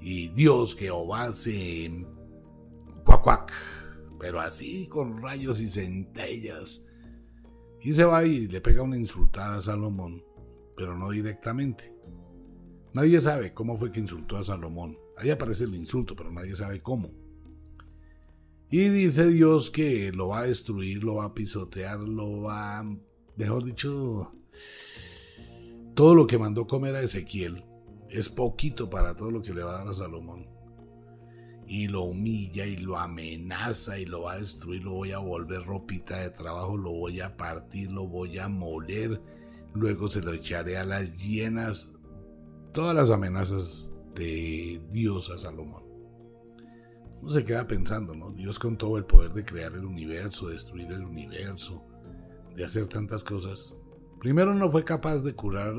y 0.01 0.27
Dios 0.29 0.75
Jehová 0.75 1.31
se 1.31 2.05
cuac 3.03 3.53
pero 4.25 4.41
así 4.41 4.87
con 4.87 5.19
rayos 5.19 5.61
y 5.61 5.67
centellas 5.67 6.87
y 7.79 7.91
se 7.91 8.05
va 8.05 8.25
y 8.25 8.47
le 8.47 8.59
pega 8.59 8.81
una 8.81 8.97
insultada 8.97 9.57
a 9.57 9.61
Salomón, 9.61 10.23
pero 10.75 10.97
no 10.97 11.11
directamente. 11.11 11.93
Nadie 12.95 13.21
sabe 13.21 13.53
cómo 13.53 13.77
fue 13.77 13.91
que 13.91 13.99
insultó 13.99 14.37
a 14.37 14.43
Salomón. 14.43 14.97
Ahí 15.15 15.29
aparece 15.29 15.65
el 15.65 15.75
insulto, 15.75 16.15
pero 16.15 16.31
nadie 16.31 16.55
sabe 16.55 16.81
cómo. 16.81 17.11
Y 18.71 18.89
dice 18.89 19.27
Dios 19.27 19.69
que 19.69 20.11
lo 20.11 20.29
va 20.29 20.39
a 20.39 20.47
destruir, 20.47 21.03
lo 21.03 21.17
va 21.17 21.25
a 21.25 21.35
pisotear, 21.35 21.99
lo 21.99 22.41
va, 22.41 22.83
mejor 23.35 23.63
dicho, 23.63 24.33
todo 25.93 26.15
lo 26.15 26.25
que 26.25 26.39
mandó 26.39 26.65
comer 26.65 26.95
a 26.95 27.03
Ezequiel 27.03 27.63
es 28.09 28.29
poquito 28.29 28.89
para 28.89 29.15
todo 29.15 29.29
lo 29.29 29.43
que 29.43 29.53
le 29.53 29.61
va 29.61 29.75
a 29.75 29.77
dar 29.77 29.89
a 29.89 29.93
Salomón 29.93 30.54
y 31.67 31.87
lo 31.87 32.03
humilla 32.03 32.65
y 32.65 32.77
lo 32.77 32.97
amenaza 32.97 33.97
y 33.97 34.05
lo 34.05 34.23
va 34.23 34.33
a 34.33 34.39
destruir, 34.39 34.83
lo 34.83 34.91
voy 34.91 35.11
a 35.11 35.17
volver 35.17 35.63
ropita 35.63 36.19
de 36.19 36.29
trabajo, 36.29 36.77
lo 36.77 36.91
voy 36.91 37.21
a 37.21 37.35
partir, 37.35 37.91
lo 37.91 38.07
voy 38.07 38.37
a 38.37 38.47
moler, 38.47 39.21
luego 39.73 40.07
se 40.07 40.21
lo 40.21 40.33
echaré 40.33 40.77
a 40.77 40.83
las 40.83 41.17
llenas, 41.17 41.91
todas 42.73 42.95
las 42.95 43.09
amenazas 43.11 43.95
de 44.13 44.81
Dios 44.91 45.29
a 45.31 45.37
Salomón. 45.37 45.83
Uno 47.21 47.31
se 47.31 47.43
queda 47.43 47.65
pensando, 47.65 48.13
¿no? 48.13 48.31
Dios 48.31 48.59
con 48.59 48.77
todo 48.77 48.97
el 48.97 49.05
poder 49.05 49.33
de 49.33 49.43
crear 49.43 49.73
el 49.73 49.85
universo, 49.85 50.49
destruir 50.49 50.91
el 50.91 51.03
universo, 51.03 51.83
de 52.55 52.63
hacer 52.63 52.87
tantas 52.87 53.23
cosas. 53.23 53.75
Primero 54.19 54.53
no 54.53 54.69
fue 54.69 54.85
capaz 54.85 55.23
de 55.23 55.33
curar 55.33 55.73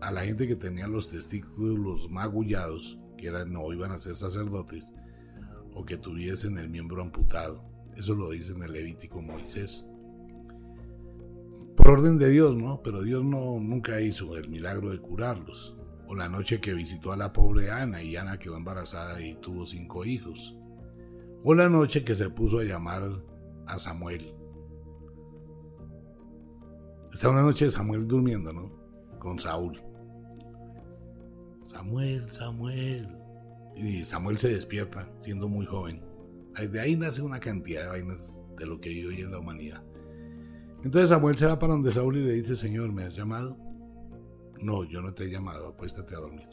a 0.00 0.10
la 0.10 0.22
gente 0.22 0.48
que 0.48 0.56
tenía 0.56 0.88
los 0.88 1.08
testículos 1.08 2.10
magullados, 2.10 2.98
que 3.16 3.28
eran 3.28 3.54
o 3.56 3.72
iban 3.72 3.92
a 3.92 4.00
ser 4.00 4.16
sacerdotes, 4.16 4.92
o 5.74 5.84
que 5.84 5.96
tuviesen 5.96 6.58
el 6.58 6.68
miembro 6.68 7.02
amputado. 7.02 7.64
Eso 7.96 8.14
lo 8.14 8.30
dice 8.30 8.52
en 8.54 8.62
el 8.62 8.72
Levítico 8.72 9.20
Moisés. 9.20 9.88
Por 11.76 11.88
orden 11.90 12.18
de 12.18 12.28
Dios, 12.30 12.56
¿no? 12.56 12.80
Pero 12.82 13.02
Dios 13.02 13.24
no, 13.24 13.58
nunca 13.60 14.00
hizo 14.00 14.36
el 14.36 14.48
milagro 14.48 14.90
de 14.90 14.98
curarlos. 14.98 15.76
O 16.06 16.14
la 16.14 16.28
noche 16.28 16.60
que 16.60 16.74
visitó 16.74 17.12
a 17.12 17.16
la 17.16 17.32
pobre 17.32 17.70
Ana 17.70 18.02
y 18.02 18.16
Ana 18.16 18.38
quedó 18.38 18.56
embarazada 18.56 19.20
y 19.20 19.34
tuvo 19.36 19.66
cinco 19.66 20.04
hijos. 20.04 20.56
O 21.44 21.54
la 21.54 21.68
noche 21.68 22.04
que 22.04 22.14
se 22.14 22.30
puso 22.30 22.58
a 22.58 22.64
llamar 22.64 23.22
a 23.66 23.78
Samuel. 23.78 24.34
Está 27.12 27.30
una 27.30 27.42
noche 27.42 27.70
Samuel 27.70 28.06
durmiendo, 28.06 28.52
¿no? 28.52 28.70
Con 29.18 29.38
Saúl. 29.38 29.80
Samuel, 31.66 32.32
Samuel. 32.32 33.17
Y 33.78 34.02
Samuel 34.02 34.38
se 34.38 34.48
despierta 34.48 35.08
siendo 35.18 35.48
muy 35.48 35.64
joven. 35.64 36.02
De 36.56 36.80
ahí 36.80 36.96
nace 36.96 37.22
una 37.22 37.38
cantidad 37.38 37.82
de 37.82 37.88
vainas 37.88 38.40
de 38.56 38.66
lo 38.66 38.80
que 38.80 38.88
vive 38.88 39.08
hoy 39.08 39.20
en 39.20 39.30
la 39.30 39.38
humanidad. 39.38 39.84
Entonces 40.82 41.10
Samuel 41.10 41.36
se 41.36 41.46
va 41.46 41.58
para 41.58 41.74
donde 41.74 41.92
Saúl 41.92 42.16
y 42.16 42.24
le 42.24 42.32
dice, 42.32 42.56
Señor, 42.56 42.92
¿me 42.92 43.04
has 43.04 43.14
llamado? 43.14 43.56
No, 44.60 44.82
yo 44.82 45.00
no 45.00 45.14
te 45.14 45.24
he 45.24 45.30
llamado, 45.30 45.68
apuéstate 45.68 46.16
a 46.16 46.18
dormir. 46.18 46.48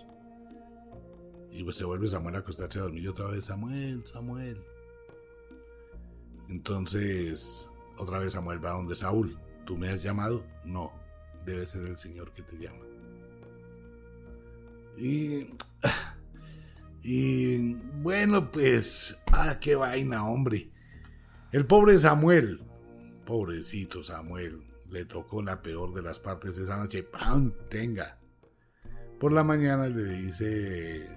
Y 1.51 1.63
pues 1.63 1.78
se 1.78 1.86
vuelve 1.86 2.07
Samuel 2.07 2.36
a 2.36 2.39
acostarse 2.39 2.78
a 2.78 2.84
dormir 2.84 3.09
otra 3.09 3.26
vez, 3.26 3.45
Samuel, 3.45 4.05
Samuel. 4.05 4.61
Entonces, 6.49 7.69
otra 7.97 8.19
vez 8.19 8.34
Samuel 8.34 8.63
va 8.63 8.71
donde 8.71 8.95
Saúl. 8.95 9.39
¿Tú 9.65 9.78
me 9.78 9.89
has 9.89 10.03
llamado? 10.03 10.43
No, 10.63 10.91
debe 11.43 11.65
ser 11.65 11.86
el 11.86 11.97
Señor 11.97 12.32
que 12.34 12.43
te 12.43 12.57
llama. 12.57 12.86
Y, 14.97 15.49
y 17.08 17.76
bueno, 18.01 18.49
pues, 18.49 19.24
ah, 19.32 19.60
qué 19.60 19.76
vaina, 19.76 20.28
hombre. 20.28 20.72
El 21.51 21.68
pobre 21.68 21.99
Samuel, 21.99 22.62
pobrecito 23.28 24.01
Samuel, 24.01 24.64
le 24.89 25.06
tocó 25.06 25.43
la 25.43 25.62
peor 25.62 25.93
de 25.93 26.01
las 26.01 26.18
partes 26.18 26.58
de 26.58 26.64
esa 26.64 26.78
noche. 26.78 27.03
¡Pam! 27.03 27.53
Tenga. 27.70 28.20
Por 29.20 29.34
la 29.34 29.43
mañana 29.43 29.88
le 29.88 30.03
dice 30.03 31.08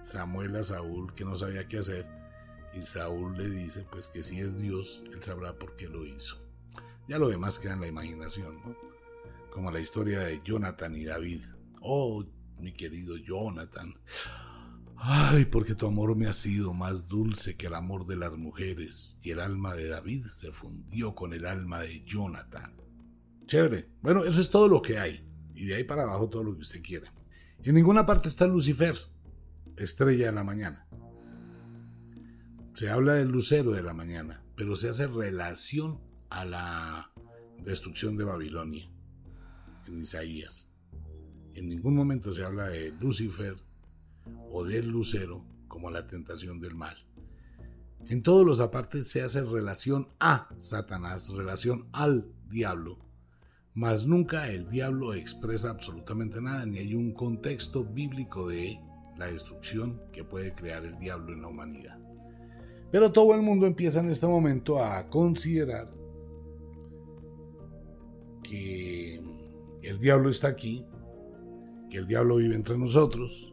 Samuel 0.00 0.56
a 0.56 0.62
Saúl 0.62 1.12
que 1.12 1.26
no 1.26 1.36
sabía 1.36 1.66
qué 1.66 1.80
hacer. 1.80 2.06
Y 2.72 2.80
Saúl 2.80 3.36
le 3.36 3.50
dice 3.50 3.86
pues 3.90 4.08
que 4.08 4.22
si 4.22 4.40
es 4.40 4.56
Dios, 4.56 5.04
él 5.12 5.22
sabrá 5.22 5.58
por 5.58 5.74
qué 5.74 5.86
lo 5.86 6.06
hizo. 6.06 6.38
Ya 7.08 7.18
lo 7.18 7.28
demás 7.28 7.58
queda 7.58 7.74
en 7.74 7.82
la 7.82 7.88
imaginación, 7.88 8.58
¿no? 8.64 8.74
Como 9.50 9.70
la 9.70 9.80
historia 9.80 10.20
de 10.20 10.40
Jonathan 10.42 10.96
y 10.96 11.04
David. 11.04 11.42
Oh, 11.82 12.24
mi 12.58 12.72
querido 12.72 13.18
Jonathan. 13.18 13.94
Ay, 14.98 15.44
porque 15.44 15.74
tu 15.74 15.86
amor 15.86 16.16
me 16.16 16.26
ha 16.26 16.32
sido 16.32 16.72
más 16.72 17.08
dulce 17.08 17.56
que 17.56 17.66
el 17.66 17.74
amor 17.74 18.06
de 18.06 18.16
las 18.16 18.36
mujeres, 18.36 19.18
y 19.22 19.30
el 19.30 19.40
alma 19.40 19.74
de 19.74 19.88
David 19.88 20.24
se 20.26 20.52
fundió 20.52 21.14
con 21.14 21.32
el 21.32 21.46
alma 21.46 21.80
de 21.80 22.00
Jonathan. 22.00 22.74
Chévere. 23.46 23.88
Bueno, 24.02 24.24
eso 24.24 24.40
es 24.40 24.50
todo 24.50 24.68
lo 24.68 24.82
que 24.82 24.98
hay. 24.98 25.24
Y 25.54 25.66
de 25.66 25.76
ahí 25.76 25.84
para 25.84 26.02
abajo 26.02 26.28
todo 26.28 26.42
lo 26.42 26.54
que 26.54 26.62
usted 26.62 26.82
quiera. 26.82 27.12
En 27.62 27.74
ninguna 27.74 28.06
parte 28.06 28.28
está 28.28 28.46
Lucifer, 28.46 28.96
estrella 29.76 30.26
de 30.26 30.32
la 30.32 30.44
mañana. 30.44 30.86
Se 32.74 32.90
habla 32.90 33.14
del 33.14 33.28
lucero 33.28 33.72
de 33.72 33.82
la 33.82 33.94
mañana, 33.94 34.44
pero 34.54 34.76
se 34.76 34.88
hace 34.88 35.06
relación 35.06 36.00
a 36.30 36.44
la 36.44 37.12
destrucción 37.64 38.16
de 38.16 38.24
Babilonia 38.24 38.90
en 39.86 40.00
Isaías. 40.00 40.68
En 41.54 41.68
ningún 41.68 41.94
momento 41.94 42.32
se 42.32 42.44
habla 42.44 42.68
de 42.68 42.92
Lucifer 43.00 43.56
o 44.50 44.64
del 44.64 44.88
lucero 44.88 45.44
como 45.68 45.90
la 45.90 46.06
tentación 46.06 46.60
del 46.60 46.74
mal. 46.74 46.96
En 48.08 48.22
todos 48.22 48.46
los 48.46 48.60
apartes 48.60 49.08
se 49.08 49.22
hace 49.22 49.42
relación 49.42 50.08
a 50.20 50.48
Satanás, 50.58 51.28
relación 51.28 51.88
al 51.92 52.32
diablo, 52.48 52.98
mas 53.74 54.06
nunca 54.06 54.48
el 54.48 54.70
diablo 54.70 55.12
expresa 55.12 55.70
absolutamente 55.70 56.40
nada, 56.40 56.64
ni 56.66 56.78
hay 56.78 56.94
un 56.94 57.12
contexto 57.12 57.84
bíblico 57.84 58.48
de 58.48 58.80
la 59.18 59.26
destrucción 59.26 60.00
que 60.12 60.24
puede 60.24 60.54
crear 60.54 60.84
el 60.84 60.98
diablo 60.98 61.32
en 61.32 61.42
la 61.42 61.48
humanidad. 61.48 61.98
Pero 62.92 63.12
todo 63.12 63.34
el 63.34 63.42
mundo 63.42 63.66
empieza 63.66 64.00
en 64.00 64.10
este 64.10 64.26
momento 64.26 64.82
a 64.82 65.08
considerar 65.10 65.92
que 68.42 69.20
el 69.82 69.98
diablo 69.98 70.30
está 70.30 70.48
aquí, 70.48 70.86
que 71.90 71.98
el 71.98 72.06
diablo 72.06 72.36
vive 72.36 72.54
entre 72.54 72.78
nosotros, 72.78 73.52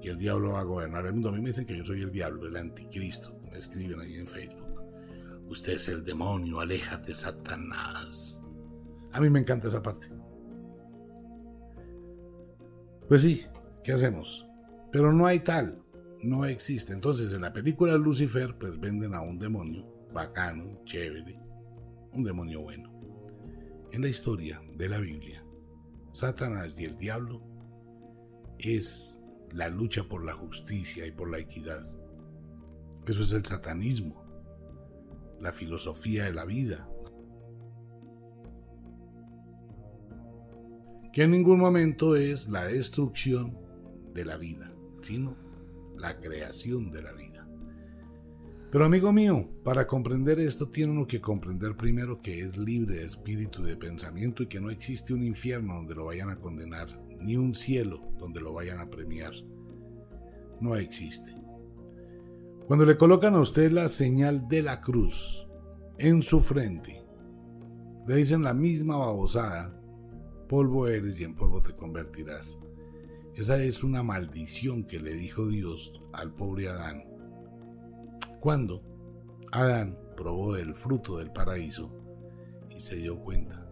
que 0.00 0.10
el 0.10 0.18
diablo 0.18 0.52
va 0.52 0.60
a 0.60 0.64
gobernar 0.64 1.06
el 1.06 1.12
mundo. 1.12 1.28
A 1.28 1.32
mí 1.32 1.40
me 1.40 1.48
dicen 1.48 1.66
que 1.66 1.76
yo 1.76 1.84
soy 1.84 2.02
el 2.02 2.10
diablo, 2.10 2.46
el 2.46 2.56
anticristo. 2.56 3.38
Me 3.50 3.58
escriben 3.58 4.00
ahí 4.00 4.16
en 4.16 4.26
Facebook. 4.26 4.82
Usted 5.48 5.74
es 5.74 5.88
el 5.88 6.04
demonio, 6.04 6.60
aléjate, 6.60 7.12
Satanás. 7.12 8.42
A 9.12 9.20
mí 9.20 9.28
me 9.28 9.40
encanta 9.40 9.68
esa 9.68 9.82
parte. 9.82 10.08
Pues 13.08 13.22
sí, 13.22 13.44
¿qué 13.82 13.92
hacemos? 13.92 14.46
Pero 14.92 15.12
no 15.12 15.26
hay 15.26 15.40
tal, 15.40 15.82
no 16.22 16.44
existe. 16.44 16.92
Entonces 16.92 17.32
en 17.32 17.42
la 17.42 17.52
película 17.52 17.96
Lucifer 17.96 18.56
pues 18.56 18.78
venden 18.78 19.14
a 19.14 19.20
un 19.20 19.38
demonio 19.38 19.84
bacano, 20.12 20.84
chévere, 20.84 21.38
un 22.12 22.22
demonio 22.22 22.60
bueno. 22.60 22.92
En 23.92 24.02
la 24.02 24.08
historia 24.08 24.62
de 24.76 24.88
la 24.88 24.98
Biblia, 24.98 25.44
Satanás 26.12 26.76
y 26.78 26.84
el 26.84 26.96
diablo 26.96 27.42
es 28.58 29.19
la 29.52 29.68
lucha 29.68 30.04
por 30.04 30.24
la 30.24 30.32
justicia 30.32 31.06
y 31.06 31.10
por 31.10 31.30
la 31.30 31.38
equidad. 31.38 31.82
Eso 33.06 33.22
es 33.22 33.32
el 33.32 33.44
satanismo, 33.44 34.24
la 35.40 35.52
filosofía 35.52 36.24
de 36.24 36.32
la 36.32 36.44
vida, 36.44 36.88
que 41.12 41.24
en 41.24 41.32
ningún 41.32 41.58
momento 41.58 42.14
es 42.14 42.48
la 42.48 42.64
destrucción 42.64 43.58
de 44.14 44.24
la 44.24 44.36
vida, 44.36 44.72
sino 45.02 45.36
la 45.96 46.20
creación 46.20 46.90
de 46.90 47.02
la 47.02 47.12
vida. 47.12 47.46
Pero 48.70 48.84
amigo 48.84 49.12
mío, 49.12 49.48
para 49.64 49.88
comprender 49.88 50.38
esto 50.38 50.68
tiene 50.68 50.92
uno 50.92 51.06
que 51.06 51.20
comprender 51.20 51.76
primero 51.76 52.20
que 52.20 52.40
es 52.40 52.56
libre 52.56 52.98
de 52.98 53.04
espíritu 53.04 53.62
y 53.62 53.70
de 53.70 53.76
pensamiento 53.76 54.44
y 54.44 54.46
que 54.46 54.60
no 54.60 54.70
existe 54.70 55.12
un 55.12 55.24
infierno 55.24 55.74
donde 55.74 55.96
lo 55.96 56.04
vayan 56.04 56.30
a 56.30 56.36
condenar, 56.36 56.88
ni 57.20 57.36
un 57.36 57.54
cielo 57.54 58.12
donde 58.18 58.40
lo 58.40 58.52
vayan 58.52 58.80
a 58.80 58.90
premiar. 58.90 59.32
No 60.60 60.76
existe. 60.76 61.34
Cuando 62.66 62.84
le 62.84 62.96
colocan 62.96 63.34
a 63.34 63.40
usted 63.40 63.72
la 63.72 63.88
señal 63.88 64.48
de 64.48 64.62
la 64.62 64.80
cruz 64.80 65.48
en 65.98 66.22
su 66.22 66.40
frente, 66.40 67.02
le 68.06 68.16
dicen 68.16 68.42
la 68.42 68.54
misma 68.54 68.96
babosada 68.96 69.80
polvo 70.50 70.88
eres 70.88 71.20
y 71.20 71.24
en 71.24 71.36
polvo 71.36 71.62
te 71.62 71.76
convertirás. 71.76 72.58
Esa 73.36 73.62
es 73.62 73.84
una 73.84 74.02
maldición 74.02 74.82
que 74.82 74.98
le 74.98 75.14
dijo 75.14 75.46
Dios 75.46 76.02
al 76.12 76.34
pobre 76.34 76.68
Adán. 76.68 77.04
Cuando 78.40 78.82
Adán 79.52 79.96
probó 80.16 80.52
del 80.52 80.74
fruto 80.74 81.18
del 81.18 81.32
paraíso 81.32 81.92
y 82.68 82.80
se 82.80 82.96
dio 82.96 83.20
cuenta 83.20 83.64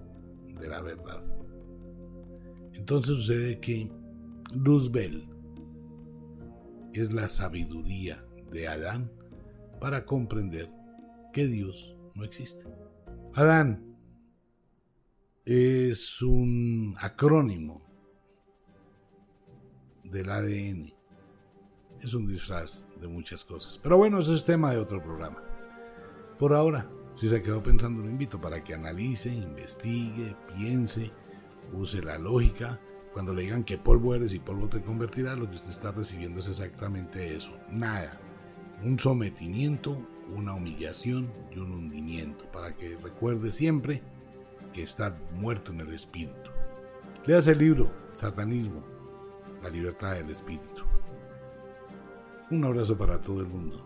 de 0.46 0.68
la 0.68 0.80
verdad. 0.80 1.27
Entonces 2.78 3.16
sucede 3.16 3.58
que 3.60 3.90
Luzbel 4.54 5.28
es 6.94 7.12
la 7.12 7.28
sabiduría 7.28 8.24
de 8.50 8.68
Adán 8.68 9.12
para 9.80 10.04
comprender 10.06 10.68
que 11.32 11.46
Dios 11.46 11.96
no 12.14 12.24
existe. 12.24 12.64
Adán, 13.34 13.84
es 15.44 16.22
un 16.22 16.94
acrónimo 16.98 17.82
del 20.04 20.30
ADN. 20.30 20.94
Es 22.00 22.14
un 22.14 22.26
disfraz 22.26 22.86
de 23.00 23.08
muchas 23.08 23.44
cosas. 23.44 23.78
Pero 23.78 23.96
bueno, 23.96 24.20
eso 24.20 24.34
es 24.34 24.44
tema 24.44 24.70
de 24.70 24.78
otro 24.78 25.02
programa. 25.02 25.42
Por 26.38 26.54
ahora, 26.54 26.88
si 27.12 27.26
se 27.26 27.42
quedó 27.42 27.62
pensando, 27.62 28.02
lo 28.02 28.08
invito 28.08 28.40
para 28.40 28.62
que 28.62 28.74
analice, 28.74 29.34
investigue, 29.34 30.36
piense, 30.54 31.10
use 31.72 32.02
la 32.02 32.18
lógica. 32.18 32.80
Cuando 33.12 33.34
le 33.34 33.42
digan 33.42 33.64
que 33.64 33.78
polvo 33.78 34.14
eres 34.14 34.34
y 34.34 34.38
polvo 34.38 34.68
te 34.68 34.80
convertirá, 34.80 35.34
lo 35.34 35.48
que 35.48 35.56
usted 35.56 35.70
está 35.70 35.92
recibiendo 35.92 36.40
es 36.40 36.48
exactamente 36.48 37.34
eso. 37.34 37.56
Nada. 37.70 38.20
Un 38.84 38.98
sometimiento, 38.98 40.06
una 40.34 40.54
humillación 40.54 41.32
y 41.50 41.58
un 41.58 41.72
hundimiento. 41.72 42.44
Para 42.52 42.76
que 42.76 42.96
recuerde 42.96 43.50
siempre 43.50 44.02
que 44.72 44.82
está 44.82 45.18
muerto 45.32 45.72
en 45.72 45.80
el 45.80 45.92
espíritu. 45.92 46.50
Leas 47.26 47.48
el 47.48 47.58
libro 47.58 47.92
Satanismo, 48.14 48.84
la 49.62 49.70
libertad 49.70 50.14
del 50.14 50.30
espíritu. 50.30 50.84
Un 52.50 52.64
abrazo 52.64 52.96
para 52.96 53.20
todo 53.20 53.40
el 53.40 53.46
mundo. 53.46 53.84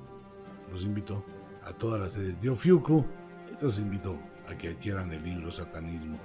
Los 0.70 0.84
invito 0.84 1.24
a 1.64 1.72
todas 1.72 2.00
las 2.00 2.12
sedes 2.12 2.40
de 2.40 2.50
Ofiuco 2.50 3.04
y 3.50 3.62
los 3.62 3.78
invito 3.78 4.18
a 4.48 4.56
que 4.56 4.68
adquieran 4.68 5.10
el 5.12 5.22
libro 5.22 5.50
Satanismo. 5.50 6.18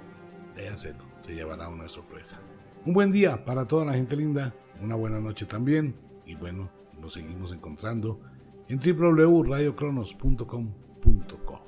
Léaselo, 0.56 1.04
se 1.28 1.36
llevará 1.36 1.68
una 1.68 1.90
sorpresa. 1.90 2.40
Un 2.86 2.94
buen 2.94 3.12
día 3.12 3.44
para 3.44 3.68
toda 3.68 3.84
la 3.84 3.94
gente 3.94 4.16
linda, 4.16 4.56
una 4.82 4.96
buena 4.96 5.20
noche 5.20 5.46
también 5.46 5.94
y 6.26 6.36
bueno, 6.36 6.72
nos 7.02 7.12
seguimos 7.14 7.52
encontrando 7.52 8.22
en 8.70 8.80
www.radiocronos.com.co 8.80 11.67